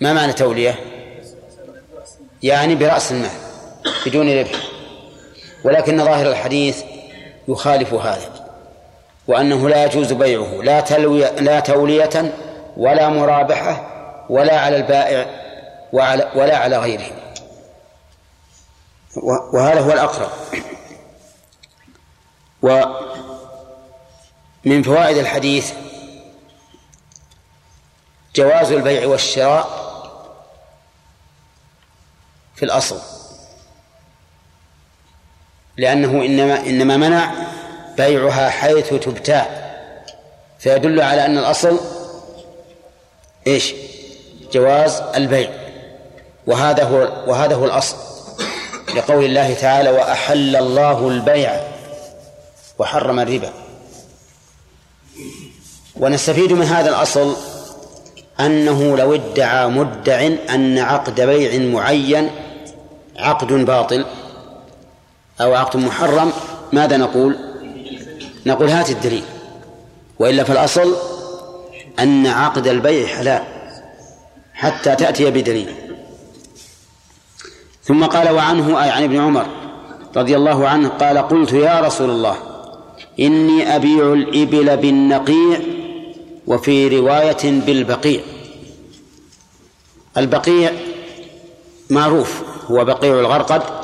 [0.00, 0.78] ما معنى تولية؟
[2.42, 3.30] يعني برأس المال
[4.06, 4.60] بدون ربح.
[5.64, 6.82] ولكن ظاهر الحديث
[7.48, 8.46] يخالف هذا
[9.28, 12.34] وأنه لا يجوز بيعه لا تلوية لا تولية
[12.76, 13.86] ولا مرابحة
[14.28, 15.26] ولا على البائع
[15.92, 17.10] وعلى ولا على غيره.
[19.52, 20.30] وهذا هو الأقرب.
[22.62, 22.82] ومن
[24.82, 25.72] فوائد الحديث
[28.34, 29.82] جواز البيع والشراء
[32.54, 33.11] في الأصل.
[35.76, 37.32] لأنه إنما إنما منع
[37.96, 39.62] بيعها حيث تبتاع.
[40.58, 41.80] فيدل على أن الأصل
[43.46, 43.74] إيش؟
[44.52, 45.50] جواز البيع.
[46.46, 47.96] وهذا هو وهذا هو الأصل.
[48.96, 51.60] لقول الله تعالى وأحل الله البيع
[52.78, 53.52] وحرم الربا.
[55.96, 57.36] ونستفيد من هذا الأصل
[58.40, 62.30] أنه لو ادعى مدع أن عقد بيع معين
[63.16, 64.06] عقد باطل.
[65.42, 66.32] أو عقد محرم
[66.72, 67.36] ماذا نقول؟
[68.46, 69.24] نقول هات الدليل.
[70.18, 70.96] وإلا فالأصل
[71.98, 73.42] أن عقد البيع حلال
[74.54, 75.74] حتى تأتي بدليل.
[77.84, 79.46] ثم قال وعنه أي عن ابن عمر
[80.16, 82.36] رضي الله عنه قال قلت يا رسول الله
[83.20, 85.60] إني أبيع الإبل بالنقيع
[86.46, 88.20] وفي رواية بالبقيع.
[90.16, 90.72] البقيع
[91.90, 93.81] معروف هو بقيع الغرقد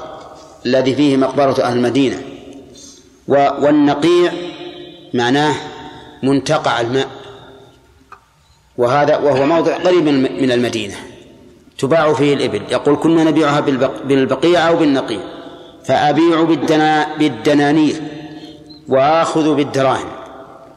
[0.66, 2.22] الذي فيه مقبرة أهل المدينة.
[3.28, 4.32] والنقيع
[5.14, 5.54] معناه
[6.22, 7.08] منتقع الماء.
[8.78, 10.08] وهذا وهو موضع قريب
[10.42, 10.94] من المدينة.
[11.78, 12.62] تباع فيه الإبل.
[12.70, 13.60] يقول كنا نبيعها
[14.04, 15.20] بالبقيع أو بالنقيع.
[15.84, 18.02] فأبيع بالدنا بالدنانير.
[18.88, 20.08] وآخذ بالدراهم.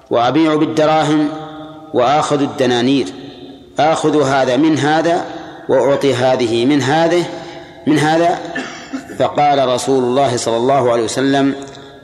[0.10, 1.30] وأبيع بالدراهم
[1.94, 3.06] وآخذ الدنانير.
[3.80, 5.26] آخذ هذا من هذا
[5.70, 7.26] وأعطي هذه من هذه
[7.88, 8.40] من هذا
[9.22, 11.56] فقال رسول الله صلى الله عليه وسلم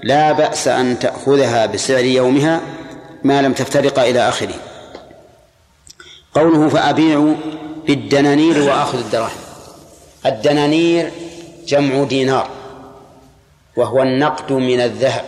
[0.03, 2.61] لا بأس أن تأخذها بسعر يومها
[3.24, 4.53] ما لم تفترق إلى آخره.
[6.36, 7.34] قوله فأبيع
[7.88, 9.39] بالدنانير وآخذ الدراهم.
[10.26, 11.11] الدنانير
[11.68, 12.47] جمع دينار
[13.76, 15.26] وهو النقد من الذهب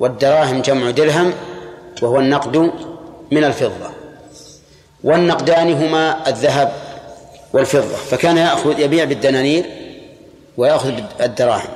[0.00, 1.32] والدراهم جمع درهم
[2.02, 2.56] وهو النقد
[3.30, 3.90] من الفضة.
[5.04, 6.72] والنقدان هما الذهب
[7.52, 7.96] والفضة.
[7.96, 9.77] فكان يأخذ يبيع بالدنانير
[10.58, 11.70] ويأخذ الدراهم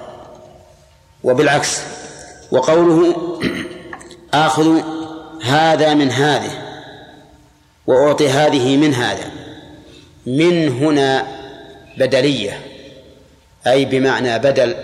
[1.25, 1.81] وبالعكس
[2.51, 3.17] وقوله
[4.35, 4.81] آخذ
[5.43, 6.51] هذا من هذه
[7.87, 9.31] وأعطي هذه من هذا
[10.27, 11.27] من هنا
[11.99, 12.61] بدلية
[13.67, 14.75] أي بمعنى بدل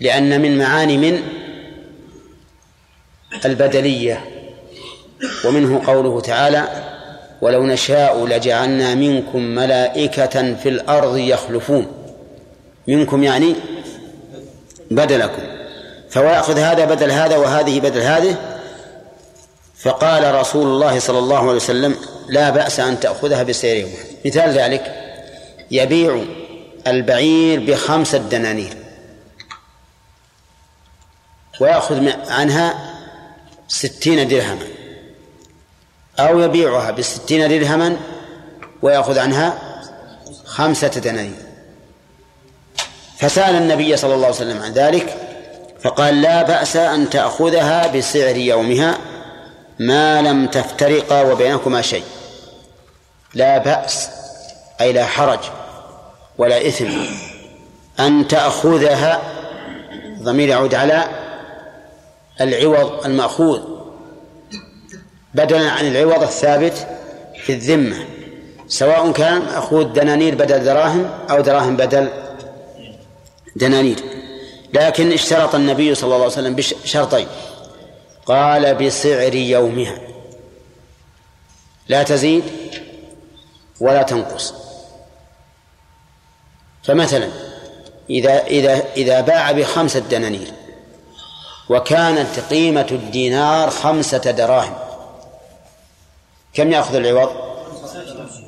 [0.00, 1.22] لأن من معاني من
[3.44, 4.24] البدلية
[5.44, 6.85] ومنه قوله تعالى
[7.40, 11.86] ولو نشاء لجعلنا منكم ملائكة في الأرض يخلفون.
[12.86, 13.54] منكم يعني
[14.90, 15.42] بدلكم.
[16.10, 18.36] فهو يأخذ هذا بدل هذا وهذه بدل هذه.
[19.78, 21.96] فقال رسول الله صلى الله عليه وسلم
[22.28, 23.90] لا بأس أن تأخذها بسير يوم
[24.26, 25.02] مثال ذلك.
[25.70, 26.24] يبيع
[26.86, 28.76] البعير بخمسة دنانير
[31.60, 32.94] ويأخذ عنها
[33.68, 34.75] ستين درهما.
[36.18, 37.96] أو يبيعها بستين درهما
[38.82, 39.58] ويأخذ عنها
[40.44, 41.46] خمسة دنانير.
[43.18, 45.16] فسأل النبي صلى الله عليه وسلم عن ذلك
[45.80, 48.98] فقال لا بأس أن تأخذها بسعر يومها
[49.78, 52.04] ما لم تفترقا وبينكما شيء.
[53.34, 54.08] لا بأس
[54.80, 55.38] أي لا حرج
[56.38, 56.88] ولا إثم
[58.00, 59.20] أن تأخذها
[60.22, 61.04] ضمير يعود على
[62.40, 63.75] العوض المأخوذ.
[65.36, 66.86] بدلا عن العوض الثابت
[67.44, 67.96] في الذمة
[68.68, 72.08] سواء كان مأخوذ دنانير بدل دراهم أو دراهم بدل
[73.56, 73.96] دنانير.
[74.72, 77.26] لكن اشترط النبي صلى الله عليه وسلم بشرطين.
[78.26, 79.98] قال بسعر يومها.
[81.88, 82.44] لا تزيد
[83.80, 84.54] ولا تنقص.
[86.82, 87.28] فمثلا
[88.10, 90.52] إذا إذا إذا باع بخمسة دنانير
[91.68, 94.85] وكانت قيمة الدينار خمسة دراهم
[96.56, 97.30] كم يأخذ العوض؟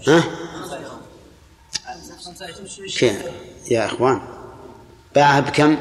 [0.08, 0.24] ها؟
[3.70, 4.20] يا إخوان
[5.14, 5.76] باعها بكم؟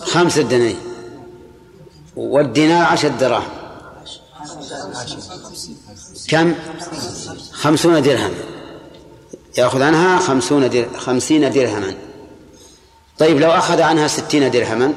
[0.00, 0.76] خمسة دنانير
[2.16, 3.50] والدينار عشر دراهم
[6.28, 6.54] كم؟
[7.52, 8.34] خمسون درهم
[9.58, 10.88] يأخذ عنها خمسون در...
[10.98, 11.94] خمسين درهما
[13.18, 14.94] طيب لو أخذ عنها ستين درهما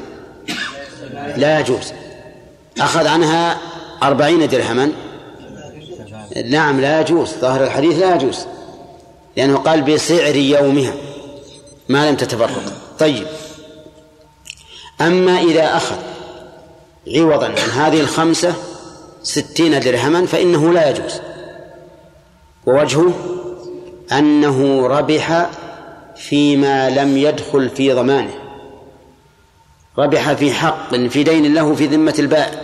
[1.37, 1.93] لا يجوز
[2.79, 3.57] أخذ عنها
[4.03, 4.91] أربعين درهما
[6.35, 8.45] نعم لا يجوز ظاهر الحديث لا يجوز
[9.37, 10.93] لأنه قال بسعر يومها
[11.89, 12.73] ما لم تتفرق.
[12.99, 13.27] طيب.
[15.01, 15.95] أما إذا أخذ
[17.15, 18.53] عوضا عن هذه الخمسة
[19.23, 21.13] ستين درهما فإنه لا يجوز.
[22.65, 23.13] ووجهه
[24.11, 25.49] أنه ربح
[26.15, 28.33] فيما لم يدخل في ضمانه.
[29.97, 32.61] ربح في حق في دين له في ذمة البائع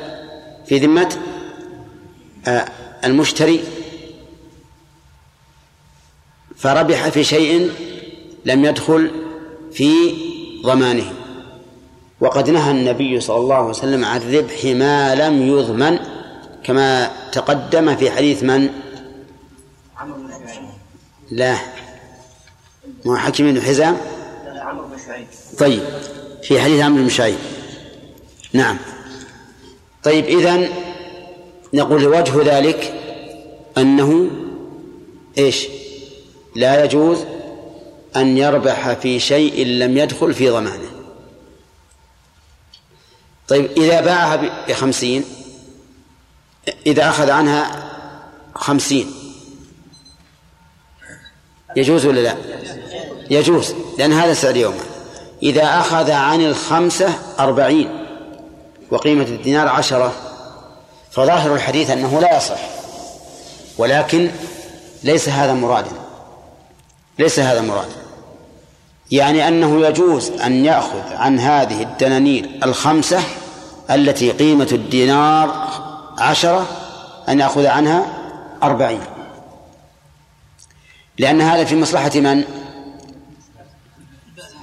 [0.66, 1.10] في ذمة
[2.48, 2.66] آه،
[3.06, 3.64] المشتري
[6.58, 7.72] فربح في شيء
[8.46, 9.12] لم يدخل
[9.74, 9.92] في
[10.64, 11.14] ضمانه.
[12.22, 16.00] وقد نهى النبي صلى الله عليه وسلم عن ربح ما لم يضمن
[16.64, 18.70] كما تقدم في حديث من؟
[21.32, 21.58] لا.
[23.06, 23.98] مو حكيم بن حزام؟
[25.60, 25.84] طيب
[26.44, 27.38] في حديث عمرو بن شعيب.
[28.54, 28.78] نعم.
[30.04, 30.70] طيب إذن
[31.74, 32.94] نقول وجه ذلك
[33.78, 34.30] أنه
[35.38, 35.68] إيش؟
[36.56, 37.18] لا يجوز
[38.16, 40.90] أن يربح في شيء لم يدخل في ضمانه.
[43.48, 45.24] طيب إذا باعها بخمسين
[46.86, 47.90] إذا أخذ عنها
[48.56, 49.12] خمسين
[51.76, 52.36] يجوز ولا لا؟
[53.30, 54.84] يجوز لأن هذا سعر يومه
[55.44, 58.06] إذا أخذ عن الخمسة أربعين
[58.92, 60.29] وقيمة الدينار عشرة
[61.20, 62.60] فظاهر الحديث أنه لا يصح.
[63.78, 64.32] ولكن
[65.04, 65.92] ليس هذا مرادا.
[67.20, 67.96] ليس هذا مرادا.
[69.12, 73.20] يعني أنه يجوز أن يأخذ عن هذه الدنانير الخمسة
[73.92, 75.70] التي قيمة الدينار
[76.18, 76.66] عشرة
[77.30, 78.06] أن يأخذ عنها
[78.64, 79.02] أربعين.
[81.18, 82.44] لأن هذا في مصلحة من؟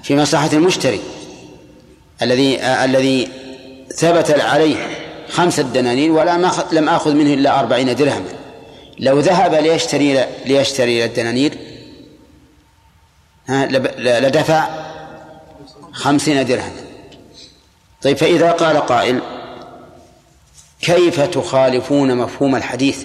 [0.03, 1.01] في مصلحة المشتري
[2.23, 3.29] الذي الذي
[3.97, 4.96] ثبت عليه
[5.31, 8.29] خمسة دنانير ولا لم آخذ منه إلا أربعين درهما.
[8.99, 11.59] لو ذهب ليشتري ليشتري الدنانير
[13.99, 14.69] لدفع
[15.93, 16.81] خمسين درهما.
[18.03, 19.21] طيب فإذا قال قائل
[20.81, 23.05] كيف تخالفون مفهوم الحديث؟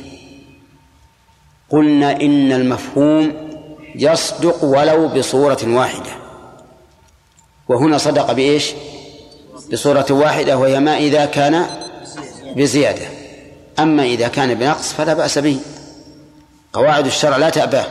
[1.70, 3.34] قلنا إن المفهوم
[3.96, 6.12] يصدق ولو بصورة واحدة.
[7.70, 8.72] وهنا صدق بإيش؟
[9.72, 11.66] بصورة واحدة وهي ما إذا كان
[12.56, 13.06] بزيادة.
[13.80, 15.60] أما إذا كان بنقص فلا بأس به.
[16.74, 17.86] قواعد الشرع لا تأباه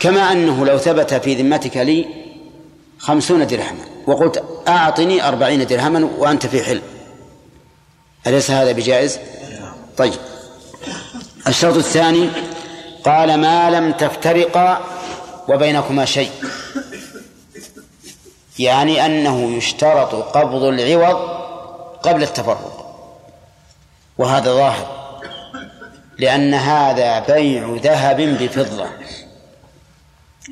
[0.00, 2.06] كما أنه لو ثبت في ذمتك لي
[2.98, 6.82] خمسون درهما وقلت أعطني أربعين درهما وأنت في حل.
[8.26, 9.18] أليس هذا بجائز؟
[9.96, 10.12] طيب.
[11.46, 12.28] الشرط الثاني
[13.04, 14.80] قال ما لم تفترقا
[15.48, 16.30] وبينكما شيء.
[18.58, 21.16] يعني أنه يشترط قبض العوض
[22.02, 22.75] قبل التفرق.
[24.18, 24.96] وهذا ظاهر
[26.18, 28.86] لأن هذا بيع ذهب بفضة.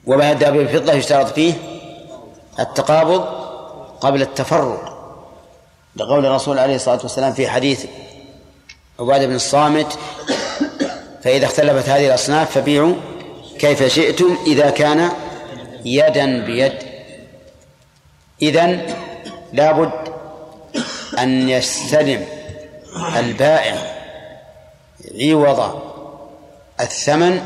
[0.07, 1.55] وبيع الذهب بفضة يشترط فيه
[2.61, 3.25] التقابض
[4.01, 4.95] قبل التفرق
[5.97, 7.87] لقول الرسول عليه الصلاة والسلام في حديث
[9.01, 9.99] عبادة بن الصامت
[11.23, 12.95] فإذا اختلفت هذه الأصناف فبيعوا
[13.59, 15.11] كيف شئتم إذا كان
[15.85, 16.73] يدا بيد.
[18.43, 18.95] إذن
[19.53, 19.93] لابد
[21.19, 22.27] أن يستلم
[23.17, 23.77] البائع
[25.21, 25.83] عوض
[26.81, 27.41] الثمن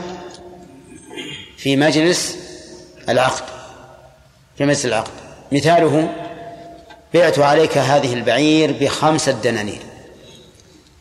[1.57, 2.37] في مجلس
[3.09, 3.45] العقد
[4.59, 5.11] في مجلس العقد.
[5.53, 6.15] مثاله
[7.15, 9.83] بعت عليك هذه البعير بخمسة دنانير.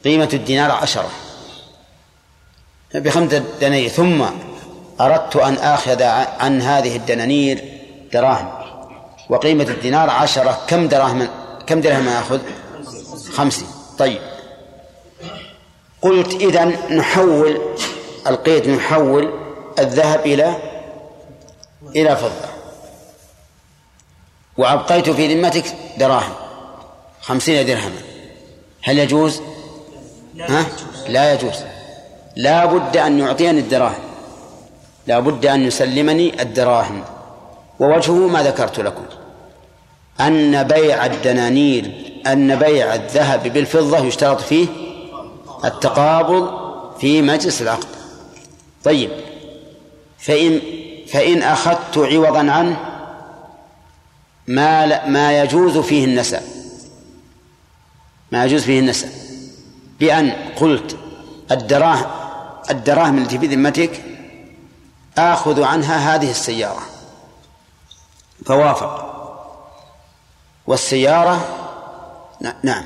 [0.03, 1.09] قيمة الدينار عشرة.
[2.95, 3.89] بخمسة دنانير.
[3.89, 4.25] ثم
[5.01, 6.03] أردت أن آخذ
[6.39, 7.81] عن هذه الدنانير
[8.13, 8.51] دراهم.
[9.29, 10.61] وقيمة الدينار عشرة.
[10.67, 11.27] كم دراهم
[11.67, 12.39] كم درهم آخذ؟
[13.33, 13.67] خمسين.
[13.97, 14.21] طيب.
[16.01, 17.61] قلت إذا نحول
[18.27, 19.33] القيد نحول
[19.79, 20.55] الذهب إلى
[21.95, 22.49] إلى فضة.
[24.57, 25.65] وأبقيت في ذمتك
[25.97, 26.33] دراهم
[27.21, 28.01] خمسين درهما.
[28.83, 29.41] هل يجوز؟
[30.39, 30.65] ها؟
[31.09, 31.55] لا يجوز.
[32.35, 34.03] لا بد أن يعطيني الدراهم.
[35.07, 37.03] لا بد أن يسلمني الدراهم.
[37.79, 39.05] ووجهه ما ذكرت لكم.
[40.19, 41.91] أن بيع الدنانير
[42.27, 44.67] أن بيع الذهب بالفضة يشترط فيه
[45.65, 46.67] التقابض
[46.99, 47.87] في مجلس العقد.
[48.83, 49.11] طيب
[50.19, 50.61] فإن
[51.07, 52.79] فإن أخذت عوضا عنه
[54.47, 56.41] ما ما يجوز فيه النسب.
[58.31, 59.09] ما يجوز فيه النسب.
[59.99, 60.97] بأن قلت
[61.51, 62.05] الدراهم
[62.69, 64.03] الدراهم التي في ذمتك
[65.17, 66.81] آخذ عنها هذه السيارة.
[68.45, 69.07] فوافق.
[70.67, 71.47] والسيارة
[72.63, 72.83] نعم.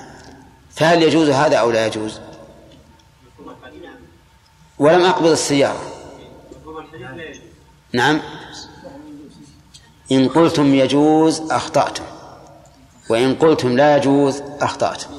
[0.75, 2.19] فهل يجوز هذا أو لا يجوز؟
[4.81, 5.81] ولم أقبض السيارة.
[7.93, 8.21] نعم.
[10.11, 12.03] إن قلتم يجوز أخطأتم.
[13.09, 15.09] وإن قلتم لا يجوز أخطأتم.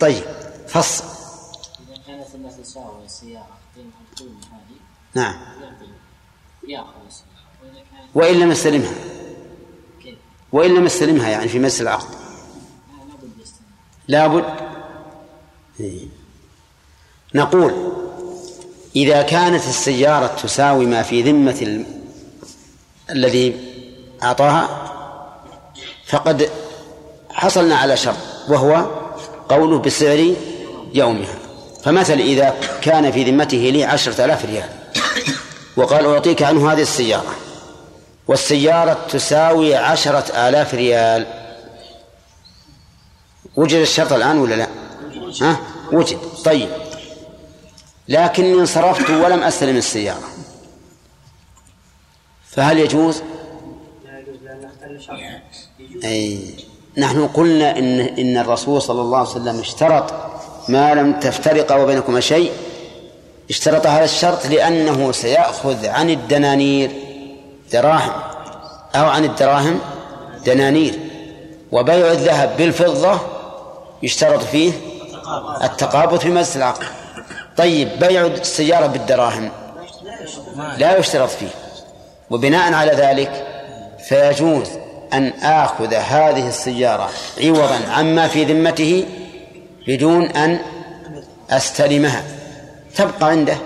[0.00, 0.22] طيب
[0.68, 1.04] فصل.
[1.04, 3.90] إذا كانت المثل تساوي السيارة قيمة
[4.52, 4.78] هذه
[5.14, 5.40] نعم.
[6.68, 6.92] يأخذ
[8.14, 8.94] وإن لم يستلمها؟
[10.52, 12.14] وإن لم يستلمها يعني في مجلس العقد.
[14.08, 14.44] لابد
[15.80, 16.17] إيه.
[17.34, 17.92] نقول
[18.96, 21.84] إذا كانت السيارة تساوي ما في ذمة ال...
[23.10, 23.56] الذي
[24.22, 24.68] أعطاها
[26.06, 26.50] فقد
[27.30, 28.16] حصلنا على شرط
[28.48, 28.86] وهو
[29.48, 30.34] قوله بسعر
[30.94, 31.34] يومها.
[31.84, 34.68] فمثل إذا كان في ذمته لي عشرة آلاف ريال
[35.76, 37.34] وقال أعطيك عنه هذه السيارة
[38.28, 41.26] والسيارة تساوي عشرة آلاف ريال
[43.56, 44.68] وجد الشرط الآن ولا لا؟
[45.42, 45.60] ها؟
[45.92, 46.18] وجد.
[46.44, 46.68] طيب.
[48.08, 50.28] لكني انصرفت ولم أستلم السيارة.
[52.50, 53.22] فهل يجوز؟
[54.04, 54.70] لا يجوز لأن
[56.04, 56.54] أي
[56.98, 60.12] نحن قلنا إن إن الرسول صلى الله عليه وسلم اشترط
[60.68, 62.52] ما لم تفترق وبينكما شيء
[63.50, 66.90] اشترط هذا الشرط لأنه سيأخذ عن الدنانير
[67.72, 68.12] دراهم
[68.94, 69.80] أو عن الدراهم
[70.46, 70.98] دنانير.
[71.72, 73.20] وبيع الذهب بالفضة
[74.02, 74.72] يشترط فيه
[75.62, 76.86] التقابض في مجلس العقد
[77.58, 79.50] طيب بيع السيارة بالدراهم.
[80.78, 81.48] لا يشترط فيه.
[82.30, 83.46] وبناء على ذلك
[84.08, 84.68] فيجوز
[85.12, 89.06] أن آخذ هذه السيارة عوضا عما في ذمته
[89.86, 90.58] بدون أن
[91.50, 92.22] أستلمها.
[92.96, 93.56] تبقى عنده.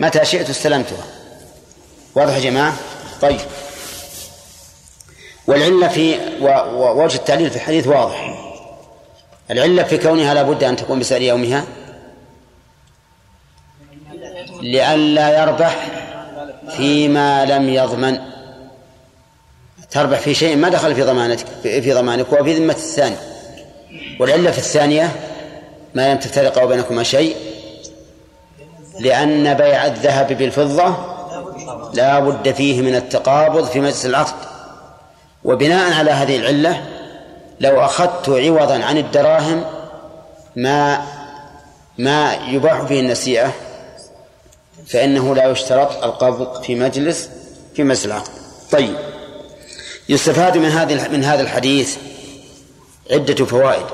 [0.00, 1.04] متى شئت استلمتها.
[2.14, 2.72] واضح يا جماعة؟
[3.22, 3.40] طيب.
[5.46, 6.18] والعلة في
[6.72, 8.34] ووجه التعليل في الحديث واضح.
[9.50, 11.64] العلة في كونها لا بد أن تكون بسعر يومها.
[14.62, 15.86] لئلا يربح
[16.76, 18.18] فيما لم يضمن.
[19.90, 23.16] تربح في شيء ما دخل في ضمانتك في ضمانك وفي ذمة الثاني.
[24.20, 25.10] والعلة في الثانية
[25.94, 27.36] ما لم تفترق بينكما شيء
[29.00, 30.94] لأن بيع الذهب بالفضة
[31.94, 34.34] لا بد فيه من التقابض في مجلس العقد.
[35.44, 36.84] وبناء على هذه العلة
[37.60, 39.64] لو أخذت عوضا عن الدراهم
[40.56, 41.02] ما
[41.98, 43.52] ما يباح فيه النسيئة.
[44.92, 47.30] فإنه لا يشترط القبض في مجلس
[47.74, 48.30] في مجلس
[48.72, 48.96] طيب.
[50.08, 51.96] يستفاد من هذه من هذا الحديث
[53.10, 53.86] عدة فوائد.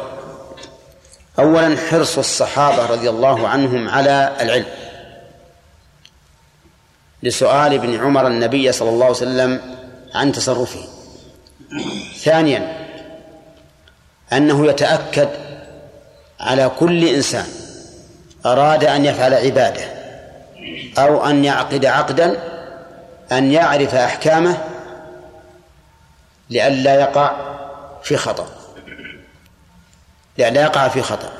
[1.38, 4.66] أولا حرص الصحابة رضي الله عنهم على العلم.
[7.22, 9.60] لسؤال ابن عمر النبي صلى الله عليه وسلم
[10.14, 10.88] عن تصرفه.
[12.18, 12.86] ثانيا
[14.32, 15.28] أنه يتأكد
[16.40, 17.46] على كل إنسان
[18.46, 19.95] أراد أن يفعل عبادة.
[20.98, 22.56] أو أن يعقد عقدا
[23.32, 24.64] أن يعرف أحكامه
[26.50, 27.32] لئلا يقع
[28.02, 28.46] في خطأ.
[30.38, 31.32] لئلا يقع في خطأ.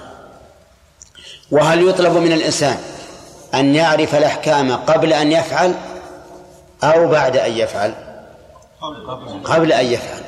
[1.51, 2.79] وهل يطلب من الإنسان
[3.55, 5.75] أن يعرف الأحكام قبل أن يفعل
[6.85, 7.95] أو بعد أن يفعل؟
[9.45, 10.23] قبل أن يفعل.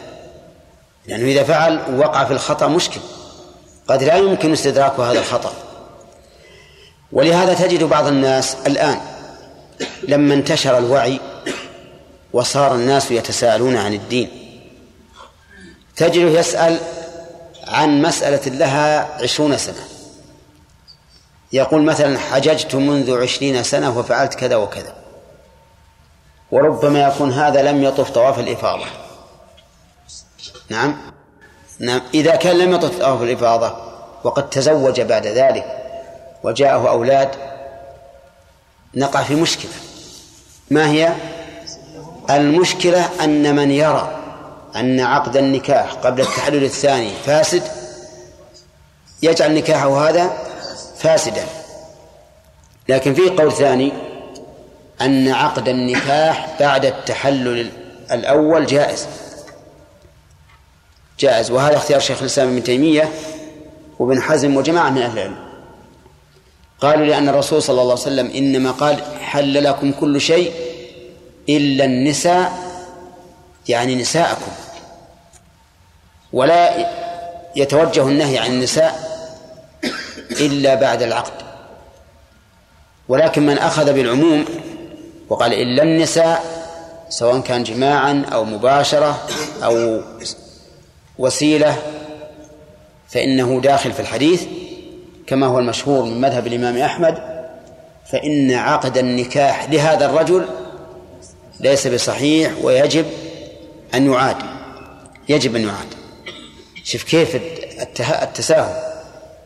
[1.07, 3.01] لأنه إذا فعل وقع في الخطأ مشكل.
[3.88, 5.53] قد لا يمكن استدراك هذا الخطأ.
[7.12, 9.00] ولهذا تجد بعض الناس الآن
[10.09, 11.20] لما انتشر الوعي
[12.32, 14.30] وصار الناس يتساءلون عن الدين
[15.96, 16.78] تجده يسأل
[17.68, 19.88] عن مسألة لها عشرون سنة
[21.52, 24.94] يقول مثلا حججت منذ عشرين سنة وفعلت كذا وكذا
[26.50, 28.84] وربما يكون هذا لم يطف طواف الإفاضة.
[30.68, 30.96] نعم؟
[31.78, 33.76] نعم إذا كان لم يطف طواف الإفاضة
[34.24, 35.88] وقد تزوج بعد ذلك
[36.43, 37.30] وجاءه أولاد
[38.95, 39.72] نقع في مشكلة.
[40.70, 41.14] ما هي؟
[42.30, 44.18] المشكلة أن من يرى
[44.76, 47.62] أن عقد النكاح قبل التحلل الثاني فاسد
[49.22, 50.32] يجعل نكاحه هذا
[50.99, 51.47] فاسدا.
[52.89, 53.93] لكن في قول ثاني
[55.01, 57.70] أن عقد النكاح بعد التحلل
[58.11, 59.07] الأول جائز.
[61.18, 61.51] جائز.
[61.51, 63.12] وهذا اختيار شيخ الإسلام ابن تيمية
[63.99, 65.47] وابن حزم وجماعة من أهل العلم.
[66.80, 70.52] قالوا لأن الرسول صلى الله عليه وسلم إنما قال حل لكم كل شيء
[71.48, 72.52] إلا النساء
[73.68, 74.52] يعني نساءكم.
[76.32, 76.88] ولا
[77.56, 79.08] يتوجه النهي عن النساء
[80.30, 81.32] إلا بعد العقد.
[83.08, 84.44] ولكن من أخذ بالعموم
[85.28, 86.44] وقال إلا النساء
[87.08, 89.28] سواء كان جماعا أو مباشرة
[89.64, 90.00] أو
[91.18, 91.82] وسيلة
[93.08, 94.42] فإنه داخل في الحديث.
[95.28, 97.18] كما هو المشهور من مذهب الإمام أحمد
[98.06, 100.44] فإن عقد النكاح لهذا الرجل
[101.60, 103.06] ليس بصحيح ويجب
[103.94, 104.36] أن يعاد.
[105.28, 105.86] يجب أن يعاد.
[106.84, 107.40] شوف كيف
[108.22, 108.82] التساهل.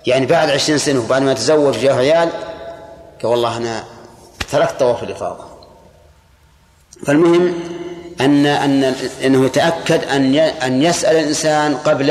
[0.06, 2.28] يعني بعد عشرين سنة وبعد ما تزوج وجاه عيال
[3.22, 3.84] قال والله أنا
[4.50, 5.44] تركت طواف الإفاضة.
[7.06, 7.54] فالمهم
[8.20, 12.10] أن أن أنه يتأكد أن أن يسأل الإنسان قبل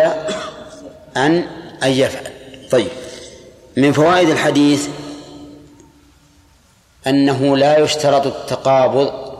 [1.17, 1.45] أن
[1.83, 2.27] أن يفعل.
[2.71, 2.87] طيب.
[3.77, 4.87] من فوائد الحديث
[7.07, 9.31] أنه لا يشترط التقابض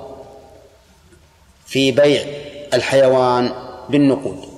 [1.65, 2.25] في بيع
[2.73, 3.53] الحيوان
[3.89, 4.51] بالنقود.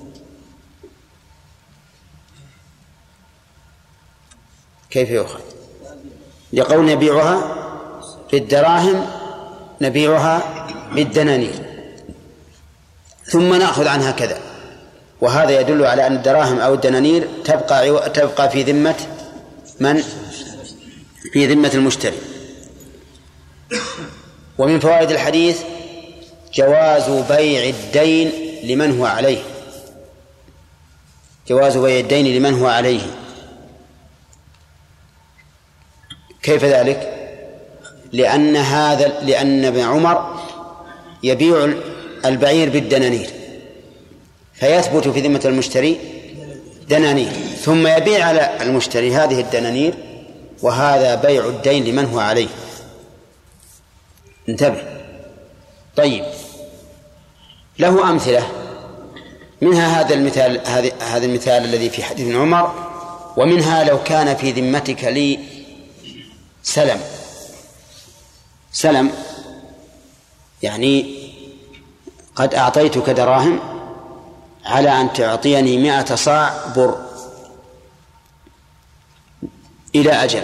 [4.90, 5.40] كيف يؤخذ؟
[6.52, 7.54] لقول نبيعها
[8.32, 9.06] بالدراهم
[9.80, 11.54] نبيعها بالدنانير
[13.24, 14.38] ثم نأخذ عنها كذا.
[15.20, 18.96] وهذا يدل على أن الدراهم أو الدنانير تبقى تبقى في ذمة
[19.80, 20.02] من؟
[21.32, 22.18] في ذمة المشتري
[24.58, 25.60] ومن فوائد الحديث
[26.54, 28.32] جواز بيع الدين
[28.64, 29.42] لمن هو عليه
[31.48, 33.00] جواز بيع الدين لمن هو عليه
[36.42, 37.10] كيف ذلك؟
[38.12, 40.40] لأن هذا لأن ابن عمر
[41.22, 41.74] يبيع
[42.24, 43.30] البعير بالدنانير
[44.54, 46.13] فيثبت في ذمة المشتري
[46.88, 47.32] دنانير.
[47.62, 49.94] ثم يبيع على المشتري هذه الدنانير
[50.62, 52.48] وهذا بيع الدين لمن هو عليه.
[54.48, 54.82] انتبه.
[55.96, 56.24] طيب.
[57.78, 58.48] له أمثلة.
[59.60, 60.60] منها هذا المثال
[61.00, 62.72] هذا المثال الذي في حديث عمر.
[63.36, 65.38] ومنها لو كان في ذمتك لي
[66.62, 67.00] سلم.
[68.72, 69.10] سلم
[70.62, 71.24] يعني
[72.36, 73.73] قد أعطيتك دراهم
[74.64, 76.98] على أن تعطيني مئة صاع بر
[79.94, 80.42] إلى أجل.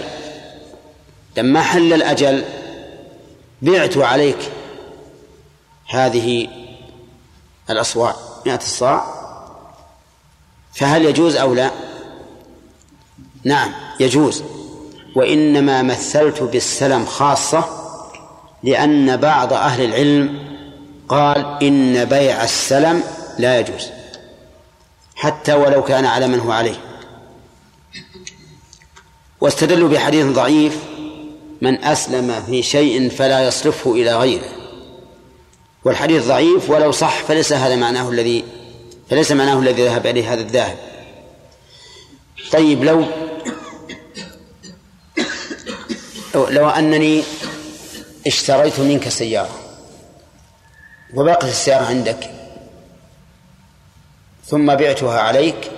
[1.37, 2.43] لما حل الأجل
[3.61, 4.51] بعت عليك
[5.89, 6.47] هذه
[7.69, 8.15] الأصواع
[8.45, 9.05] مئة الصاع
[10.73, 11.71] فهل يجوز أو لا؟
[13.43, 14.43] نعم يجوز.
[15.15, 17.65] وإنما مثلت بالسلم خاصة
[18.63, 20.51] لأن بعض أهل العلم
[21.09, 23.03] قال إن بيع السلم
[23.39, 24.00] لا يجوز.
[25.21, 26.75] حتى ولو كان على من هو عليه.
[29.41, 30.77] واستدلوا بحديث ضعيف
[31.61, 34.49] من أسلم في شيء فلا يصرفه إلى غيره.
[35.85, 38.43] والحديث ضعيف ولو صح فليس هذا معناه الذي
[39.09, 40.77] فليس معناه الذي ذهب إليه هذا الذاهب.
[42.51, 43.05] طيب لو
[46.35, 47.23] لو أنني
[48.27, 49.59] اشتريت منك سيارة
[51.13, 52.40] وبقت السيارة عندك
[54.51, 55.71] ثم بعتها عليك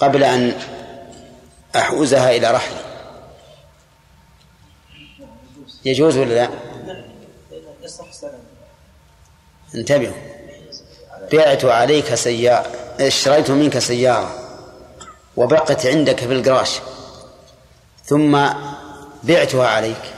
[0.00, 0.58] قبل أن
[1.76, 2.76] أحوزها إلى رحلي
[5.84, 6.48] يجوز ولا لا؟
[9.74, 10.14] انتبهوا.
[11.32, 12.66] بعت عليك سيارة
[13.00, 14.34] اشتريت منك سيارة
[15.36, 16.80] وبقت عندك في القراش
[18.04, 18.48] ثم
[19.22, 20.14] بعتها عليك.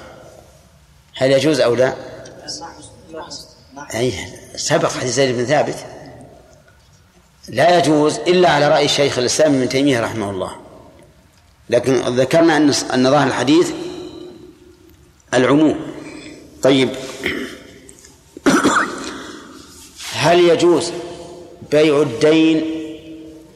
[1.17, 1.95] هل يجوز أو لا؟
[3.95, 4.13] أي
[4.57, 5.96] سبق حديث زيد بن ثابت.
[7.49, 10.53] لا يجوز إلا على رأي الشيخ الإسلام ابن تيمية رحمه الله.
[11.71, 13.71] لكن ذكرنا أن أن ظاهر الحديث
[15.35, 15.81] العموم.
[16.63, 16.91] طيب.
[20.13, 20.93] هل يجوز
[21.71, 22.65] بيع الدين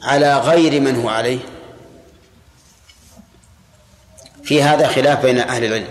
[0.03, 1.39] على غير من هو عليه؟
[4.43, 5.87] في هذا خلاف بين أهل العلم.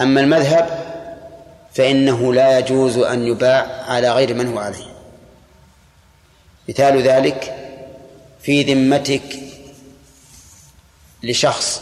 [0.00, 0.86] أما المذهب
[1.74, 4.95] فإنه لا يجوز أن يباع على غير من هو عليه.
[6.68, 7.54] مثال ذلك
[8.42, 9.38] في ذمتك
[11.22, 11.80] لشخص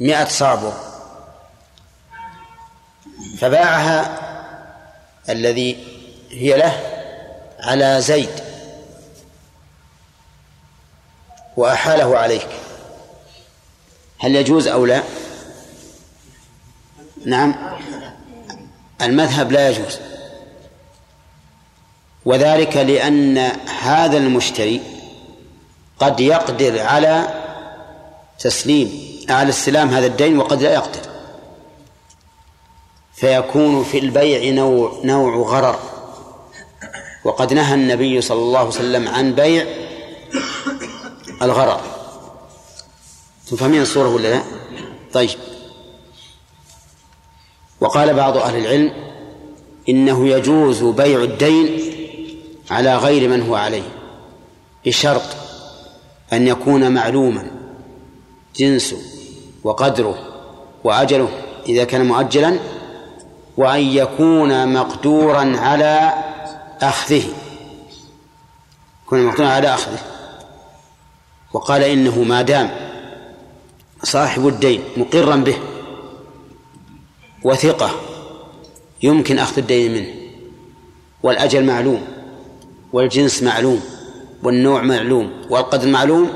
[0.00, 0.72] مئة صابر
[3.38, 4.18] فباعها
[5.28, 5.76] الذي
[6.30, 6.80] هي له
[7.60, 8.44] على زيد
[11.56, 12.48] وأحاله عليك.
[14.18, 15.02] هل يجوز أو لا؟
[17.26, 17.54] نعم.
[19.02, 19.98] المذهب لا يجوز.
[22.24, 23.38] وذلك لأن
[23.82, 24.80] هذا المشتري
[25.98, 27.28] قد يقدر على
[28.38, 31.00] تسليم على استلام هذا الدين وقد لا يقدر.
[33.14, 35.78] فيكون في البيع نوع نوع غرر.
[37.24, 39.66] وقد نهى النبي صلى الله عليه وسلم عن بيع
[41.42, 41.80] الغرر.
[43.50, 44.42] تفهمين الصورة ولا لا؟
[45.12, 45.30] طيب.
[47.80, 48.92] وقال بعض أهل العلم
[49.88, 51.93] إنه يجوز بيع الدين
[52.70, 53.88] على غير من هو عليه
[54.86, 55.22] بشرط
[56.32, 57.50] أن يكون معلوما
[58.56, 58.98] جنسه
[59.64, 60.18] وقدره
[60.84, 61.28] وأجله
[61.68, 62.58] إذا كان مؤجلا
[63.56, 66.12] وأن يكون مقدورا على
[66.82, 67.24] أخذه
[69.06, 69.98] يكون مقدورا على أخذه.
[71.52, 72.70] وقال إنه ما دام
[74.02, 75.58] صاحب الدين مقرا به
[77.42, 77.90] وثقة
[79.02, 80.14] يمكن أخذ الدين منه
[81.22, 82.13] والأجل معلوم.
[82.94, 83.80] والجنس معلوم
[84.42, 86.30] والنوع معلوم والقدر معلوم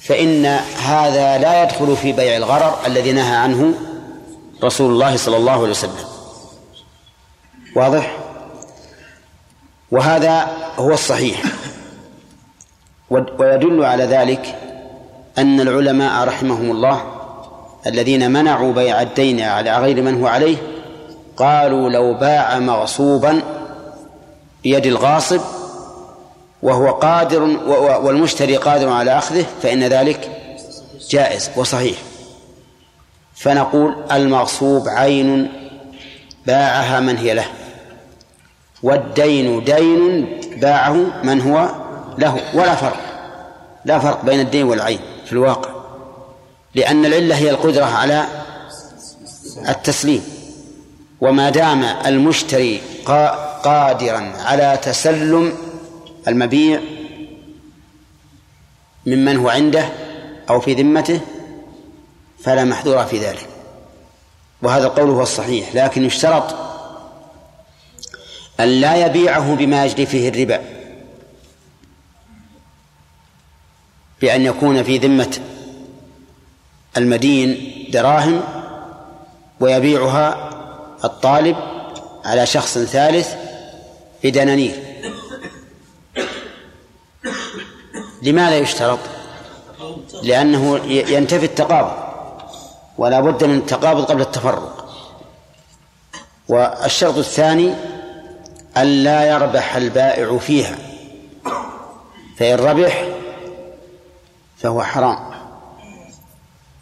[0.00, 0.46] فإن
[0.84, 3.74] هذا لا يدخل في بيع الغرر الذي نهى عنه
[4.64, 6.04] رسول الله صلى الله عليه وسلم.
[7.76, 8.16] واضح؟
[9.90, 11.42] وهذا هو الصحيح.
[13.10, 14.58] ويدل على ذلك
[15.38, 17.04] أن العلماء رحمهم الله
[17.86, 20.56] الذين منعوا بيع الدين على غير من هو عليه
[21.36, 23.61] قالوا لو باع مغصوبا
[24.62, 25.40] بيد الغاصب
[26.62, 27.42] وهو قادر
[28.02, 30.30] والمشتري قادر على أخذه فإن ذلك
[31.10, 31.98] جائز وصحيح.
[33.34, 35.52] فنقول المغصوب عين
[36.46, 37.46] باعها من هي له
[38.82, 40.26] والدين دين
[40.56, 41.68] باعه من هو
[42.18, 43.00] له ولا فرق
[43.84, 45.70] لا فرق بين الدين والعين في الواقع
[46.74, 48.24] لأن العلة هي القدرة على
[49.68, 50.24] التسليم.
[51.22, 52.80] وما دام المشتري
[53.64, 55.52] قادرا على تسلم
[56.28, 56.80] المبيع
[59.06, 59.88] ممن هو عنده
[60.50, 61.20] أو في ذمته
[62.44, 63.48] فلا محذور في ذلك.
[64.62, 66.54] وهذا القول هو الصحيح لكن يشترط
[68.60, 70.60] أن لا يبيعه بما يجري فيه الربا.
[74.20, 75.38] بأن يكون في ذمة
[76.96, 78.40] المدين دراهم
[79.60, 80.51] ويبيعها
[81.04, 81.56] الطالب
[82.24, 83.34] على شخص ثالث
[84.24, 84.82] بدنانير
[88.22, 88.98] لماذا يشترط؟
[90.22, 91.92] لأنه ينتفي التقابض
[92.98, 94.88] ولا بد من التقابض قبل التفرق.
[96.48, 97.74] والشرط الثاني
[98.76, 100.78] ألا يربح البائع فيها
[102.38, 103.08] فإن ربح
[104.58, 105.32] فهو حرام.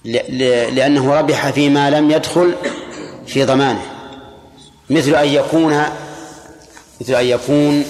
[0.05, 2.55] لأنه ربح فيما لم يدخل
[3.27, 4.00] في ضمانه.
[4.91, 5.85] مثل أن يكون
[7.01, 7.85] مثل أن يكون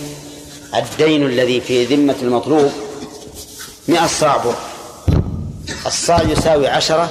[0.75, 2.73] الدين الذي في ذمة المطلوب
[3.89, 4.55] مئة صاع بر
[5.87, 7.11] الصاع يساوي عشرة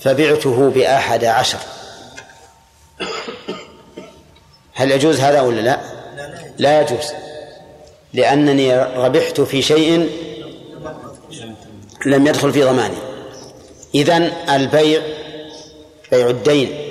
[0.00, 1.58] فبعته بأحد عشر.
[4.74, 5.80] هل يجوز هذا ولا لا؟
[6.58, 7.12] لا يجوز
[8.12, 10.10] لأنني ربحت في شيء
[12.06, 12.96] لم يدخل في ضماني.
[13.94, 15.02] إذن البيع
[16.12, 16.85] بيع الدين.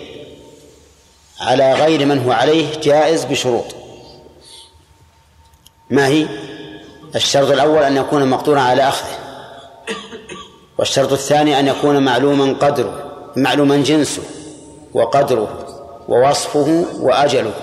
[1.40, 3.66] على غير من هو عليه جائز بشروط.
[5.90, 6.28] ما هي؟
[7.16, 9.18] الشرط الأول أن يكون مقدورا على أخذه.
[10.78, 14.24] والشرط الثاني أن يكون معلوما قدره معلوما جنسه
[14.94, 15.66] وقدره
[16.07, 17.53] ووصفه وأجله.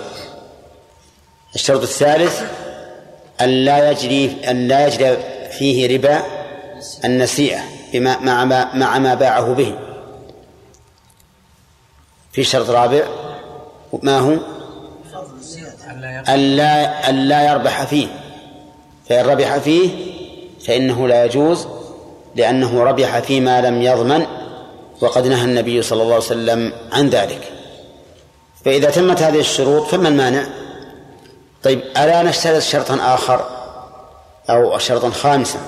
[1.55, 2.43] الشرط الثالث
[3.41, 5.17] أن لا يجري أن لا يجري
[5.51, 6.23] فيه ربا
[7.05, 7.61] النسيئة
[7.93, 9.79] بما مع ما مع ما باعه به.
[12.33, 13.05] في شرط رابع
[14.03, 14.37] ما هو؟
[16.29, 18.07] ألا ألا يربح فيه.
[19.09, 19.91] فإن ربح فيه
[20.67, 21.67] فإنه لا يجوز
[22.37, 24.27] لأنه ربح فيما لم يضمن
[25.01, 27.53] وقد نهى النبي صلى الله عليه وسلم عن ذلك.
[28.65, 30.47] فإذا تمت هذه الشروط فما المانع؟
[31.63, 33.47] طيب ألا نشترط شرطا آخر
[34.51, 35.59] أو شرطا خامسا؟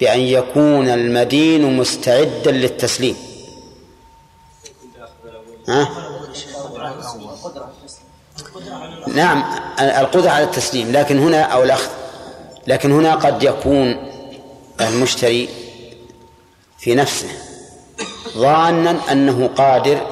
[0.00, 3.16] بأن يكون المدين مستعدا للتسليم.
[5.68, 6.09] ها؟
[9.14, 9.44] نعم
[9.80, 11.90] القدرة على التسليم لكن هنا أو الأخذ.
[12.66, 14.10] لكن هنا قد يكون
[14.80, 15.48] المشتري
[16.78, 17.28] في نفسه
[18.36, 20.06] ظانا أنه قادر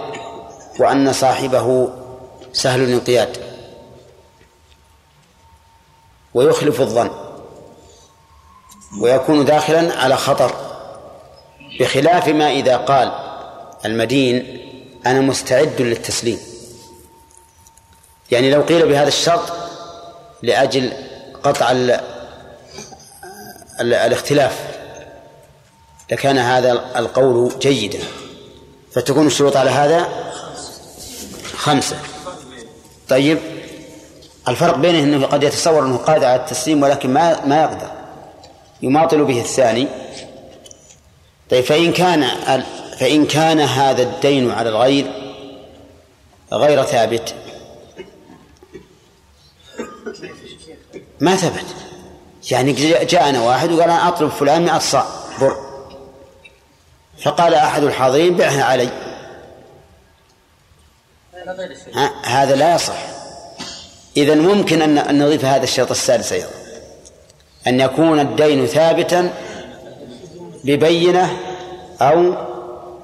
[0.78, 1.88] وأن صاحبه
[2.52, 3.36] سهل الانقياد
[6.34, 7.10] ويخلف الظن
[9.00, 10.52] ويكون داخلا على خطر
[11.80, 13.12] بخلاف ما إذا قال
[13.84, 14.60] المدين
[15.06, 16.38] أنا مستعد للتسليم.
[18.30, 19.52] يعني لو قيل بهذا الشرط
[20.42, 20.92] لأجل
[21.42, 21.90] قطع ال
[23.80, 24.58] ال الاختلاف
[26.12, 27.98] لكان هذا القول جيدا
[28.92, 30.08] فتكون الشروط على هذا
[31.56, 31.96] خمسة.
[33.08, 33.38] طيب
[34.48, 37.90] الفرق بينه إنه قد يتصور إنه قادر على التسليم ولكن ما ما يقدر.
[38.82, 39.88] يماطل به الثاني.
[41.50, 42.28] طيب فإن كان
[42.98, 45.06] فإن كان هذا الدين على الغير
[46.52, 47.34] غير ثابت
[51.20, 51.64] ما ثبت.
[52.50, 52.72] يعني
[53.04, 55.06] جاءنا واحد وقال أنا أطلب فلان مئة صاع
[55.40, 55.56] بر.
[57.24, 58.88] فقال أحد الحاضرين بعها علي.
[62.24, 62.98] هذا لا يصح.
[64.16, 66.48] إذا ممكن أن نضيف هذا الشرط السادس أيضا.
[67.66, 69.34] أن يكون الدين ثابتا
[70.64, 71.36] ببينة
[72.00, 72.34] أو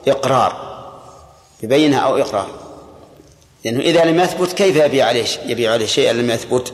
[0.08, 0.64] إقرار.
[1.62, 2.48] ببينة أو إقرار.
[3.64, 6.72] لأنه إذا لم يثبت كيف يبيع عليه يبيع عليه شيئا لم يثبت؟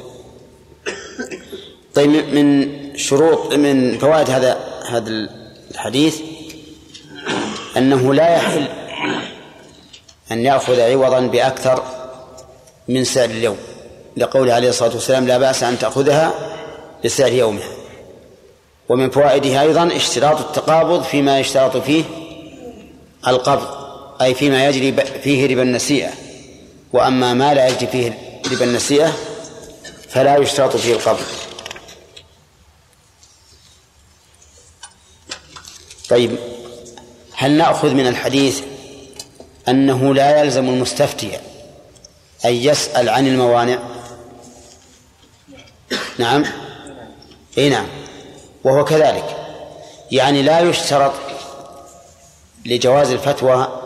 [2.00, 4.58] طيب من شروط من فوائد هذا
[4.88, 5.28] هذا
[5.70, 6.20] الحديث
[7.76, 8.68] أنه لا يحل
[10.32, 11.82] أن يأخذ عوضا بأكثر
[12.88, 13.56] من سعر اليوم.
[14.16, 16.34] لقوله عليه الصلاة والسلام لا بأس أن تأخذها
[17.04, 17.68] بسعر يومها.
[18.88, 22.04] ومن فوائدها أيضا اشتراط التقابض فيما يشترط فيه
[23.26, 23.68] القبض
[24.22, 26.10] أي فيما يجري فيه ربا النسيئة.
[26.92, 28.18] وأما ما لا يجري فيه
[28.52, 29.12] ربا النسيئة
[30.08, 31.49] فلا يشترط فيه القبض.
[36.10, 36.36] طيب
[37.34, 38.62] هل نأخذ من الحديث
[39.68, 41.30] أنه لا يلزم المستفتي
[42.44, 43.78] أن يسأل عن الموانع؟
[46.18, 46.44] نعم.
[47.58, 47.86] إي نعم.
[48.64, 49.36] وهو كذلك.
[50.10, 51.12] يعني لا يشترط
[52.66, 53.80] لجواز الفتوى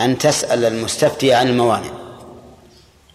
[0.00, 1.90] أن تسأل المستفتي عن الموانع.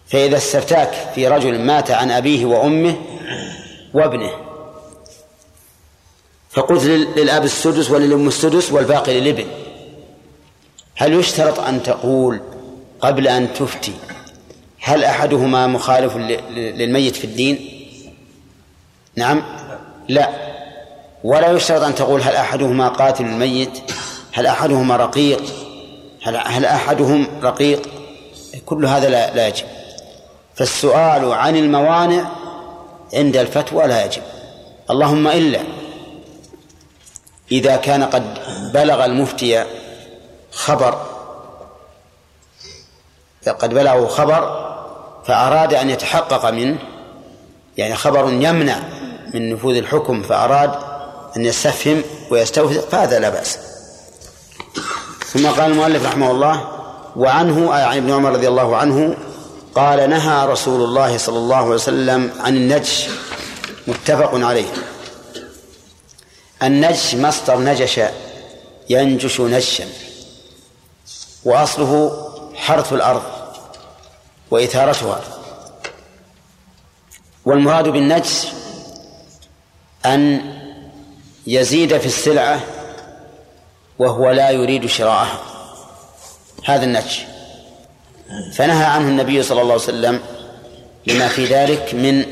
[0.08, 2.96] فإذا استفتاك في رجل مات عن أبيه وأمه
[3.94, 4.43] وابنه
[6.54, 6.84] فقلت
[7.16, 9.46] للأب السدس وللأم السدس والباقي للابن
[10.96, 12.40] هل يشترط أن تقول
[13.00, 13.92] قبل أن تفتي
[14.80, 16.16] هل أحدهما مخالف
[16.56, 17.70] للميت في الدين؟
[19.16, 19.42] نعم.
[20.08, 20.30] لا.
[21.24, 23.78] ولا يشترط أن تقول هل أحدهما قاتل الميت
[24.32, 25.42] هل أحدهما رقيق؟
[26.22, 27.82] هل, هل أحدهم رقيق؟
[28.66, 29.66] كل هذا لا, لا يجب.
[30.54, 32.28] فالسؤال عن الموانع
[33.14, 34.22] عند الفتوى لا يجب.
[34.90, 35.60] اللهم إلا
[37.52, 38.38] إذا كان قد
[38.74, 39.64] بلغ المفتي
[40.52, 41.06] خبر
[43.48, 44.64] قد بلغه خبر
[45.26, 46.78] فأراد أن يتحقق منه
[47.76, 48.76] يعني خبر يمنع
[49.34, 50.70] من نفوذ الحكم فأراد
[51.36, 53.58] أن يستفهم ويستوثق فهذا لا بأس.
[55.26, 56.68] ثم قال المؤلف رحمه الله
[57.16, 59.16] وعنه أي عن ابن عمر رضي الله عنه
[59.74, 63.08] قال نهى رسول الله صلى الله عليه وسلم عن النجش
[63.86, 64.66] متفق عليه.
[66.64, 68.00] النجش مصدر نجش
[68.90, 69.84] ينجش نجشا
[71.44, 73.22] وأصله حرث الأرض
[74.50, 75.20] وإثارتها.
[77.44, 78.48] والمراد بالنجس
[80.06, 80.52] أن
[81.46, 82.60] يزيد في السلعة
[83.98, 85.38] وهو لا يريد شراءها.
[86.64, 87.20] هذا النجش.
[88.52, 90.20] فنهى عنه النبي صلى الله عليه وسلم
[91.06, 92.24] لما في ذلك من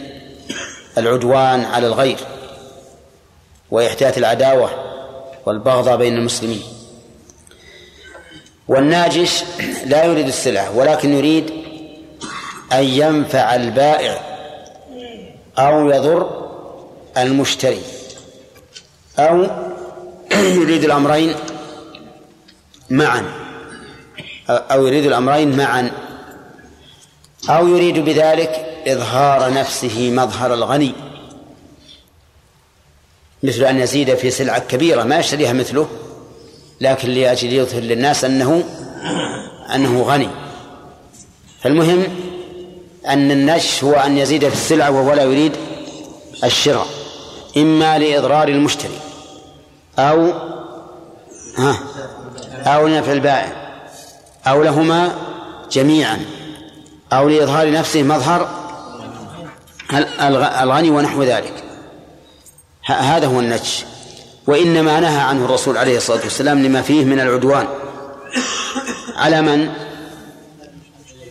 [0.99, 2.32] العدوان على الغير.
[3.73, 4.71] وإحداث العداوة
[5.47, 6.63] والبغضاء بين المسلمين.
[8.69, 9.45] والناجش
[9.87, 11.51] لا يريد السلعة ولكن يريد
[12.73, 14.21] أن ينفع البائع
[15.59, 16.49] أو يضر
[17.19, 17.83] المشتري.
[19.19, 19.47] أو
[20.33, 21.35] يريد الأمرين
[22.91, 23.25] معا
[24.49, 25.91] أو يريد الأمرين معا
[27.49, 31.12] أو يريد بذلك إظهار نفسه مظهر الغني.
[33.43, 35.89] مثل أن يزيد في سلعة كبيرة ما يشتريها مثله
[36.81, 38.65] لكن لأجل يظهر للناس أنه
[39.75, 40.29] أنه غني.
[41.63, 42.05] فالمهم
[43.09, 45.53] أن النش هو أن يزيد في السلعة وهو لا يريد
[46.45, 46.87] الشراء
[47.57, 48.99] إما لإضرار المشتري
[49.99, 50.33] أو
[51.57, 51.79] ها
[52.67, 53.53] أو لنفع البائع
[54.47, 55.15] أو لهما
[55.73, 56.21] جميعا
[57.13, 58.49] أو لإظهار نفسه مظهر
[60.63, 61.72] الغني ونحو ذلك.
[62.87, 63.85] هذا هو النجش.
[64.47, 67.69] وإنما نهى عنه الرسول عليه الصلاة والسلام لما فيه من العدوان.
[69.17, 69.71] على من؟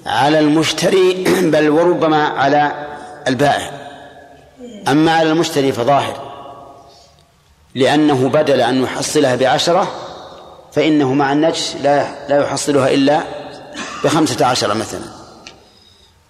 [0.05, 2.87] على المشتري بل وربما على
[3.27, 3.71] البائع.
[4.87, 6.31] أما على المشتري فظاهر.
[7.75, 9.91] لأنه بدل أن يحصلها بعشرة
[10.73, 13.21] فإنه مع النجش لا لا يحصلها إلا
[14.03, 15.01] بخمسة عشر مثلا.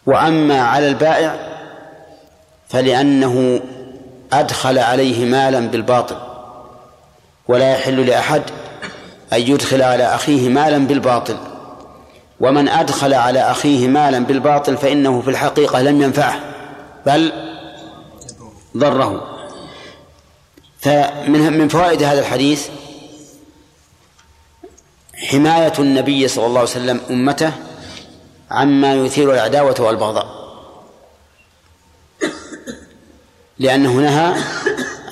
[0.05, 1.35] وأما على البائع
[2.69, 3.61] فلأنه
[4.33, 6.15] أدخل عليه مالا بالباطل
[7.47, 8.43] ولا يحل لأحد
[9.33, 11.37] أن يدخل على أخيه مالا بالباطل.
[12.39, 16.39] ومن أدخل على أخيه مالا بالباطل فإنه في الحقيقة لم ينفعه
[17.05, 17.31] بل
[18.77, 19.27] ضره.
[20.79, 22.67] فمن من فوائد هذا الحديث
[25.13, 27.51] حماية النبي صلى الله عليه وسلم أمته
[28.51, 30.40] عما يثير العداوة والبغضاء.
[33.61, 34.33] لأنه نهى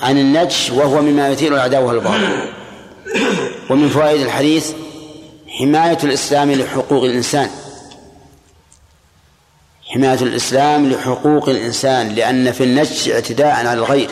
[0.02, 2.52] عن النجش وهو مما يثير العداوة والبغضاء
[3.70, 4.72] ومن فوائد الحديث
[5.48, 7.50] حماية الإسلام لحقوق الإنسان.
[9.86, 14.10] حماية الإسلام لحقوق الإنسان لأن في النجش اعتداء على الغير.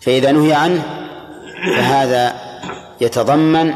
[0.00, 0.82] فإذا نهي عنه
[1.76, 2.34] فهذا
[3.00, 3.74] يتضمن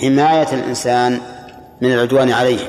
[0.00, 1.20] حماية الإنسان
[1.80, 2.68] من العدوان عليه.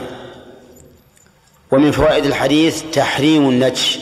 [1.72, 4.00] ومن فوائد الحديث تحريم النجش.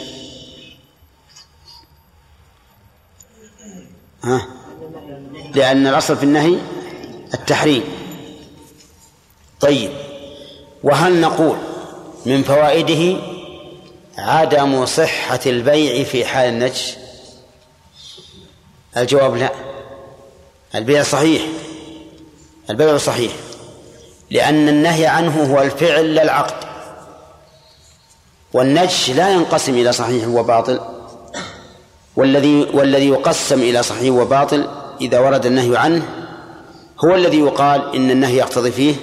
[4.25, 4.47] ها؟
[5.55, 6.57] لأن الأصل في النهي
[7.33, 7.83] التحريم.
[9.59, 9.91] طيب.
[10.83, 11.57] وهل نقول
[12.25, 13.21] من فوائده
[14.17, 16.95] عدم صحة البيع في حال النجش؟
[18.97, 19.51] الجواب لا.
[20.75, 21.41] البيع صحيح.
[22.69, 23.31] البيع صحيح.
[24.31, 26.67] لأن النهي عنه هو الفعل لا العقد.
[28.53, 30.94] والنجش لا ينقسم إلى صحيح وباطل.
[32.15, 34.67] والذي والذي يقسم إلى صحيح وباطل
[35.01, 36.05] إذا ورد النهي عنه
[37.05, 38.95] هو الذي يقال إن النهي يقتضي فيه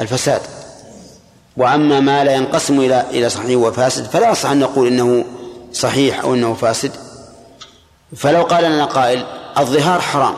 [0.00, 0.40] الفساد.
[1.56, 5.24] وأما ما لا ينقسم إلى إلى صحيح وفاسد فلا يصح أن نقول إنه
[5.72, 6.92] صحيح أو إنه فاسد.
[8.16, 9.24] فلو قال لنا قائل
[9.58, 10.34] الظهار حرام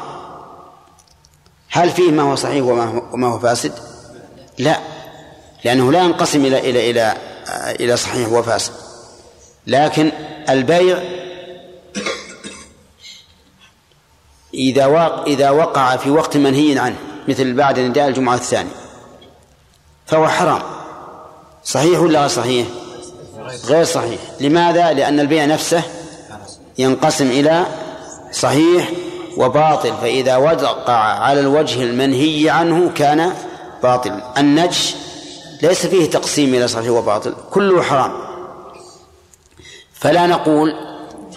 [1.70, 2.64] هل فيه ما هو صحيح
[3.12, 3.72] وما هو فاسد؟
[4.58, 4.78] لا
[5.64, 7.16] لأنه لا ينقسم إلى إلى إلى
[7.80, 8.72] إلى صحيح وفاسد.
[9.66, 10.12] لكن
[10.48, 10.98] البيع
[14.54, 16.96] إذا وقع إذا وقع في وقت منهي عنه
[17.28, 18.70] مثل بعد نداء الجمعة الثاني
[20.06, 20.62] فهو حرام.
[21.64, 22.66] صحيح ولا غير صحيح؟
[23.66, 24.20] غير صحيح.
[24.40, 25.82] لماذا؟ لأن البيع نفسه
[26.78, 27.66] ينقسم إلى
[28.32, 28.90] صحيح
[29.36, 29.92] وباطل.
[30.02, 33.32] فإذا وقع على الوجه المنهي عنه كان
[33.82, 34.20] باطل.
[34.38, 34.94] النجش
[35.62, 37.34] ليس فيه تقسيم إلى صحيح وباطل.
[37.50, 38.12] كله حرام.
[39.94, 40.74] فلا نقول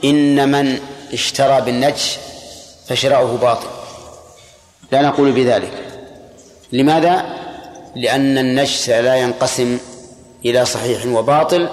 [0.04, 0.80] إن من
[1.14, 2.18] اشترى بالنجش
[2.88, 3.68] فشراؤه باطل.
[4.92, 5.72] لا نقول بذلك.
[6.72, 7.44] لماذا؟
[7.96, 9.78] لأن النجس لا ينقسم
[10.46, 11.70] إلى صحيح وباطل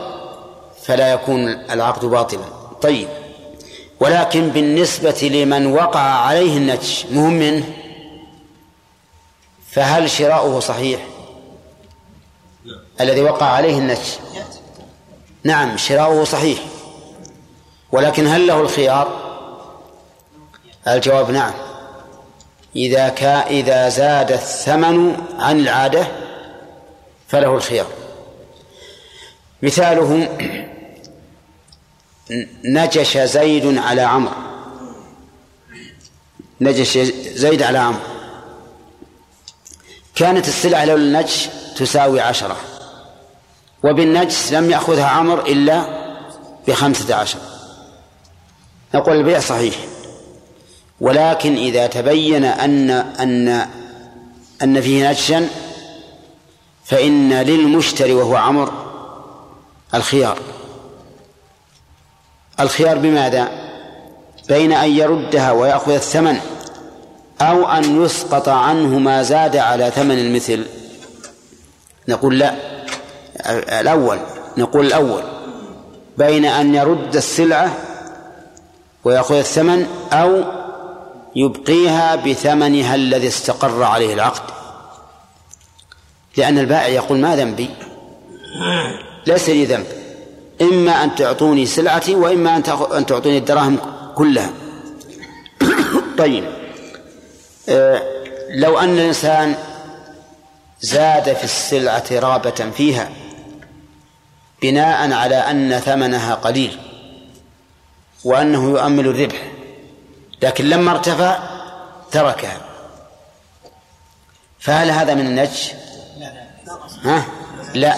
[0.82, 2.44] فلا يكون العقد باطلا.
[2.82, 3.08] طيب.
[4.00, 7.64] ولكن بالنسبة لمن وقع عليه النجش مهم منه.
[9.70, 11.00] فهل شراؤه صحيح؟
[13.00, 14.18] الذي وقع عليه النجش
[15.44, 16.58] نعم شراؤه صحيح.
[17.92, 19.29] ولكن هل له الخيار؟
[20.94, 21.52] الجواب نعم.
[22.76, 26.06] إذا كا إذا زاد الثمن عن العادة
[27.28, 27.86] فله الخيار.
[29.62, 30.28] مثاله
[32.64, 34.34] نجش زيد على عمرو.
[36.60, 36.98] نجش
[37.34, 38.00] زيد على عمرو.
[40.14, 42.56] كانت السلعة لو النجش تساوي عشرة.
[43.84, 45.84] وبالنجس لم يأخذها عمرو إلا
[46.68, 47.38] بخمسة عشر.
[48.94, 49.74] نقول البيع صحيح.
[51.00, 53.66] ولكن إذا تبين أن أن
[54.62, 55.48] أن فيه نجشا
[56.84, 58.72] فإن للمشتري وهو عمرو
[59.94, 60.38] الخيار.
[62.60, 63.48] الخيار بماذا؟
[64.48, 66.36] بين أن يردها ويأخذ الثمن
[67.40, 70.66] أو أن يسقط عنه ما زاد على ثمن المثل.
[72.08, 72.54] نقول لا
[73.80, 74.18] الأول
[74.56, 75.22] نقول الأول.
[76.18, 77.76] بين أن يرد السلعة
[79.04, 80.59] ويأخذ الثمن أو
[81.36, 84.42] يبقيها بثمنها الذي استقر عليه العقد.
[86.36, 87.70] لأن البائع يقول ما ذنبي؟
[89.26, 89.86] ليس لي ذنب.
[90.62, 92.62] إما أن تعطوني سلعتي وإما أن
[92.96, 93.78] أن تعطوني الدراهم
[94.14, 94.50] كلها.
[96.18, 96.44] طيب.
[97.68, 98.02] آه،
[98.50, 99.54] لو أن الإنسان
[100.80, 103.10] زاد في السلعة رابة فيها
[104.62, 106.78] بناء على أن ثمنها قليل
[108.24, 109.50] وأنه يؤمل الربح
[110.42, 111.38] لكن لما ارتفع
[112.10, 112.60] تركها
[114.60, 115.72] فهل هذا من النجش؟
[117.04, 117.24] ها؟
[117.74, 117.94] لا.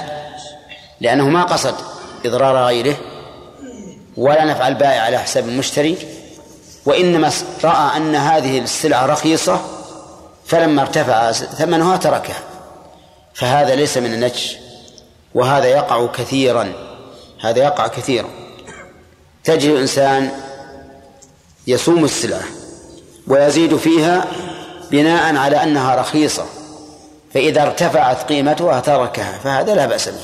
[1.00, 1.74] لأنه ما قصد
[2.26, 2.96] إضرار غيره
[4.16, 5.96] ولا نفع البائع على حساب المشتري
[6.86, 7.30] وإنما
[7.64, 9.60] رأى أن هذه السلعة رخيصة
[10.46, 12.40] فلما ارتفع ثمنها تركها.
[13.34, 14.56] فهذا ليس من النجش
[15.34, 16.72] وهذا يقع كثيرا.
[17.40, 18.28] هذا يقع كثيرا.
[19.44, 20.30] تجد الإنسان
[21.66, 22.44] يصوم السلعة
[23.26, 24.26] ويزيد فيها
[24.90, 26.46] بناء على أنها رخيصة
[27.34, 30.20] فإذا ارتفعت قيمتها تركها فهذا لا بأس به.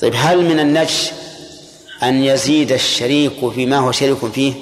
[0.00, 1.10] طيب هل من النجش
[2.02, 4.54] أن يزيد الشريك فيما هو شريك فيه؟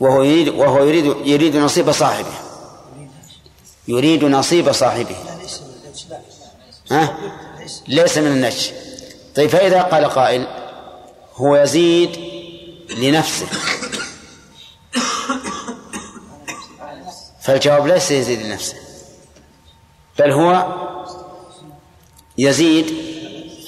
[0.00, 2.34] وهو يريد وهو يريد يريد نصيب صاحبه.
[3.88, 5.16] يريد نصيب صاحبه.
[6.90, 7.16] ها؟
[7.88, 8.70] ليس من النجش
[9.36, 10.46] طيب فإذا قال قائل
[11.36, 12.33] هو يزيد
[12.90, 13.46] لنفسه.
[17.42, 18.74] فالجواب ليس يزيد لنفسه
[20.18, 20.66] بل هو
[22.38, 22.94] يزيد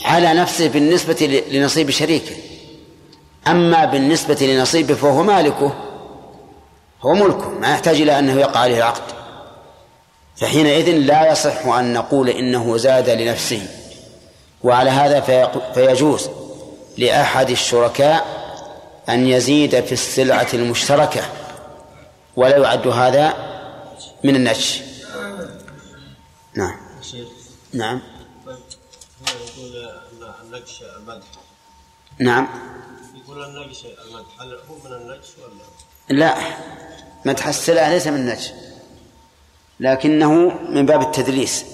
[0.04, 2.36] على نفسه بالنسبة لنصيب شريكه.
[3.46, 5.74] أما بالنسبة لنصيبه فهو مالكه
[7.02, 9.16] هو ملكه ما يحتاج إلى أنه يقع عليه العقد.
[10.36, 13.68] فحينئذ لا يصح أن نقول إنه زاد لنفسه
[14.62, 15.20] وعلى هذا
[15.74, 16.30] فيجوز
[16.98, 18.45] لأحد الشركاء
[19.08, 21.22] أن يزيد في السلعة المشتركة
[22.36, 23.34] ولا يعد هذا
[24.24, 24.80] من النجش
[26.54, 26.76] نعم.
[27.72, 28.00] نعم.
[29.26, 29.92] يقول
[30.42, 31.26] النجش المدح
[32.18, 32.48] نعم.
[33.14, 36.36] يقول النجش المدح هل هو من النجش ولا لا
[37.24, 38.50] مدح السلع ليس من النجش
[39.80, 40.32] لكنه
[40.70, 41.64] من باب التدليس.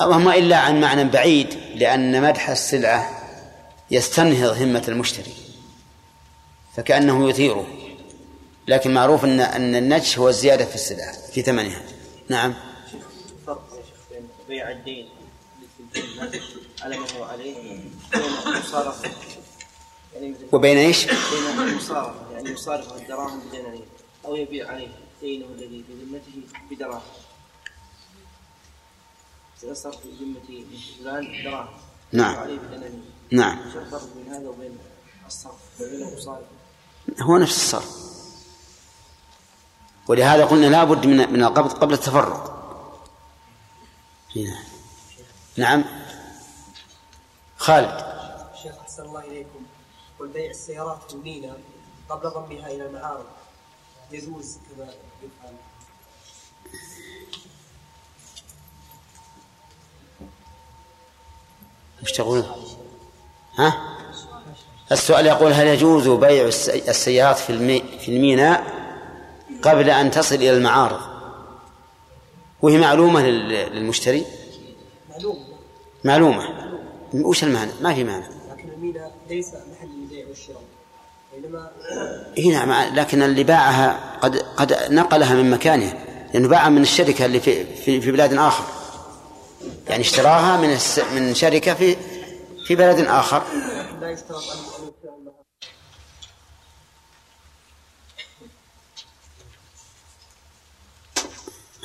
[0.00, 3.21] اللهم إلا عن معنى بعيد لأن مدح السلعة
[3.92, 5.34] يستنهض همة المشتري
[6.76, 7.66] فكأنه يثيره
[8.68, 11.82] لكن معروف أن أن النجش هو الزيادة في السلعة في ثمنها
[12.28, 12.54] نعم
[13.46, 15.08] فرق يا شيخ بين بيع الدين
[16.82, 17.92] على ما هو عليه بين
[18.46, 19.10] المصارفة
[20.14, 23.84] يعني وبين إيش؟ بين المصارفة يعني يصارف الدراهم بدنانير
[24.24, 24.88] أو يبيع عليه
[25.20, 27.02] دينه الذي في ذمته بدراهم
[29.60, 30.64] سيصرف في ذمة
[30.98, 31.68] فلان دراهم
[32.12, 32.36] نعم.
[32.36, 33.58] عليه بدنانير نعم.
[37.20, 38.02] هو نفس الصرف
[40.08, 42.52] ولهذا قلنا لا بد من من القبض قبل التفرق
[44.36, 44.58] هنا.
[45.56, 45.84] نعم
[47.56, 48.04] خالد
[48.62, 49.66] شيخ أحسن الله إليكم
[50.20, 51.56] والبيع السيارات المينا
[52.08, 53.26] قبل ضمها إلى المعارض
[54.10, 54.84] يجوز كما
[55.22, 55.54] يفعل
[62.02, 62.91] وش تقولون؟
[63.58, 63.74] ها؟
[64.92, 68.64] السؤال يقول هل يجوز بيع الس- السيارات في المي في الميناء
[69.62, 71.00] قبل أن تصل إلى المعارض؟
[72.62, 74.24] وهي معلومة لل- للمشتري؟
[75.10, 75.38] معلوم
[76.04, 76.44] معلومة.
[77.14, 78.24] وش المعنى؟ ما في معنى.
[78.50, 80.62] لكن المينا ليس محل البيع والشراء
[81.34, 81.70] وإنما
[82.38, 85.94] اي نعم لكن اللي باعها قد قد نقلها من مكانها
[86.34, 88.64] لأنه باعها من الشركة اللي في في, في بلاد آخر.
[89.88, 91.96] يعني اشتراها من الس من شركة في
[92.66, 93.46] في بلد المهر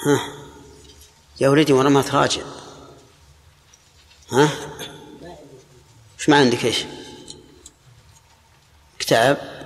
[0.06, 0.20] ها.
[1.42, 2.42] يا ولدي ورا ما تراجع.
[4.32, 4.50] ها.
[6.20, 6.86] إيش ما عندك؟ إيش؟
[9.00, 9.58] كتاب.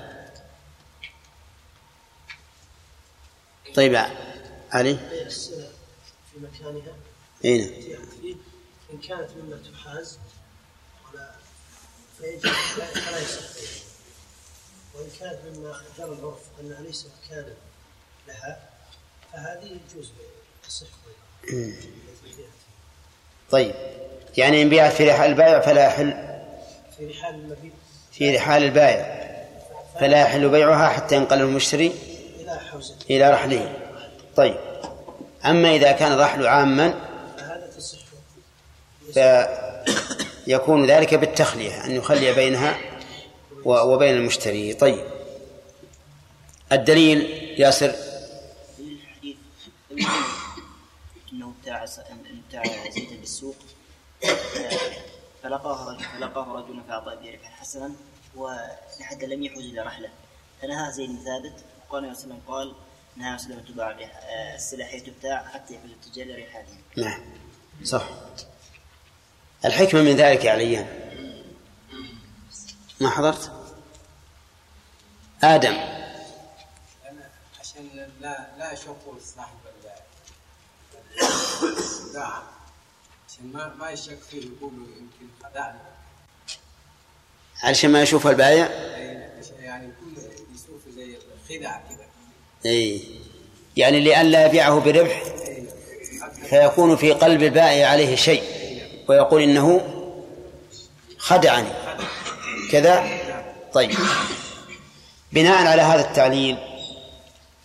[3.76, 3.96] طيب
[4.72, 4.98] علي.
[6.32, 6.96] في مكانها.
[7.46, 8.36] اي نعم فيه
[8.94, 10.18] إن كانت مما تحاز
[12.22, 13.42] فلا يصح.
[14.96, 17.54] وإن كانت مما جرى العرف أنها ليس مكانا
[18.28, 18.60] لها
[19.34, 20.32] فهذه يجوز بيعها
[20.68, 20.88] تصح.
[23.52, 23.76] طيب
[24.38, 26.12] يعني إن بيعت في رحال البائع فلا يحل؟
[26.98, 27.74] في رحال المبيت
[28.12, 29.22] في رحال البائع.
[30.00, 31.92] فلا يحل بيعها حتى ينقل المشتري
[32.40, 32.96] إلى حوزة.
[33.10, 33.80] إلى رحله.
[34.36, 34.58] طيب
[35.46, 36.94] أما إذا كان الرحل عاما
[37.38, 38.00] فهذا تصح.
[40.46, 42.78] فيكون ذلك بالتخلية أن يخلي بينها
[43.66, 44.74] و- وبين المشتري.
[44.74, 45.06] طيب.
[46.72, 47.22] الدليل
[47.60, 47.96] ياسر؟
[51.34, 53.56] انه ابتاع ابتاع زيتا بالسوق
[55.44, 57.92] فلقاه رجل فلقاه رجل فاعطاه بربحا حسنا
[58.36, 60.10] ولحد لم يحوز إلى رحلة.
[60.62, 62.74] فنهى زيد بن ثابت وقال النبي صلى الله عليه وسلم قال
[63.18, 67.22] نهى وسلم تباع آه، السلع حيث تبتاع حتى يحوز التجار رحالهم نعم.
[67.84, 68.04] صح.
[69.66, 70.88] الحكمة من ذلك يا عليان.
[73.00, 73.52] ما حضرت؟
[75.44, 75.78] آدم.
[77.60, 78.76] عشان لا لا
[79.36, 79.58] صاحب
[82.10, 82.44] الباع
[83.30, 85.80] عشان ما ما يشك فيه يقولوا يمكن خدعني.
[87.64, 88.66] علشان ما يشوف البايع؟
[89.60, 90.16] يعني يكون
[90.56, 91.18] يشوف زي
[91.50, 92.06] خدع كده.
[92.66, 93.02] أي.
[93.78, 95.24] يعني لئلا يبيعه بربح
[96.50, 98.61] فيكون في قلب البائع عليه شيء.
[99.12, 99.82] ويقول إنه
[101.18, 101.70] خدعني.
[102.72, 103.04] كذا؟
[103.74, 103.92] طيب.
[105.32, 106.58] بناء على هذا التعليل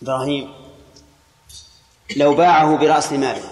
[0.01, 0.53] إبراهيم
[2.15, 3.43] لو باعه برأس ماله.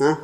[0.00, 0.18] ها؟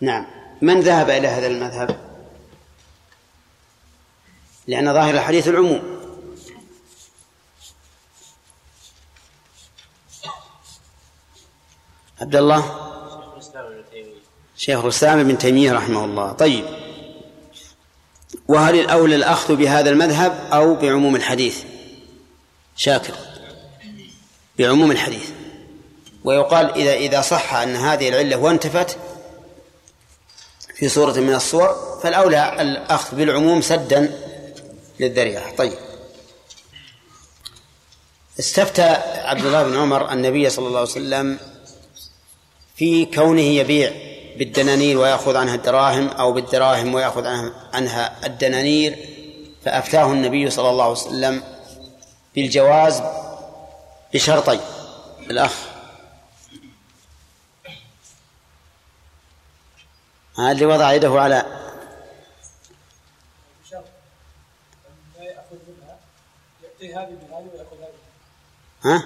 [0.00, 0.26] نعم.
[0.62, 2.00] من ذهب إلى هذا المذهب؟
[4.66, 5.91] لأن ظاهر الحديث العموم.
[12.22, 12.64] عبد الله؟
[14.56, 16.32] شيخ الإسلام ابن تيمية رحمه الله.
[16.32, 16.64] طيب.
[18.48, 21.62] وهل الأولى الأخذ بهذا المذهب أو بعموم الحديث؟
[22.76, 23.14] شاكر.
[24.58, 25.30] بعموم الحديث.
[26.24, 28.98] ويقال إذا إذا صح أن هذه العلة وانتفت
[30.74, 34.18] في صورة من الصور فالأولى الأخذ بالعموم سدا
[35.00, 35.56] للذريعة.
[35.56, 35.78] طيب.
[38.38, 38.82] استفتى
[39.24, 41.51] عبد الله بن عمر النبي صلى الله عليه وسلم
[42.74, 43.92] في كونه يبيع
[44.38, 47.26] بالدنانير ويأخذ عنها الدراهم أو بالدراهم ويأخذ
[47.72, 49.08] عنها- الدنانير
[49.64, 51.42] فأفتاه النبي صلى الله عليه وسلم
[52.34, 53.02] بالجواز
[54.14, 54.60] بشرطين.
[55.30, 55.52] الأخ.
[60.38, 61.46] ها اللي وضع يده على
[63.70, 63.84] شرط
[65.18, 65.98] لا يأخذ منها
[66.62, 67.92] يعطي هذه بهذه ويأخذ هذه
[68.84, 69.02] ها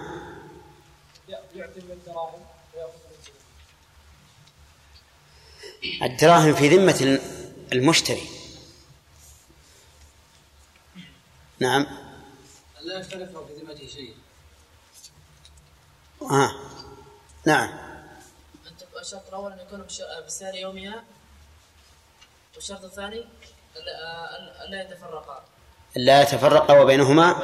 [1.28, 2.40] يعطي من الدراهم
[2.74, 3.36] ويأخذ من الدراهم
[6.02, 7.20] الدراهم في ذمة
[7.72, 8.22] المشتري.
[11.58, 11.86] نعم.
[12.80, 14.14] لا يختلف في ذمته شيء.
[16.30, 16.54] ها
[17.46, 17.68] نعم.
[18.66, 21.04] أنت- الشرط الأول أن يكون بش- بسعر يومها
[22.54, 23.24] والشرط الثاني
[23.76, 25.44] ألا ألا يتفرقا.
[25.96, 27.36] لا يتفرق وبينهما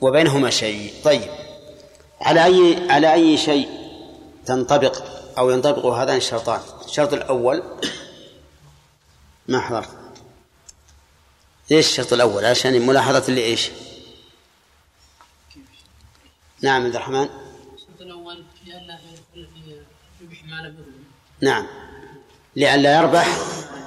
[0.00, 0.94] وبينهما شيء.
[1.04, 1.30] طيب.
[2.20, 3.68] على أي على أي شيء
[4.46, 6.60] تنطبق أو ينطبق هذان الشرطان.
[6.84, 7.62] الشرط الأول
[9.48, 9.88] ما حضرت.
[11.70, 13.70] إيش الشرط الأول؟ عشان ملاحظة اللي إيش
[16.60, 17.28] نعم عبد الرحمن.
[17.74, 18.44] الشرط الأول
[20.30, 21.04] في ما لم يظلم.
[21.40, 21.66] نعم.
[22.56, 23.26] لئلا يربح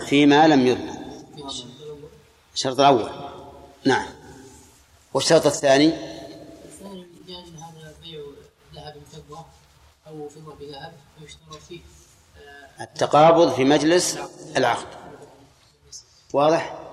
[0.05, 0.95] فيما لم يضمن
[2.53, 3.09] الشرط الأول.
[3.85, 4.07] نعم.
[5.13, 7.05] والشرط الثاني؟ الثاني
[7.57, 8.21] هذا بيع
[8.75, 9.45] ذهب بفضة
[10.07, 10.93] أو فضة بذهب
[12.81, 14.19] التقابض في مجلس
[14.57, 14.87] العقد
[16.33, 16.84] واضح؟